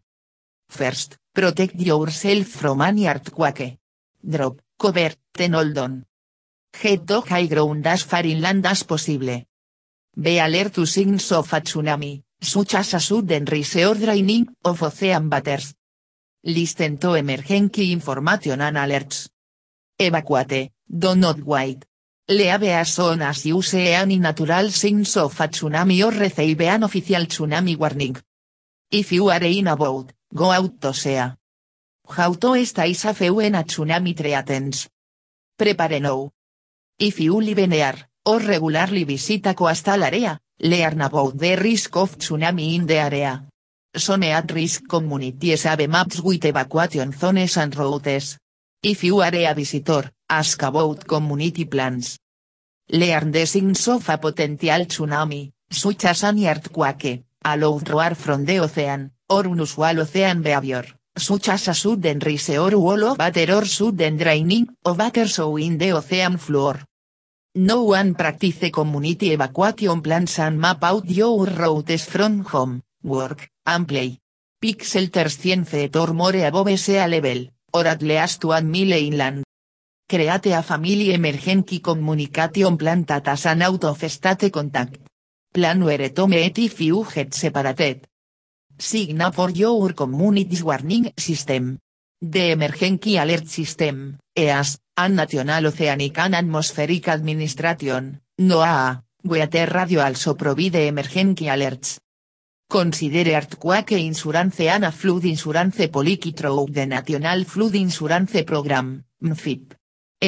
First, 0.70 1.18
protect 1.34 1.76
yourself 1.82 2.48
from 2.48 2.82
any 2.82 3.08
earthquake. 3.08 3.78
Drop, 4.24 4.62
cover, 4.80 5.12
ten 5.34 5.52
hold 5.52 5.78
on. 5.78 6.06
Head 6.82 7.06
to 7.10 7.20
high 7.20 7.48
ground 7.48 7.86
as 7.86 8.04
far 8.04 8.26
inland 8.26 8.66
as 8.66 8.84
possible. 8.84 9.44
Be 10.16 10.40
alert 10.40 10.74
to 10.76 10.86
signs 10.86 11.30
of 11.34 11.52
a 11.52 11.60
tsunami, 11.60 12.24
such 12.40 12.76
as 12.76 12.94
a 12.94 13.02
sudden 13.02 13.44
rise 13.44 13.76
or 13.76 13.96
draining 13.96 14.48
of 14.64 14.82
ocean 14.82 15.30
waters. 15.30 15.76
Listen 16.46 16.98
to 17.00 17.16
emergency 17.16 17.92
information 17.92 18.62
and 18.62 18.78
alerts. 18.78 19.31
Evacuate, 20.02 20.72
do 20.90 21.16
not 21.16 21.44
wait. 21.44 21.86
Leave 22.28 22.64
as 22.64 22.94
soon 22.94 23.22
as 23.22 23.46
you 23.46 23.62
see 23.62 23.90
any 23.90 24.18
natural 24.18 24.72
signs 24.72 25.16
of 25.18 25.40
a 25.40 25.48
tsunami 25.48 26.04
or 26.04 26.12
receive 26.12 26.62
an 26.62 26.82
official 26.82 27.28
tsunami 27.28 27.78
warning. 27.78 28.18
If 28.90 29.12
you 29.12 29.30
are 29.30 29.44
in 29.44 29.68
a 29.68 29.76
boat, 29.76 30.12
go 30.34 30.50
out 30.50 30.82
to 30.82 30.92
sea. 30.92 31.22
How 32.10 32.34
to 32.34 32.66
stay 32.66 32.94
safe 32.94 33.30
when 33.30 33.54
a 33.54 33.64
tsunami 33.64 34.18
threatens. 34.18 34.90
Prepare 35.56 36.00
now. 36.00 36.32
If 36.98 37.20
you 37.20 37.40
live 37.40 37.68
near, 37.68 37.94
or 38.26 38.40
regularly 38.40 39.04
visit 39.04 39.46
a 39.46 39.54
coastal 39.54 40.04
area, 40.04 40.40
learn 40.62 41.02
about 41.02 41.38
the 41.38 41.56
risk 41.58 41.96
of 41.98 42.18
tsunami 42.18 42.74
in 42.74 42.88
the 42.88 42.96
area. 42.96 43.44
Some 43.96 44.24
at-risk 44.24 44.88
communities 44.90 45.64
have 45.64 45.88
maps 45.88 46.22
with 46.22 46.46
evacuation 46.46 47.12
zones 47.12 47.58
and 47.58 47.76
routes. 47.76 48.41
If 48.84 49.04
you 49.04 49.22
are 49.22 49.36
a 49.36 49.54
visitor, 49.54 50.12
ask 50.28 50.64
about 50.64 51.06
community 51.06 51.66
plans. 51.66 52.18
Learn 52.90 53.32
the 53.32 53.46
signs 53.46 53.88
of 53.88 54.10
a 54.10 54.18
potential 54.18 54.88
tsunami, 54.88 55.52
such 55.70 56.06
as 56.06 56.24
an 56.24 56.44
earthquake, 56.44 57.24
a 57.46 57.58
loud 57.58 57.88
roar 57.88 58.16
from 58.16 58.44
the 58.44 58.58
ocean, 58.58 59.12
or 59.30 59.46
unusual 59.46 60.00
ocean 60.00 60.42
behavior, 60.42 60.84
such 61.16 61.50
as 61.50 61.68
a 61.68 61.76
sudden 61.76 62.18
rise 62.26 62.58
or 62.58 62.76
wall 62.76 63.04
of 63.04 63.20
water 63.20 63.54
or 63.54 63.66
sudden 63.66 64.18
draining 64.18 64.68
of 64.84 64.98
water 64.98 65.28
in 65.60 65.78
the 65.78 65.92
ocean 65.92 66.40
floor. 66.40 66.82
No 67.54 67.84
one 67.84 68.16
practice 68.16 68.72
community 68.72 69.32
evacuation 69.34 70.02
plans 70.02 70.40
and 70.40 70.60
map 70.60 70.84
out 70.84 71.08
your 71.08 71.46
routes 71.46 72.06
from 72.06 72.44
home, 72.46 72.82
work, 73.04 73.48
and 73.64 73.88
play. 73.88 74.18
Pick 74.60 74.82
shelters 74.82 75.38
100 75.38 75.68
feet 75.68 75.96
or 75.96 76.14
more 76.14 76.36
above 76.36 76.80
sea 76.80 77.06
level, 77.06 77.46
or 77.74 77.88
at 77.88 78.02
least 78.02 78.44
inland. 78.44 79.44
Create 80.08 80.48
a 80.48 80.62
family 80.62 81.14
emergency 81.14 81.80
communication 81.80 82.78
plan 82.78 83.06
that 83.06 83.46
an 83.46 83.62
out 83.62 83.84
of 83.84 84.12
state 84.12 84.52
contact. 84.52 84.98
Plan 85.54 85.84
where 85.84 86.10
to 86.10 86.28
meet 86.28 86.58
if 86.60 86.82
you 86.82 87.06
get 87.14 87.34
separated. 87.34 88.08
Sign 88.78 89.22
up 89.22 89.36
for 89.36 89.50
your 89.52 89.94
community's 89.94 90.64
warning 90.64 91.14
system. 91.18 91.78
The 92.22 92.52
Emergency 92.52 93.18
Alert 93.18 93.48
System, 93.48 94.18
EAS, 94.36 94.78
and 94.98 95.16
National 95.16 95.66
Oceanic 95.66 96.20
and 96.20 96.36
Atmospheric 96.36 97.08
Administration, 97.08 98.22
NOAA, 98.40 99.02
Weather 99.24 99.68
Radio 99.68 100.02
also 100.02 100.36
provide 100.36 100.76
emergency 100.76 101.46
alerts. 101.46 102.00
Consider 102.72 103.36
earthquake 103.36 103.92
insurance 103.98 104.62
and 104.62 104.86
a 104.86 104.94
flood 104.94 105.26
insurance 105.26 105.90
policy 105.90 106.32
through 106.32 106.68
the 106.70 106.86
National 106.86 107.44
Flood 107.44 107.76
Insurance 107.76 108.46
Program, 108.46 109.04
MFIP. 109.22 109.76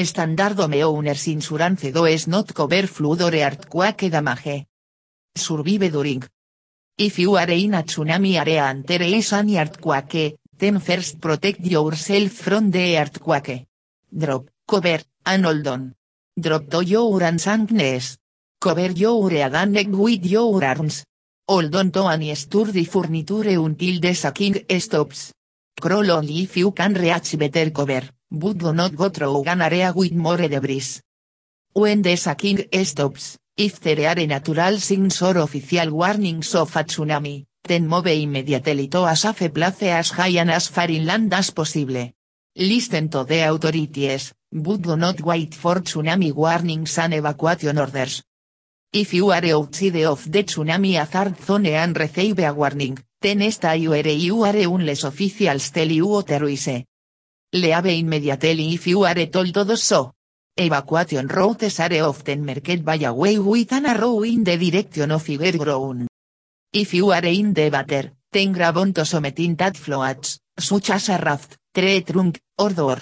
Standard 0.03 0.57
Homeowners 0.57 1.31
Insurance 1.31 1.89
does 1.89 2.27
not 2.27 2.53
cover 2.53 2.85
flood 2.85 3.21
or 3.21 3.33
earthquake 3.33 4.09
damage. 4.11 4.67
Survive 5.33 5.89
during. 5.89 6.21
If 6.97 7.17
you 7.19 7.37
are 7.37 7.49
in 7.49 7.75
a 7.75 7.83
tsunami 7.83 8.37
area 8.37 8.65
and 8.65 8.83
there 8.85 9.03
is 9.03 9.31
an 9.31 9.49
earthquake, 9.55 10.35
then 10.51 10.81
first 10.81 11.21
protect 11.21 11.61
yourself 11.61 12.33
from 12.33 12.71
the 12.71 12.97
earthquake. 12.97 13.67
Drop, 14.11 14.49
cover, 14.67 14.99
and 15.25 15.45
hold 15.45 15.67
on. 15.67 15.95
Drop 16.37 16.69
to 16.69 16.83
your 16.83 17.23
unsankness. 17.23 18.17
Cover 18.59 18.91
your 18.91 19.29
head 19.29 19.55
and 19.55 19.71
neck 19.71 19.87
with 19.87 20.25
your 20.25 20.61
arms. 20.61 21.05
Hold 21.45 21.75
on 21.75 21.91
to 21.91 22.07
any 22.07 22.33
sturdy 22.35 22.85
furniture 22.85 23.49
until 23.59 23.99
the 23.99 24.13
shaking 24.13 24.63
stops. 24.79 25.33
Crawl 25.81 26.09
only 26.11 26.43
if 26.43 26.55
you 26.55 26.71
can 26.71 26.93
reach 26.93 27.37
better 27.37 27.69
cover, 27.69 28.03
but 28.31 28.57
do 28.57 28.71
not 28.71 28.95
go 28.95 29.09
through 29.09 29.43
an 29.43 29.61
area 29.61 29.91
with 29.93 30.13
more 30.13 30.37
debris. 30.37 31.01
When 31.73 32.01
the 32.01 32.15
shaking 32.15 32.69
stops, 32.85 33.37
if 33.57 33.81
there 33.81 34.07
are 34.07 34.25
natural 34.25 34.79
signs 34.79 35.21
or 35.21 35.37
official 35.39 35.91
warnings 35.91 36.55
of 36.55 36.73
a 36.77 36.83
tsunami, 36.85 37.43
ten 37.61 37.89
move 37.89 38.07
immediately 38.07 38.87
to 38.87 39.05
as 39.05 39.19
safe 39.19 39.53
place 39.53 39.83
as 39.83 40.11
high 40.11 40.39
and 40.39 40.49
as 40.49 40.69
far 40.69 40.89
inland 40.89 41.33
as 41.33 41.51
possible. 41.51 42.09
Listen 42.55 43.09
to 43.09 43.25
the 43.25 43.49
authorities, 43.49 44.31
but 44.49 44.81
do 44.81 44.95
not 44.95 45.19
wait 45.19 45.53
for 45.55 45.81
tsunami 45.81 46.31
warnings 46.31 46.97
and 46.99 47.15
evacuation 47.15 47.77
orders. 47.77 48.23
If 48.95 49.15
you 49.15 49.31
are 49.31 49.43
outside 49.43 50.05
of 50.05 50.31
the 50.31 50.43
tsunami 50.43 50.93
hazard 50.93 51.41
zone 51.41 51.65
and 51.65 51.97
receive 51.97 52.37
a 52.37 52.53
warning, 52.53 52.95
then 53.19 53.51
stay 53.51 53.87
where 53.87 54.07
you 54.07 54.43
are 54.43 54.55
unless 54.55 55.03
officials 55.03 55.71
tell 55.71 55.91
you 55.91 56.13
otherwise. 56.13 56.85
Leave 57.53 57.85
immediately 57.87 58.75
if 58.75 58.85
you 58.85 59.03
are 59.03 59.25
told 59.25 59.77
so. 59.79 60.11
Evacuation 60.55 61.27
routes 61.27 61.79
are 61.79 62.03
often 62.03 62.45
marked 62.45 62.85
by 62.85 62.97
a 62.97 63.11
way 63.11 63.39
with 63.39 63.71
an 63.73 63.87
arrow 63.87 64.21
in 64.21 64.43
the 64.43 64.57
direction 64.57 65.11
of 65.11 65.27
your 65.27 65.57
ground. 65.57 66.07
If 66.71 66.93
you 66.93 67.11
are 67.11 67.25
in 67.25 67.51
the 67.51 67.71
water, 67.71 68.11
then 68.31 68.51
grab 68.51 68.77
onto 68.77 69.03
something 69.05 69.55
that 69.55 69.75
floats, 69.75 70.37
such 70.59 70.91
as 70.91 71.09
a 71.09 71.17
raft, 71.17 71.57
tree 71.73 72.03
trunk, 72.03 72.39
or 72.59 72.69
door. 72.69 72.99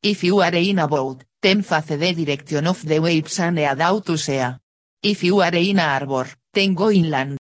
If 0.00 0.22
you 0.22 0.38
are 0.42 0.54
in 0.54 0.78
a 0.78 0.86
boat, 0.86 1.24
then 1.42 1.62
face 1.62 1.86
the 1.86 2.14
direction 2.14 2.68
of 2.68 2.86
the 2.86 3.00
waves 3.00 3.40
and 3.40 3.58
head 3.58 3.80
out 3.80 4.06
to 4.06 4.16
sea. 4.16 4.54
If 5.00 5.22
you 5.22 5.40
are 5.42 5.54
in 5.54 5.78
a 5.78 5.82
harbor, 5.82 6.26
then 6.52 6.74
go 6.74 6.90
inland. 6.90 7.38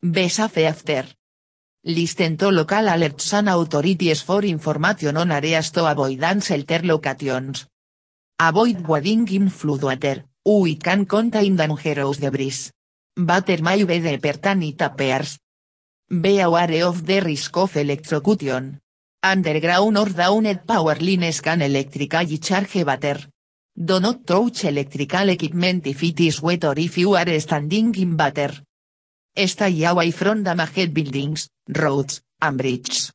Be 0.00 0.28
safe 0.30 0.64
after. 0.64 1.04
Listen 1.84 2.38
to 2.38 2.48
local 2.48 2.88
alerts 2.88 3.34
and 3.34 3.50
authorities 3.50 4.22
for 4.22 4.42
information 4.44 5.18
on 5.18 5.30
areas 5.30 5.70
to 5.72 5.84
avoid 5.84 6.24
shelter 6.42 6.80
locations. 6.82 7.66
Avoid 8.40 8.86
wading 8.88 9.28
in 9.28 9.50
floodwater, 9.50 10.24
we 10.44 10.76
can 10.76 11.04
contain 11.04 11.54
dangerous 11.54 12.16
debris. 12.16 12.70
Water 13.14 13.62
may 13.62 13.84
be 13.84 14.00
deeper 14.00 14.38
than 14.38 14.62
it 14.62 14.80
appears. 14.80 15.38
Be 16.08 16.40
aware 16.40 16.86
of 16.86 17.04
the 17.04 17.20
risk 17.20 17.56
of 17.58 17.76
electrocution. 17.76 18.80
Underground 19.22 19.98
or 19.98 20.08
downed 20.08 20.66
power 20.66 20.96
lines 20.98 21.42
can 21.42 21.60
electrically 21.60 22.38
charge 22.38 22.84
water. 22.84 23.18
Do 23.78 24.00
not 24.00 24.26
touch 24.26 24.64
electrical 24.64 25.28
equipment 25.28 25.86
if 25.86 26.02
it 26.02 26.20
is 26.20 26.40
wet 26.40 26.64
or 26.64 26.78
if 26.78 26.96
you 26.96 27.14
are 27.14 27.38
standing 27.38 27.94
in 27.94 28.16
water. 28.16 28.50
Stay 29.36 29.84
away 29.84 30.10
from 30.12 30.42
damaged 30.42 30.94
buildings, 30.94 31.50
roads, 31.68 32.22
and 32.40 32.56
bridges. 32.56 33.12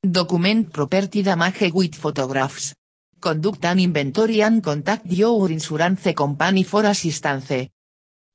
Document 0.00 0.72
property 0.72 1.24
damage 1.24 1.72
with 1.74 1.96
photographs. 1.96 2.76
Conduct 3.18 3.64
an 3.64 3.80
inventory 3.80 4.40
and 4.40 4.62
contact 4.62 5.06
your 5.06 5.50
insurance 5.50 6.14
company 6.14 6.62
for 6.62 6.84
assistance. 6.84 7.68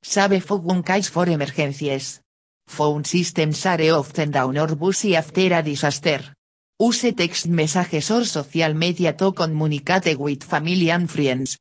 Save 0.04 0.44
phone 0.44 0.84
case 0.84 1.08
for 1.08 1.30
emergencies. 1.30 2.20
Phone 2.68 3.06
systems 3.06 3.66
are 3.66 3.90
often 3.92 4.32
down 4.32 4.58
or 4.58 4.76
busy 4.76 5.16
after 5.16 5.54
a 5.54 5.64
disaster. 5.64 6.36
Use 6.80 7.14
text 7.14 7.48
messages 7.48 8.10
or 8.12 8.26
social 8.26 8.74
media 8.74 9.14
to 9.14 9.32
communicate 9.32 10.18
with 10.18 10.44
family 10.44 10.90
and 10.90 11.08
friends. 11.10 11.60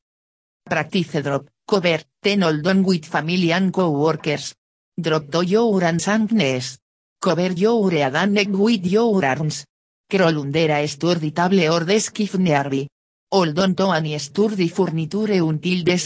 Practice 0.64 1.22
drop, 1.22 1.44
cover, 1.68 2.02
ten 2.20 2.42
all 2.42 2.62
done 2.62 2.82
with 2.82 3.04
family 3.04 3.52
and 3.52 3.72
co-workers. 3.72 4.54
Drop 4.98 5.30
to 5.30 5.44
your 5.44 5.84
unsankness. 5.84 6.78
Cover 7.20 7.52
your 7.52 7.90
head 7.90 8.16
and 8.16 8.32
neck 8.32 8.48
with 8.48 8.86
your 8.86 9.24
arms. 9.24 9.66
Crawl 10.08 10.40
under 10.40 10.72
a 10.72 10.86
sturdy 10.88 11.30
table 11.30 11.60
or 11.70 11.84
desk 11.84 12.18
if 12.20 12.38
nearby. 12.38 12.88
Hold 13.30 13.58
on 13.58 13.74
to 13.74 13.90
any 13.90 14.18
sturdy 14.18 14.68
furniture 14.68 15.32
until 15.32 15.84
the 15.84 15.98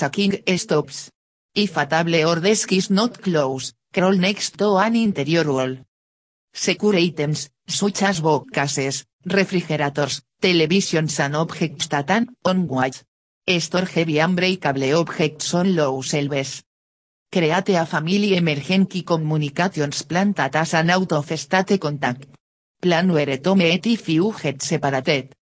stops. 0.59 1.11
If 1.55 1.77
a 1.77 1.87
table 1.87 2.27
or 2.27 2.41
desk 2.41 2.73
is 2.73 2.91
not 2.91 3.23
close, 3.23 3.73
crawl 3.95 4.17
next 4.17 4.59
to 4.59 4.77
an 4.77 4.97
interior 4.97 5.51
wall. 5.51 5.77
Secure 6.59 6.97
items, 6.97 7.51
such 7.69 8.03
as 8.03 8.21
bookcases, 8.21 9.05
refrigerators, 9.27 10.23
televisions 10.41 11.21
and 11.21 11.37
objects 11.37 11.87
that 11.89 12.11
are 12.11 12.25
on 12.47 12.67
watch. 12.67 13.03
Store 13.59 13.85
heavy 13.85 14.19
and 14.21 14.35
breakable 14.35 14.95
objects 14.99 15.53
on 15.53 15.77
low 15.77 16.01
shelves. 16.01 16.63
Create 17.31 17.69
a 17.77 17.85
family 17.85 18.37
emergency 18.37 19.03
communications 19.03 20.03
plan 20.03 20.33
that 20.33 20.55
has 20.55 20.73
an 20.73 20.89
out 20.91 21.13
of 21.13 21.39
state 21.39 21.79
contact. 21.79 22.27
Plan 22.81 23.13
where 23.13 23.37
to 23.37 23.55
meet 23.55 23.87
if 23.87 24.09
you 24.09 24.35
get 24.43 24.63
separated. 24.63 25.35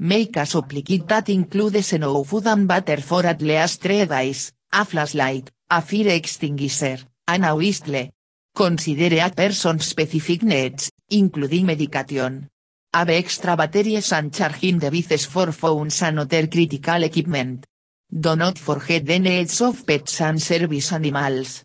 Make 0.00 0.36
a 0.36 0.46
supplicate 0.46 1.06
that 1.06 1.28
includes 1.28 1.92
enough 1.92 2.26
food 2.26 2.48
and 2.48 2.68
water 2.68 3.00
for 3.00 3.24
at 3.24 3.40
least 3.40 3.82
three 3.82 4.04
days, 4.04 4.52
a 4.72 4.84
flashlight, 4.84 5.48
a 5.70 5.80
fire 5.80 6.08
extinguisher, 6.08 6.98
and 7.28 7.44
a 7.44 7.54
whistle. 7.54 8.10
Consider 8.54 9.20
a 9.24 9.30
person's 9.30 9.86
specific 9.86 10.42
needs, 10.42 10.90
including 11.10 11.66
medication. 11.66 12.48
Have 12.92 13.10
extra 13.10 13.56
batteries 13.56 14.12
and 14.12 14.34
charging 14.34 14.78
devices 14.78 15.24
for 15.26 15.52
phones 15.52 16.02
and 16.02 16.18
other 16.18 16.48
critical 16.48 17.02
equipment. 17.04 17.64
Do 18.12 18.34
not 18.34 18.58
forget 18.58 19.06
the 19.06 19.20
needs 19.20 19.60
of 19.60 19.86
pets 19.86 20.20
and 20.20 20.42
service 20.42 20.92
animals. 20.92 21.64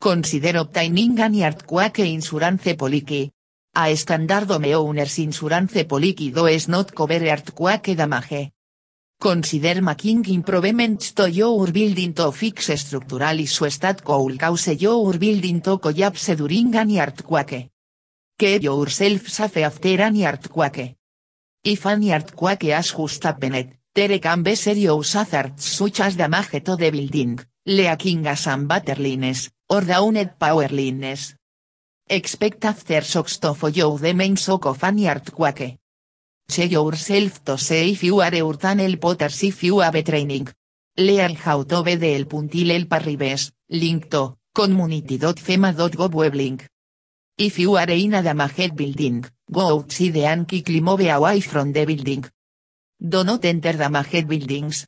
Consider 0.00 0.58
obtaining 0.58 1.20
an 1.20 1.42
earthquake 1.42 1.98
insurance 1.98 2.74
policy. 2.74 3.30
A 3.76 3.94
standard 3.94 4.48
homeowners 4.48 5.18
insurance 5.22 5.84
policy 5.84 6.30
does 6.30 6.68
not 6.68 6.94
cover 6.94 7.20
earthquake 7.20 7.94
damage. 7.94 8.55
Consider 9.18 9.80
making 9.80 10.26
improvements 10.28 11.14
to 11.14 11.30
your 11.30 11.72
building 11.72 12.12
to 12.12 12.30
fix 12.32 12.70
structural 12.76 13.40
issues 13.40 13.78
that 13.78 14.04
could 14.04 14.38
cause 14.38 14.68
your 14.78 15.18
building 15.18 15.62
to 15.62 15.78
collapse 15.78 16.26
during 16.36 16.74
an 16.76 16.90
earthquake. 16.98 17.70
Keep 18.38 18.62
yourself 18.62 19.26
safe 19.28 19.56
after 19.56 20.02
an 20.02 20.22
earthquake. 20.22 20.96
If 21.64 21.86
an 21.86 22.04
earthquake 22.04 22.64
has 22.64 22.92
just 22.92 23.22
happened, 23.22 23.72
there 23.94 24.18
can 24.18 24.42
be 24.42 24.54
serious 24.54 25.14
hazards 25.14 25.64
such 25.64 26.00
as 26.00 26.16
damage 26.16 26.62
to 26.62 26.76
the 26.76 26.90
building, 26.90 27.40
leaking 27.64 28.22
gas 28.22 28.46
and 28.48 28.68
water 28.68 28.96
lines, 28.96 29.50
or 29.70 29.80
downed 29.80 30.38
power 30.38 30.68
lines. 30.68 31.34
Expect 32.06 32.60
aftershocks 32.60 33.40
to 33.40 33.54
follow 33.54 33.96
the 33.96 34.12
main 34.12 34.36
shock 34.36 34.66
of 34.66 34.84
an 34.84 34.98
earthquake. 35.06 35.78
See 36.48 36.66
yourself 36.66 37.44
to 37.44 37.58
say 37.58 37.90
if 37.90 38.04
you 38.04 38.20
are 38.20 38.34
your 38.34 38.56
tunnel 38.56 38.96
potters 38.98 39.42
if 39.42 39.64
you 39.64 39.80
have 39.80 40.02
training. 40.04 40.48
Learn 40.96 41.34
how 41.34 41.64
to 41.64 41.82
be 41.82 41.96
the 41.96 42.14
help 42.14 42.32
until 42.34 42.68
help 42.68 42.92
arrives, 42.92 43.52
link 43.68 44.08
to, 44.10 44.36
community.fema.gov 44.54 46.34
link. 46.34 46.68
If 47.36 47.58
you 47.58 47.76
are 47.76 47.90
in 47.90 48.14
a 48.14 48.22
damaged 48.22 48.74
building, 48.74 49.24
go 49.52 49.76
outside 49.76 50.16
and 50.18 50.48
quickly 50.48 50.80
move 50.80 51.00
away 51.00 51.40
from 51.40 51.72
the 51.72 51.84
building. 51.84 52.24
Do 52.98 53.24
not 53.24 53.44
enter 53.44 53.74
damaged 53.74 54.26
buildings. 54.26 54.86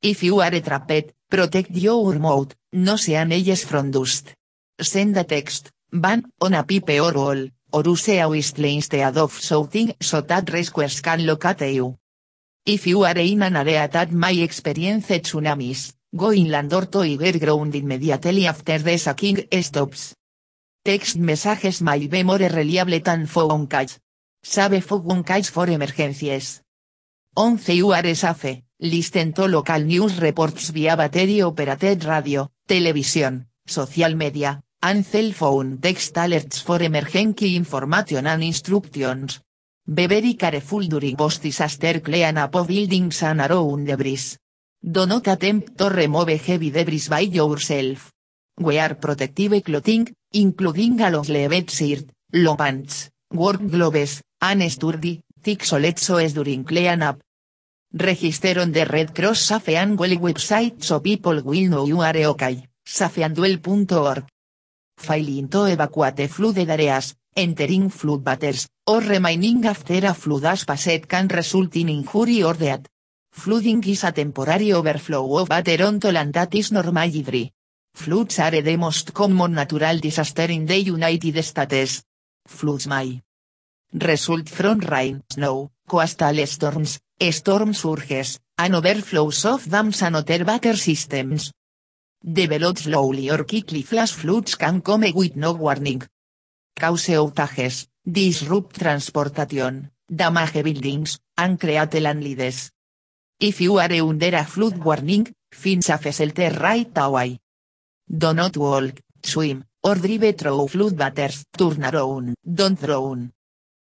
If 0.00 0.22
you 0.22 0.40
are 0.40 0.60
trapped, 0.60 1.14
protect 1.28 1.70
your 1.70 2.18
mouth, 2.18 2.54
no 2.72 2.96
sean 2.96 3.32
ellos 3.32 3.64
from 3.64 3.90
dust. 3.90 4.34
Send 4.78 5.16
a 5.16 5.24
text, 5.24 5.70
ban, 5.90 6.22
on 6.40 6.54
a 6.54 6.62
pipe 6.62 6.90
or 7.00 7.12
wall, 7.12 7.48
or 7.72 7.84
use 7.84 8.08
a 8.08 8.26
whistle 8.26 8.64
instead 8.64 9.16
of 9.16 9.32
shouting 9.38 9.94
so 10.00 10.20
that 10.20 10.50
rescuers 10.50 11.00
can 11.00 11.26
locate 11.26 11.74
you. 11.74 11.96
If 12.64 12.86
you 12.86 13.04
are 13.04 13.18
in 13.18 13.42
an 13.42 13.56
area 13.56 13.88
that 13.88 14.10
experience 14.38 15.08
tsunamis, 15.08 15.94
go 16.14 16.32
inland 16.32 16.72
or 16.72 16.86
to 16.86 17.00
higher 17.00 17.38
ground 17.38 17.74
immediately 17.74 18.46
after 18.46 18.78
the 18.78 18.98
sacking 18.98 19.48
stops. 19.62 20.14
Text 20.84 21.16
messages 21.16 21.82
may 21.82 22.06
be 22.06 22.22
more 22.22 22.38
reliable 22.38 23.00
than 23.00 23.26
phone 23.26 23.66
calls. 23.66 23.98
Save 24.42 24.84
phone 24.84 25.24
calls 25.24 25.48
for 25.50 25.68
emergencies. 25.68 26.62
11 27.36 27.76
You 27.76 27.92
are 27.92 28.14
safe, 28.14 28.62
listen 28.80 29.32
to 29.32 29.46
local 29.46 29.80
news 29.80 30.20
reports 30.20 30.70
via 30.70 30.96
battery 30.96 31.40
operated 31.40 32.04
radio, 32.04 32.50
television, 32.66 33.46
social 33.66 34.14
media, 34.14 34.62
and 34.82 35.04
cell 35.04 35.32
phone 35.32 35.78
text 35.78 36.14
alerts 36.16 36.60
for 36.60 36.82
emergency 36.82 37.56
information 37.56 38.26
and 38.26 38.42
instructions. 38.42 39.40
Be 39.86 40.06
very 40.06 40.34
careful 40.34 40.82
during 40.88 41.16
post 41.16 41.42
disaster 41.42 42.00
clean 42.00 42.36
up 42.36 42.54
of 42.56 42.66
buildings 42.66 43.22
and 43.22 43.40
around 43.40 43.86
debris. 43.86 44.36
Do 44.82 45.06
not 45.06 45.28
attempt 45.28 45.78
to 45.78 45.88
remove 45.88 46.28
heavy 46.28 46.70
debris 46.70 47.08
by 47.08 47.20
yourself. 47.20 48.12
Wear 48.58 48.96
protective 48.96 49.62
clothing, 49.62 50.12
including 50.32 51.00
a 51.00 51.10
long 51.10 51.24
sleeved 51.24 51.70
shirt, 51.70 52.04
long 52.32 52.56
pants, 52.56 53.10
work 53.32 53.60
gloves, 53.68 54.22
and 54.40 54.70
sturdy, 54.70 55.22
thick 55.42 55.64
soles 55.64 56.04
shoes 56.04 56.34
during 56.34 56.64
clean 56.64 57.02
up. 57.02 57.20
Register 57.94 58.58
on 58.60 58.72
the 58.72 58.84
Red 58.84 59.14
Cross 59.14 59.40
Safe 59.40 59.76
and 59.76 59.98
Well 59.98 60.16
website 60.16 60.82
so 60.82 61.00
people 61.00 61.40
will 61.42 61.68
know 61.68 61.86
you 61.86 62.00
are 62.00 62.16
okay, 62.16 62.66
safeandwell.org. 62.84 64.24
Failing 65.02 65.48
to 65.48 65.64
evacuate 65.66 66.28
flooded 66.28 66.70
areas, 66.70 67.16
entering 67.34 67.90
floodwaters, 67.90 68.68
or 68.86 69.00
remaining 69.00 69.66
after 69.66 70.06
a 70.06 70.14
flood 70.14 70.44
has 70.44 70.64
passed 70.64 71.08
can 71.08 71.26
result 71.26 71.74
in 71.74 71.88
injury 71.88 72.44
or 72.44 72.54
death. 72.54 72.86
Flooding 73.32 73.82
is 73.82 74.04
a 74.04 74.12
temporary 74.12 74.72
overflow 74.72 75.38
of 75.38 75.48
water 75.48 75.82
onto 75.84 76.12
land 76.12 76.32
that 76.34 76.54
is 76.54 76.70
normally 76.70 77.22
dry. 77.22 77.50
Floods 77.94 78.38
are 78.38 78.62
the 78.62 78.76
most 78.76 79.12
common 79.12 79.54
natural 79.54 79.98
disaster 79.98 80.52
in 80.52 80.66
the 80.66 80.78
United 80.78 81.42
States. 81.42 82.04
Floods 82.46 82.86
may 82.86 83.20
result 83.92 84.48
from 84.48 84.78
rain, 84.78 85.20
snow, 85.28 85.70
coastal 85.88 86.46
storms, 86.46 87.00
storm 87.18 87.74
surges, 87.74 88.38
and 88.56 88.74
overflows 88.76 89.44
of 89.46 89.68
dams 89.68 90.00
and 90.02 90.14
other 90.14 90.44
water 90.44 90.76
systems. 90.76 91.50
Develop 92.24 92.78
slowly 92.78 93.30
or 93.30 93.42
quickly 93.42 93.82
flash 93.82 94.12
floods 94.12 94.54
can 94.54 94.80
come 94.80 95.10
with 95.12 95.34
no 95.34 95.54
warning. 95.54 96.02
Cause 96.78 97.08
outages, 97.08 97.88
disrupt 98.06 98.78
transportation, 98.78 99.90
damage 100.08 100.62
buildings, 100.62 101.18
and 101.36 101.58
create 101.58 101.90
landlides. 102.00 102.70
If 103.40 103.60
you 103.60 103.78
are 103.78 103.92
under 103.92 104.36
a 104.36 104.44
flood 104.44 104.78
warning, 104.78 105.34
find 105.50 105.82
safe 105.82 106.14
shelter 106.14 106.50
right 106.60 106.92
away. 106.94 107.40
Do 108.08 108.32
not 108.32 108.56
walk, 108.56 109.00
swim, 109.24 109.64
or 109.82 109.96
drive 109.96 110.38
through 110.38 110.68
flood 110.68 110.96
waters. 110.96 111.44
Turn 111.58 111.84
around, 111.84 112.36
don't 112.44 112.80
drown. 112.80 113.32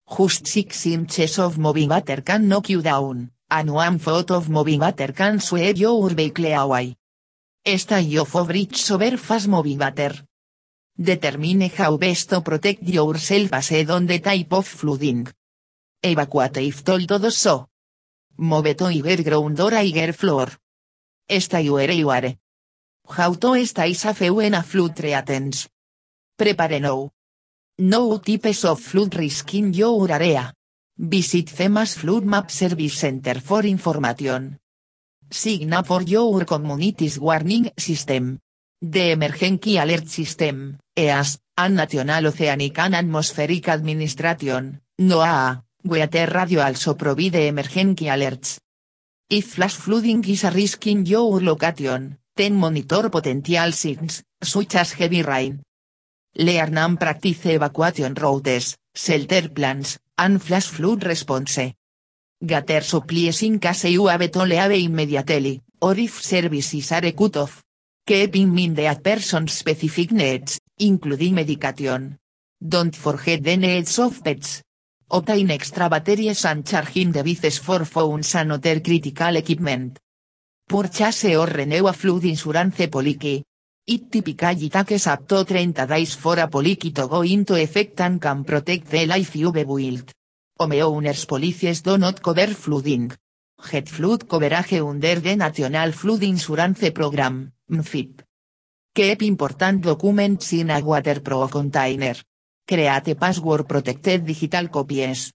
Just 0.07 0.47
six 0.47 0.85
inches 0.85 1.39
of 1.39 1.57
moving 1.57 1.89
water 1.89 2.20
can 2.20 2.47
knock 2.47 2.68
you 2.68 2.83
down, 2.83 3.31
and 3.51 3.72
one 3.72 3.99
foot 3.99 4.31
of 4.31 4.51
moving 4.51 4.81
water 4.81 5.12
can 5.12 5.41
sweep 5.41 5.79
your 5.79 6.11
vehicle 6.11 6.53
away. 6.53 6.95
Stay 7.64 8.18
off 8.18 8.34
of 8.34 8.48
bridge 8.48 8.90
over 8.90 9.16
fast 9.16 9.48
moving 9.48 9.78
water. 9.78 10.26
Determine 10.96 11.70
how 11.70 11.96
best 11.96 12.28
to 12.30 12.40
protect 12.40 12.82
yourself 12.82 13.50
based 13.50 13.90
on 13.90 14.06
the 14.06 14.18
type 14.18 14.52
of 14.52 14.66
flooding. 14.66 15.28
Evacuate 16.02 16.56
if 16.56 16.82
told 16.82 17.06
to 17.09 17.30
so. 17.30 17.68
Move 18.38 18.76
to 18.76 18.84
higher 18.84 19.22
ground 19.22 19.61
or 19.61 19.70
higher 19.70 20.12
floor. 20.12 20.48
Stay 21.28 21.68
where 21.68 21.92
you 21.92 22.11
are. 22.11 22.34
How 23.09 23.34
to 23.34 23.66
stay 23.66 23.94
safe 23.94 24.30
when 24.30 24.54
a 24.54 24.62
flood 24.62 24.96
threatens. 24.96 25.68
Prepare 26.36 26.80
now. 26.80 27.11
No 27.78 28.18
types 28.18 28.64
of 28.64 28.80
flood 28.80 29.14
risk 29.16 29.54
in 29.54 29.72
your 29.72 30.11
area. 30.11 30.52
Visit 30.96 31.46
FEMA's 31.46 31.96
Flood 31.96 32.24
Map 32.24 32.50
Service 32.50 32.98
Center 32.98 33.40
for 33.40 33.64
information. 33.64 34.59
Sign 35.31 35.72
up 35.74 35.87
for 35.87 36.03
your 36.03 36.45
community's 36.45 37.18
warning 37.18 37.70
system. 37.76 38.39
The 38.81 39.11
Emergency 39.12 39.76
Alert 39.76 40.09
System, 40.09 40.79
EAS, 40.97 41.39
and 41.57 41.74
National 41.74 42.26
Oceanic 42.29 42.79
and 42.79 42.95
Atmospheric 42.95 43.68
Administration, 43.68 44.81
NOAA, 45.01 45.62
Weather 45.85 46.26
Radio 46.26 46.62
also 46.62 46.95
provide 46.95 47.35
emergency 47.35 48.07
alerts. 48.07 48.61
If 49.29 49.55
flash 49.55 49.74
flooding 49.74 50.24
is 50.24 50.45
a 50.45 50.51
risk 50.51 50.87
in 50.87 51.05
your 51.05 51.43
location, 51.43 52.18
then 52.35 52.55
monitor 52.55 53.11
potential 53.11 53.72
signs, 53.72 54.22
such 54.41 54.76
as 54.76 54.93
heavy 54.93 55.22
rain. 55.22 55.61
Learn 56.37 56.79
and 56.79 56.99
practice 56.99 57.47
evacuation 57.47 58.14
routes, 58.14 58.76
shelter 58.95 59.49
plans, 59.51 59.99
and 60.16 60.41
flash 60.41 60.68
flood 60.68 61.05
response. 61.05 61.74
Gather 62.41 62.84
supplies 62.84 63.43
in 63.43 63.59
case 63.59 63.91
you 63.91 64.07
have 64.07 64.30
to 64.30 64.45
leave 64.45 64.70
immediately, 64.70 65.61
or 65.80 65.99
if 65.99 66.22
services 66.22 66.93
are 66.93 67.11
cut 67.11 67.36
off. 67.36 67.64
Keep 68.07 68.36
in 68.36 68.55
mind 68.55 68.76
that 68.76 69.03
person's 69.03 69.53
specific 69.53 70.12
needs, 70.12 70.61
including 70.78 71.34
medication. 71.34 72.16
Don't 72.61 72.95
forget 72.95 73.43
the 73.43 73.57
needs 73.57 73.99
of 73.99 74.22
pets. 74.22 74.62
Obtain 75.11 75.51
extra 75.51 75.89
batteries 75.89 76.45
and 76.45 76.64
charging 76.64 77.11
devices 77.11 77.59
for 77.59 77.84
phones 77.84 78.32
and 78.36 78.53
other 78.53 78.78
critical 78.80 79.34
equipment. 79.34 79.99
Purchase 80.68 81.34
or 81.34 81.47
renew 81.47 81.89
a 81.89 81.93
flood 81.93 82.24
insurance 82.24 82.86
policy. 82.86 83.43
It 83.84 84.12
typically 84.12 84.68
takes 84.68 85.09
up 85.09 85.26
to 85.26 85.45
30 85.45 85.72
days 85.72 86.14
for 86.14 86.39
a 86.39 86.47
policy 86.47 86.93
to 86.93 87.09
go 87.09 87.22
into 87.22 87.57
effect 87.57 88.01
and 88.01 88.22
can 88.22 88.45
protect 88.45 88.86
the 88.91 89.07
life 89.07 89.34
you've 89.34 89.55
built. 89.55 90.12
Homeowners 90.61 91.24
policies 91.24 91.82
do 91.82 91.96
not 91.98 92.20
cover 92.20 92.52
flooding. 92.52 93.12
Get 93.70 93.88
flood 93.88 94.26
coverage 94.26 94.72
under 94.80 95.20
the 95.20 95.36
National 95.36 95.92
Flood 95.92 96.24
Insurance 96.24 96.90
Program, 96.90 97.52
MFIP. 97.70 98.24
Keep 98.92 99.22
important 99.22 99.80
documents 99.82 100.52
in 100.54 100.70
a 100.70 100.80
waterproof 100.80 101.52
container. 101.52 102.16
Create 102.66 103.14
password 103.14 103.68
protected 103.68 104.24
digital 104.24 104.68
copies. 104.68 105.32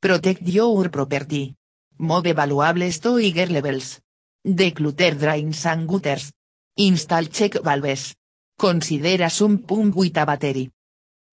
Protect 0.00 0.42
your 0.48 0.88
property. 0.88 1.54
Move 1.98 2.34
valuables 2.34 2.98
to 2.98 3.14
higher 3.14 3.46
levels. 3.46 4.00
Declutter 4.44 5.16
drains 5.16 5.66
and 5.66 5.86
gutters. 5.86 6.32
Install 6.76 7.26
check 7.26 7.62
valves. 7.62 8.16
Considera 8.58 9.30
some 9.30 9.58
pump 9.58 9.94
with 9.94 10.16
a 10.16 10.26
battery. 10.26 10.68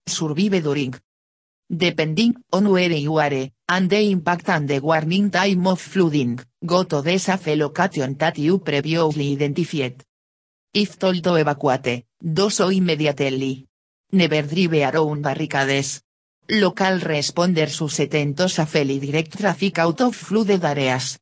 Survive 0.06 0.62
during. 0.62 0.94
Depending 1.68 2.36
on 2.54 2.70
where 2.70 2.92
you 2.92 3.18
are, 3.18 3.50
and 3.68 3.90
the 3.90 4.12
impact 4.12 4.50
and 4.50 4.68
the 4.68 4.80
warning 4.80 5.32
time 5.32 5.66
of 5.66 5.82
flooding, 5.82 6.40
go 6.64 6.84
to 6.84 7.02
the 7.02 7.18
safe 7.18 7.58
location 7.58 8.16
that 8.18 8.38
you 8.38 8.60
previously 8.60 9.34
identified. 9.34 10.04
If 10.74 11.00
told 11.00 11.24
to 11.24 11.36
evacuate, 11.36 12.06
do 12.22 12.50
so 12.52 12.70
immediately. 12.70 13.66
Never 14.12 14.44
drive 14.44 14.94
around 14.94 15.24
barricades. 15.24 16.02
Local 16.48 17.00
responders 17.00 17.82
use 17.82 18.08
tend 18.08 18.38
to 18.38 18.48
safely 18.48 19.00
direct 19.00 19.36
traffic 19.36 19.80
out 19.80 20.02
of 20.02 20.16
flooded 20.16 20.64
areas. 20.64 21.18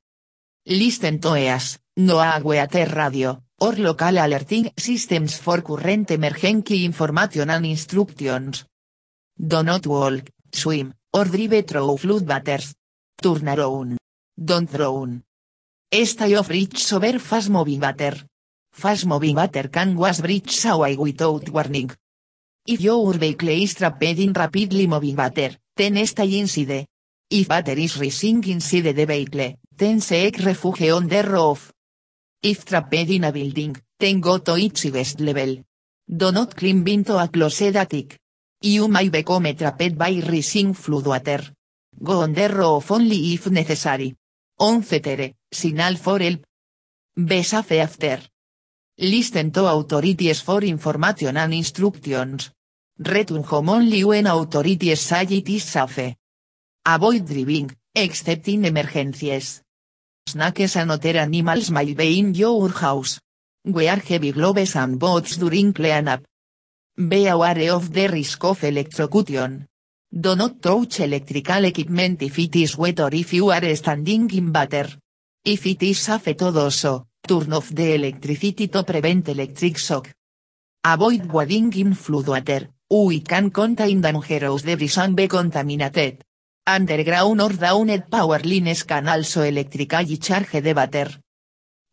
Listen 0.65 1.19
to 1.19 1.37
EAS, 1.37 1.79
NOAA 1.99 2.43
Weather 2.43 2.89
Radio, 2.93 3.43
or 3.61 3.75
local 3.77 4.17
alerting 4.17 4.73
systems 4.75 5.37
for 5.37 5.61
current 5.61 6.11
emergency 6.11 6.83
information 6.83 7.49
and 7.49 7.65
instructions. 7.65 8.65
Do 9.37 9.63
not 9.63 9.87
walk, 9.87 10.29
swim, 10.51 10.93
or 11.11 11.25
drive 11.25 11.65
through 11.65 11.97
flood 11.97 12.27
waters. 12.27 12.75
Turn 13.21 13.47
around. 13.47 13.97
Don't 14.37 14.71
drown. 14.71 15.23
Stay 15.91 16.35
off 16.35 16.47
bridge 16.47 16.93
over 16.93 17.19
fast 17.19 17.49
moving 17.49 17.79
water. 17.79 18.15
Fast 18.71 19.05
moving 19.05 19.35
water 19.35 19.69
can 19.69 19.95
wash 19.95 20.21
bridges 20.21 20.65
away 20.65 20.95
without 20.95 21.49
warning. 21.49 21.91
If 22.65 22.81
your 22.81 23.13
vehicle 23.13 23.49
is 23.49 23.75
trapped 23.75 24.03
in 24.03 24.33
rapidly 24.33 24.87
moving 24.87 25.15
water, 25.15 25.51
then 25.75 26.05
stay 26.05 26.39
inside. 26.39 26.85
If 27.29 27.49
water 27.49 27.73
is 27.73 27.97
rising 27.97 28.43
inside 28.45 28.95
the 28.95 29.05
vehicle, 29.05 29.55
then 29.75 29.99
seek 29.99 30.39
refuge 30.43 30.89
on 30.89 31.07
the 31.07 31.23
roof. 31.23 31.71
If 32.41 32.65
trapped 32.65 32.93
in 32.93 33.23
a 33.23 33.31
building, 33.31 33.75
then 33.99 34.19
go 34.19 34.37
to 34.37 34.55
its 34.55 34.83
highest 34.83 35.19
level. 35.19 35.63
Do 36.07 36.31
not 36.31 36.55
climb 36.55 36.87
into 36.87 37.17
a 37.17 37.27
closed 37.27 37.75
attic. 37.75 38.19
You 38.65 38.87
may 38.87 39.09
become 39.09 39.53
trapped 39.55 39.97
by 39.97 40.21
rising 40.25 40.73
floodwater. 40.73 41.51
Go 42.01 42.21
on 42.21 42.33
the 42.33 42.47
roof 42.47 42.91
only 42.91 43.33
if 43.33 43.47
necessary. 43.51 44.15
On 44.59 44.81
cetere, 44.81 45.35
signal 45.51 45.97
for 45.97 46.19
help. 46.19 46.45
Be 47.13 47.43
safe 47.43 47.73
after. 47.73 48.21
Listen 48.99 49.51
to 49.51 49.65
authorities 49.65 50.39
for 50.39 50.63
information 50.63 51.35
and 51.35 51.53
instructions. 51.53 52.51
Return 52.99 53.43
home 53.43 53.69
only 53.69 54.01
when 54.05 54.27
authorities 54.27 55.01
say 55.01 55.23
it 55.23 55.49
is 55.49 55.63
safe. 55.63 56.15
Avoid 56.85 57.25
driving, 57.25 57.69
except 57.93 58.47
in 58.47 58.63
emergencies. 58.63 59.61
Snakes 60.25 60.77
and 60.77 60.91
other 60.91 61.17
animals 61.17 61.69
may 61.69 61.93
be 61.93 62.17
in 62.17 62.33
your 62.33 62.69
house. 62.69 63.19
Wear 63.65 63.97
heavy 63.97 64.31
gloves 64.31 64.77
and 64.77 64.97
boots 64.97 65.35
during 65.35 65.73
cleanup. 65.73 66.23
Be 66.95 67.25
aware 67.25 67.73
of 67.73 67.91
the 67.91 68.07
risk 68.07 68.43
of 68.43 68.63
electrocution. 68.63 69.65
Do 70.11 70.35
not 70.35 70.61
touch 70.61 70.99
electrical 70.99 71.65
equipment 71.65 72.21
if 72.21 72.37
it 72.37 72.55
is 72.55 72.77
wet 72.77 72.99
or 72.99 73.09
if 73.15 73.33
you 73.33 73.49
are 73.49 73.75
standing 73.75 74.29
in 74.29 74.53
water. 74.53 74.87
If 75.43 75.65
it 75.65 75.81
is 75.81 75.97
safe 75.97 76.37
to 76.37 76.51
do 76.51 76.69
so, 76.69 77.07
turn 77.27 77.51
off 77.51 77.69
the 77.69 77.95
electricity 77.95 78.67
to 78.67 78.83
prevent 78.83 79.27
electric 79.29 79.79
shock. 79.79 80.13
Avoid 80.85 81.31
wading 81.31 81.73
in 81.73 81.95
floodwater, 81.95 82.69
we 82.91 83.21
can 83.21 83.49
contain 83.49 83.99
dangerous 83.99 84.61
debris 84.61 84.93
and 84.97 85.15
be 85.15 85.27
contaminated. 85.27 86.23
Underground 86.67 87.41
or 87.41 87.53
downed 87.53 88.03
power 88.07 88.39
lines 88.43 88.83
can 88.83 89.07
also 89.07 89.41
electrically 89.41 90.17
charge 90.17 90.61
the 90.61 90.73
water. 90.73 91.22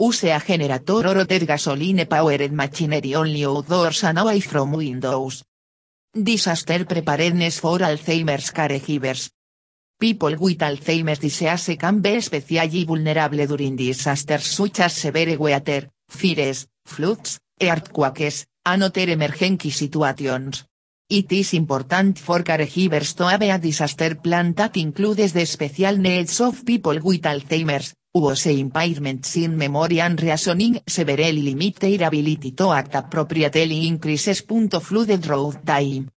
Use 0.02 0.24
a 0.24 0.40
generator 0.40 1.06
or 1.06 1.18
other 1.18 1.44
gasoline 1.44 2.06
powered 2.06 2.50
machinery 2.52 3.14
only 3.14 3.44
outdoors 3.44 4.02
and 4.04 4.18
away 4.18 4.40
from 4.40 4.72
windows. 4.72 5.44
Disaster 6.10 6.86
preparedness 6.86 7.60
for 7.60 7.80
Alzheimer's 7.80 8.50
caregivers. 8.50 9.30
People 9.98 10.36
with 10.38 10.62
Alzheimer's 10.62 11.18
disease 11.18 11.76
can 11.78 12.00
be 12.00 12.16
especially 12.16 12.84
vulnerable 12.84 13.46
during 13.46 13.76
disasters 13.76 14.46
such 14.46 14.80
as 14.80 14.94
severe 14.94 15.36
weather, 15.36 15.90
fires, 16.08 16.66
floods, 16.86 17.38
earthquakes, 17.60 18.46
and 18.64 18.82
other 18.82 19.10
emergency 19.10 19.68
situations. 19.68 20.64
It 21.10 21.30
is 21.30 21.52
important 21.52 22.18
for 22.18 22.42
caregivers 22.42 23.14
to 23.16 23.28
have 23.28 23.42
a 23.42 23.58
disaster 23.58 24.14
plan 24.14 24.54
that 24.54 24.78
includes 24.78 25.34
the 25.34 25.44
special 25.44 25.98
needs 25.98 26.40
of 26.40 26.64
people 26.64 26.98
with 27.02 27.20
Alzheimer's, 27.20 27.92
was 28.12 28.46
impairments 28.46 29.36
in 29.36 29.56
memory 29.56 30.00
and 30.00 30.20
reasoning 30.20 30.82
severely 30.86 31.42
limit 31.42 31.78
their 31.78 32.06
ability 32.08 32.52
to 32.52 32.72
act 32.72 32.94
appropriately 32.94 33.86
increases. 33.86 34.40
Flooded 34.42 35.26
road 35.26 35.64
time. 35.64 36.10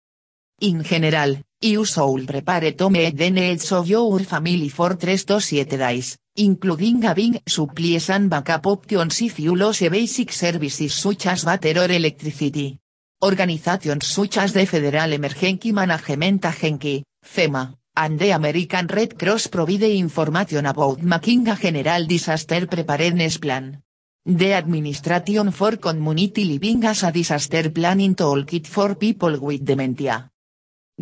In 0.61 0.82
general, 0.82 1.43
you 1.61 1.84
should 1.84 2.26
prepare 2.26 2.72
to 2.72 2.91
meet 2.91 3.16
the 3.16 3.30
needs 3.30 3.72
of 3.72 3.88
your 3.88 4.20
family 4.20 4.68
for 4.68 4.95
3 4.95 5.16
to 5.24 5.41
7 5.41 5.78
days, 5.78 6.16
including 6.36 7.03
having 7.03 7.41
supplies 7.45 8.11
and 8.11 8.30
backup 8.30 8.66
options 8.66 9.20
if 9.22 9.41
you 9.41 9.57
lose 9.57 9.88
basic 9.88 10.32
services 10.32 10.95
such 10.95 11.26
as 11.26 11.45
water 11.45 11.76
or 11.80 11.91
electricity. 11.91 12.78
Organizations 13.22 14.07
such 14.07 14.38
as 14.38 14.53
the 14.53 14.64
Federal 14.64 15.12
Emergency 15.12 15.72
Management 15.72 16.45
Agency, 16.45 17.03
FEMA, 17.22 17.80
and 17.97 18.18
the 18.18 18.30
American 18.30 18.86
Red 18.86 19.18
Cross 19.18 19.49
provide 19.49 19.82
information 19.82 20.66
about 20.66 21.03
making 21.03 21.49
a 21.49 21.57
general 21.57 22.07
disaster 22.07 22.66
preparedness 22.66 23.38
plan. 23.38 23.82
The 24.24 24.53
Administration 24.53 25.51
for 25.51 25.76
Community 25.76 26.45
Living 26.45 26.84
as 26.84 27.03
a 27.03 27.11
Disaster 27.11 27.70
Planning 27.70 28.14
Toolkit 28.14 28.66
for 28.66 28.95
People 28.95 29.38
with 29.41 29.64
Dementia. 29.64 30.30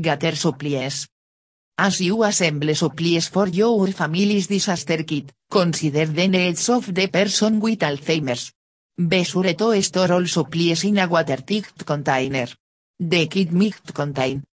Gather 0.01 0.37
supplies. 0.37 1.09
As 1.77 2.01
you 2.01 2.23
assemble 2.25 2.75
supplies 2.75 3.29
for 3.29 3.49
your 3.49 3.89
family's 3.89 4.47
disaster 4.47 5.03
kit, 5.05 5.33
consider 5.51 6.07
the 6.07 6.29
needs 6.29 6.69
of 6.69 6.93
the 6.95 7.09
person 7.09 7.61
with 7.61 7.81
Alzheimer's. 7.81 8.53
Be 8.97 9.23
sure 9.25 9.55
to 9.55 9.83
store 9.83 10.13
all 10.13 10.27
supplies 10.27 10.85
in 10.85 10.99
a 10.99 11.07
watertight 11.07 11.85
container. 11.85 12.49
The 12.99 13.27
kit 13.27 13.53
must 13.53 13.95
contain 13.95 14.48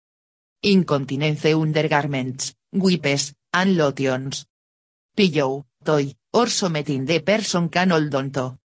incontinence 0.65 1.45
undergarments, 1.45 2.55
wipes, 2.73 3.33
and 3.53 3.77
lotions. 3.77 4.47
Pillow, 5.15 5.65
toy, 5.83 6.11
or 6.33 6.49
something 6.49 7.05
the 7.05 7.19
person 7.19 7.69
can 7.69 7.91
hold 7.91 8.15
on 8.15 8.31
to. 8.31 8.57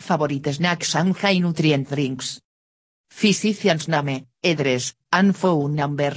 Favorite 0.00 0.52
snacks 0.52 0.94
and 0.96 1.16
high 1.16 1.38
nutrient 1.38 1.88
drinks. 1.88 2.40
Physician's 3.10 3.88
name, 3.88 4.26
address, 4.42 4.94
and 5.12 5.34
phone 5.34 5.74
number. 5.74 6.14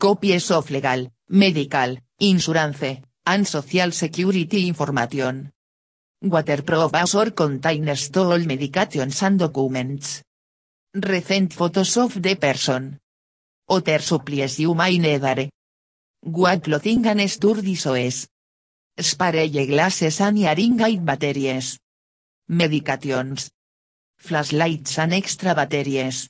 Copies 0.00 0.50
of 0.50 0.70
legal, 0.70 1.12
medical, 1.28 1.98
insurance, 2.18 3.00
and 3.26 3.46
social 3.46 3.92
security 3.92 4.66
information. 4.66 5.52
Waterproof 6.22 7.14
or 7.14 7.30
containers 7.30 8.08
to 8.10 8.20
all 8.20 8.40
medications 8.40 9.22
and 9.22 9.38
documents. 9.38 10.22
Recent 10.94 11.52
photos 11.52 11.96
of 11.96 12.20
the 12.20 12.34
person. 12.34 12.98
Other 13.70 14.00
supplies 14.02 14.58
you 14.58 14.74
may 14.74 14.98
need. 14.98 15.48
What 16.22 16.64
clothing 16.64 17.06
and 17.06 17.30
sturdy 17.30 17.76
shoes. 17.76 18.26
Spare 18.98 19.46
glasses 19.48 20.20
aid 20.20 21.04
batteries. 21.04 21.78
Medications. 22.50 23.52
Flashlights 24.18 24.98
and 24.98 25.14
extra 25.14 25.54
batteries. 25.54 26.28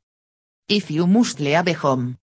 If 0.69 0.91
you 0.91 1.07
must 1.07 1.41
leave 1.41 1.77
home. 1.79 2.19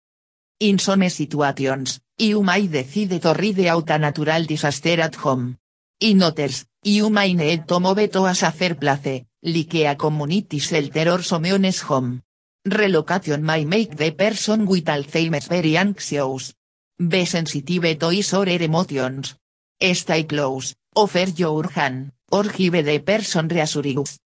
In 0.59 0.79
some 0.79 1.09
situations, 1.09 2.01
you 2.17 2.43
may 2.43 2.67
decide 2.67 3.21
to 3.21 3.33
ride 3.33 3.67
out 3.67 3.89
a 3.91 3.97
natural 3.97 4.43
disaster 4.43 4.99
at 4.99 5.15
home. 5.15 5.57
In 6.01 6.23
others, 6.23 6.65
you 6.83 7.09
may 7.09 7.33
need 7.33 7.65
to 7.69 7.79
move 7.79 8.11
to 8.11 8.25
a 8.25 8.35
safer 8.35 8.75
place, 8.75 9.23
like 9.41 9.75
a 9.75 9.95
community 9.95 10.59
shelter 10.59 11.09
or 11.09 11.23
someone's 11.23 11.79
home. 11.79 12.21
Relocation 12.67 13.43
may 13.43 13.63
make 13.63 13.95
the 13.95 14.09
person 14.11 14.65
with 14.65 14.85
Alzheimer's 14.85 15.47
very 15.47 15.77
anxious. 15.77 16.55
Be 16.97 17.23
sensitive 17.25 17.99
to 17.99 18.09
his 18.09 18.33
or 18.33 18.47
her 18.47 18.63
emotions. 18.63 19.35
Stay 19.79 20.23
close, 20.23 20.73
offer 20.95 21.29
your 21.35 21.69
hand, 21.69 22.11
or 22.31 22.45
give 22.45 22.83
the 22.83 22.97
person 23.05 23.47
reassurance. 23.47 24.17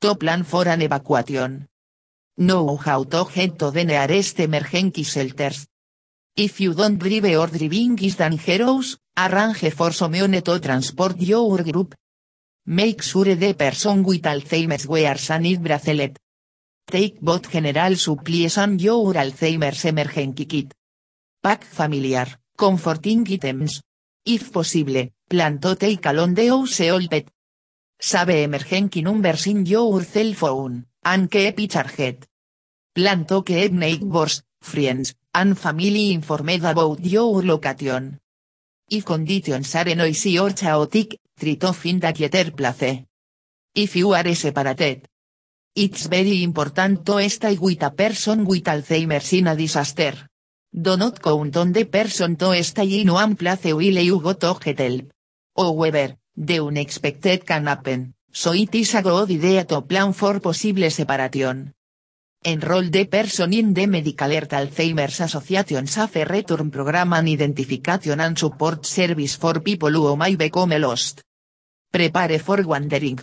To 0.00 0.16
plan 0.16 0.42
for 0.42 0.66
an 0.66 0.82
evacuation. 0.82 1.68
Know 2.38 2.76
how 2.78 3.04
to 3.04 3.24
get 3.32 3.56
to 3.60 3.70
the 3.70 3.84
nearest 3.84 4.40
emergency 4.40 5.04
shelters. 5.04 5.68
If 6.34 6.60
you 6.60 6.74
don't 6.74 6.98
drive 6.98 7.26
or 7.38 7.46
driving 7.46 7.96
is 8.00 8.16
dangerous, 8.16 8.96
arrange 9.16 9.72
for 9.72 9.92
someone 9.92 10.42
to 10.42 10.58
transport 10.58 11.20
your 11.20 11.62
group. 11.62 11.94
Make 12.66 13.02
sure 13.02 13.36
the 13.36 13.54
person 13.54 14.02
with 14.02 14.22
Alzheimer's 14.22 14.84
wears 14.88 15.30
a 15.30 15.38
need 15.38 15.62
bracelet. 15.62 16.18
Take 16.90 17.20
both 17.20 17.50
general 17.50 17.96
supplies 17.96 18.56
and 18.56 18.80
your 18.80 19.12
Alzheimer's 19.12 19.84
emergency 19.84 20.46
kit. 20.46 20.72
Pack 21.42 21.62
familiar, 21.64 22.26
comforting 22.56 23.26
items. 23.30 23.82
If 24.24 24.50
possible, 24.50 25.10
plan 25.28 25.58
to 25.60 25.76
take 25.76 26.06
along 26.06 26.32
the 26.32 26.48
old 26.48 27.10
pet. 27.10 27.28
Save 28.00 28.30
emergency 28.30 29.02
numbers 29.02 29.46
in 29.48 29.66
your 29.66 30.02
cell 30.02 30.32
phone, 30.32 30.86
and 31.04 31.30
keep 31.30 31.60
it 31.60 31.70
charged. 31.70 32.26
Plan 32.94 33.26
to 33.26 33.42
keep 33.42 33.72
neighbors, 33.72 34.42
friends, 34.62 35.14
and 35.34 35.58
family 35.58 36.12
informed 36.14 36.64
about 36.64 37.04
your 37.04 37.44
location. 37.44 38.18
If 38.88 39.04
conditions 39.04 39.74
are 39.74 39.94
noisy 39.94 40.38
or 40.38 40.54
chaotic, 40.54 41.18
try 41.38 41.54
to 41.56 41.72
find 41.74 42.02
a 42.02 42.14
quieter 42.14 42.50
place. 42.52 43.04
If 43.74 43.94
you 43.94 44.14
are 44.14 44.34
separated. 44.34 45.06
It's 45.74 46.06
very 46.06 46.42
important 46.42 47.04
to 47.06 47.28
stay 47.28 47.56
with 47.56 47.82
a 47.82 47.90
person 47.90 48.44
with 48.44 48.64
Alzheimer's 48.64 49.32
in 49.32 49.46
a 49.46 49.54
disaster. 49.54 50.28
Do 50.72 50.96
not 50.96 51.22
count 51.22 51.56
on 51.56 51.72
the 51.72 51.84
person 51.84 52.36
to 52.36 52.62
stay 52.62 53.00
in 53.00 53.12
one 53.12 53.36
place 53.36 53.72
while 53.72 53.80
you 53.80 54.20
go 54.20 54.32
to 54.32 54.58
get 54.60 54.78
help. 54.78 55.12
However, 55.56 56.16
the 56.36 56.60
unexpected 56.60 57.44
can 57.44 57.66
happen, 57.66 58.14
so 58.32 58.52
it 58.52 58.74
is 58.74 58.94
a 58.94 59.02
good 59.02 59.30
idea 59.30 59.64
to 59.64 59.80
plan 59.82 60.12
for 60.12 60.40
possible 60.40 60.90
separation. 60.90 61.72
Enroll 62.44 62.90
the 62.90 63.06
person 63.06 63.52
in 63.52 63.74
the 63.74 63.86
Medical 63.86 64.28
Alert 64.28 64.50
Alzheimer's 64.50 65.20
Association 65.20 65.86
Safe 65.88 66.24
Return 66.24 66.70
Program 66.70 67.12
and 67.14 67.28
Identification 67.28 68.20
and 68.20 68.38
Support 68.38 68.86
Service 68.86 69.36
for 69.36 69.60
people 69.60 69.90
who 69.90 70.16
may 70.16 70.36
become 70.36 70.78
lost. 70.78 71.22
Prepare 71.90 72.38
for 72.38 72.62
wandering. 72.62 73.18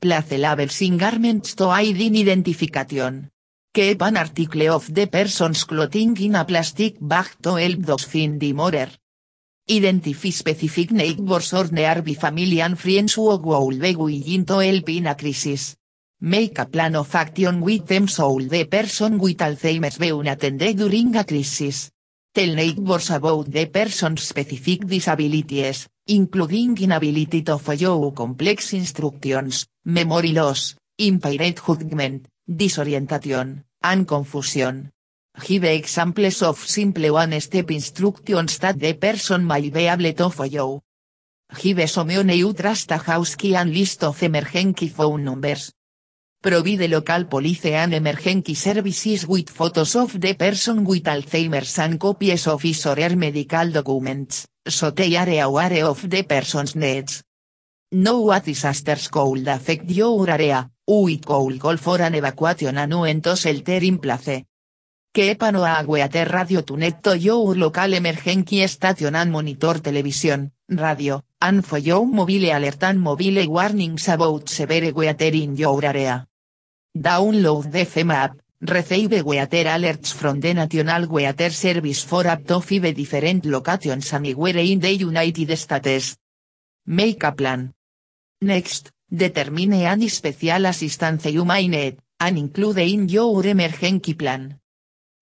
Place 0.00 0.38
labels 0.38 0.80
in 0.80 0.96
garments 0.96 1.54
to 1.54 1.70
aid 1.76 2.00
in 2.00 2.16
identification. 2.16 3.28
Keep 3.70 4.00
an 4.00 4.16
article 4.16 4.70
of 4.70 4.94
the 4.94 5.06
person's 5.06 5.64
clothing 5.64 6.16
in 6.16 6.36
a 6.36 6.44
plastic 6.46 6.96
bag 6.98 7.26
to 7.42 7.56
help 7.56 7.80
those 7.80 8.04
find 8.04 8.40
the 8.40 8.54
murder. 8.54 8.88
Identify 9.70 10.30
specific 10.30 10.90
neighbors 10.90 11.52
or 11.52 11.68
nearby 11.70 12.14
family 12.14 12.62
and 12.62 12.78
friends 12.78 13.12
who 13.12 13.36
will 13.36 13.70
be 13.78 13.94
willing 13.94 14.46
to 14.46 14.58
help 14.60 14.88
in 14.88 15.06
a 15.06 15.14
crisis. 15.14 15.76
Make 16.22 16.58
a 16.58 16.64
plan 16.64 16.96
of 16.96 17.14
action 17.14 17.60
with 17.60 17.86
them 17.86 18.08
so 18.08 18.38
the 18.40 18.64
person 18.64 19.18
with 19.18 19.36
Alzheimer's 19.36 19.98
be 19.98 20.08
unattended 20.08 20.78
during 20.78 21.14
a 21.14 21.24
crisis. 21.24 21.90
Tell 22.34 22.54
neighbors 22.54 23.10
about 23.10 23.50
the 23.50 23.66
person's 23.66 24.22
specific 24.22 24.86
disabilities, 24.86 25.88
including 26.10 26.76
inability 26.76 27.42
to 27.42 27.56
follow 27.56 28.10
complex 28.10 28.72
instructions, 28.72 29.66
memory 29.84 30.32
loss, 30.32 30.74
impaired 30.98 31.56
judgment, 31.56 32.26
disorientation, 32.44 33.64
and 33.82 34.08
confusion. 34.08 34.90
Give 35.46 35.64
examples 35.64 36.42
of 36.42 36.58
simple 36.58 37.12
one-step 37.12 37.70
instructions 37.70 38.58
that 38.58 38.78
the 38.80 38.94
person 38.94 39.44
might 39.44 39.72
be 39.72 39.86
able 39.86 40.12
to 40.12 40.30
follow. 40.30 40.82
Give 41.56 41.88
someone 41.88 42.30
you 42.30 42.52
trust 42.54 42.90
a 42.90 42.98
house 42.98 43.36
key 43.36 43.54
and 43.54 43.72
list 43.72 44.02
of 44.02 44.20
emergency 44.22 44.88
phone 44.88 45.24
numbers. 45.24 45.72
Provide 46.42 46.88
local 46.88 47.26
police 47.26 47.66
and 47.66 47.92
emergency 47.92 48.54
services 48.54 49.26
with 49.26 49.50
photos 49.50 49.94
of 49.94 50.18
the 50.18 50.32
person 50.32 50.84
with 50.86 51.04
Alzheimer's 51.04 51.78
and 51.78 52.00
copies 52.00 52.46
of 52.46 52.62
his 52.62 52.86
or 52.86 52.96
her 52.96 53.14
medical 53.14 53.70
documents, 53.70 54.46
so 54.66 54.90
they 54.90 55.16
are 55.16 55.28
aware 55.44 55.84
of 55.84 56.08
the 56.08 56.22
person's 56.22 56.74
needs. 56.74 57.22
Know 57.92 58.22
what 58.22 58.46
disasters 58.46 59.08
could 59.08 59.46
affect 59.48 59.90
your 59.90 60.30
area, 60.30 60.70
we 60.88 61.18
could 61.18 61.60
call 61.60 61.76
for 61.76 62.00
an 62.00 62.14
evacuation 62.14 62.78
and 62.78 63.22
to 63.22 63.36
shelter 63.36 63.84
in 63.84 63.98
place. 63.98 64.46
Keep 65.12 65.42
an 65.42 65.56
eye 65.56 65.84
radio 65.84 66.62
to 66.62 66.76
net 66.78 67.02
to 67.02 67.18
your 67.18 67.54
local 67.54 67.92
emergency 67.92 68.66
station 68.66 69.14
and 69.14 69.30
monitor 69.30 69.78
television, 69.78 70.50
radio, 70.70 71.22
and 71.42 71.66
for 71.66 71.76
your 71.76 72.06
mobile 72.06 72.50
alert 72.50 72.82
and 72.82 72.98
mobile 72.98 73.46
warnings 73.46 74.08
about 74.08 74.48
severe 74.48 74.94
weather 74.94 75.34
in 75.34 75.54
your 75.54 75.84
area. 75.84 76.26
Download 76.96 77.70
the 77.70 77.86
FEMA 77.86 78.14
app, 78.14 78.36
receive 78.60 79.22
weather 79.22 79.64
alerts 79.64 80.12
from 80.12 80.40
the 80.40 80.52
National 80.54 81.06
Weather 81.08 81.50
Service 81.50 82.02
for 82.02 82.26
up 82.26 82.44
to 82.46 82.60
five 82.60 82.94
different 82.94 83.46
locations 83.46 84.12
anywhere 84.12 84.58
in 84.58 84.80
the 84.80 84.92
United 84.92 85.56
States. 85.56 86.16
Make 86.86 87.22
a 87.22 87.32
plan. 87.32 87.72
Next, 88.42 88.90
determine 89.08 89.74
any 89.74 90.08
special 90.08 90.66
assistance 90.66 91.26
you 91.26 91.44
may 91.44 91.68
need, 91.68 91.98
and 92.18 92.38
include 92.38 92.78
in 92.78 93.08
your 93.08 93.46
emergency 93.46 94.14
plan. 94.14 94.58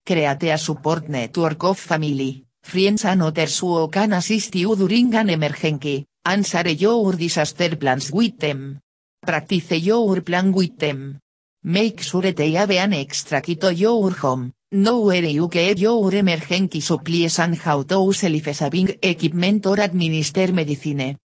Create 0.07 0.45
a 0.45 0.57
support 0.57 1.09
network 1.09 1.63
of 1.65 1.79
family, 1.79 2.45
friends 2.63 3.05
and 3.05 3.23
others 3.23 3.59
who 3.59 3.89
can 3.89 4.15
assist 4.15 4.55
you 4.55 4.75
during 4.75 5.15
an 5.15 5.29
emergency, 5.31 6.07
Answer 6.29 6.69
your 6.69 7.13
disaster 7.13 7.75
plans 7.77 8.13
with 8.13 8.39
them. 8.39 8.81
Practice 9.25 9.81
your 9.81 10.21
plan 10.21 10.53
with 10.53 10.79
them. 10.79 11.21
Make 11.69 12.01
sure 12.01 12.33
they 12.33 12.53
have 12.53 12.71
an 12.71 12.95
extra 12.95 13.43
kit 13.43 13.61
to 13.61 13.75
your 13.75 14.11
home, 14.13 14.55
know 14.73 15.01
where 15.01 15.27
you 15.27 15.51
keep 15.51 15.79
your 15.79 16.15
emergency 16.15 16.81
supplies 16.81 17.39
and 17.41 17.57
how 17.57 17.83
to 17.83 18.11
self-saving 18.11 18.97
equipment 19.03 19.67
or 19.67 19.79
administer 19.79 20.51
medicine. 20.51 21.19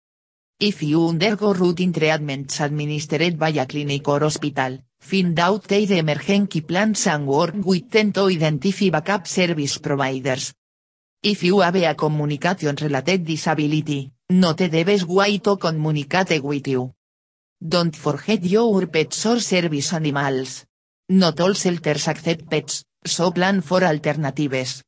If 0.59 0.81
you 0.81 1.09
undergo 1.09 1.53
routine 1.53 1.93
treatments 1.93 2.59
administered 2.59 3.37
by 3.37 3.49
a 3.49 3.67
clinic 3.67 4.07
or 4.07 4.21
hospital, 4.21 4.79
find 4.99 5.39
out 5.39 5.65
their 5.65 5.99
emergency 5.99 6.61
plans 6.61 7.05
and 7.05 7.27
work 7.27 7.53
with 7.63 7.91
them 7.91 8.11
to 8.13 8.25
identify 8.25 8.89
backup 8.89 9.27
service 9.27 9.77
providers. 9.77 10.55
If 11.21 11.43
you 11.43 11.59
have 11.59 11.75
a 11.75 11.93
communication 11.93 12.75
related 12.81 13.25
disability, 13.25 14.11
no 14.31 14.55
te 14.55 14.69
debes 14.69 15.05
wait 15.05 15.43
to 15.43 15.57
communicate 15.57 16.41
with 16.41 16.67
you. 16.67 16.95
Don't 17.63 17.95
forget 17.95 18.43
your 18.43 18.87
pets 18.87 19.23
or 19.27 19.39
service 19.39 19.93
animals. 19.93 20.65
Not 21.09 21.39
all 21.39 21.53
shelters 21.53 22.07
accept 22.07 22.49
pets, 22.49 22.83
so 23.05 23.29
plan 23.29 23.61
for 23.61 23.83
alternatives. 23.83 24.81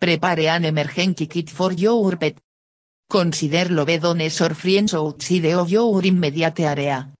Prepare 0.00 0.48
an 0.48 0.64
emergency 0.64 1.26
kit 1.26 1.50
for 1.50 1.74
your 1.74 2.16
pet. 2.16 2.38
Consider 3.10 3.68
loved 3.68 4.02
ones 4.02 4.40
or 4.40 4.54
friends 4.54 4.94
outside 4.94 5.52
of 5.52 5.68
your 5.68 6.02
immediate 6.02 6.60
area, 6.60 7.12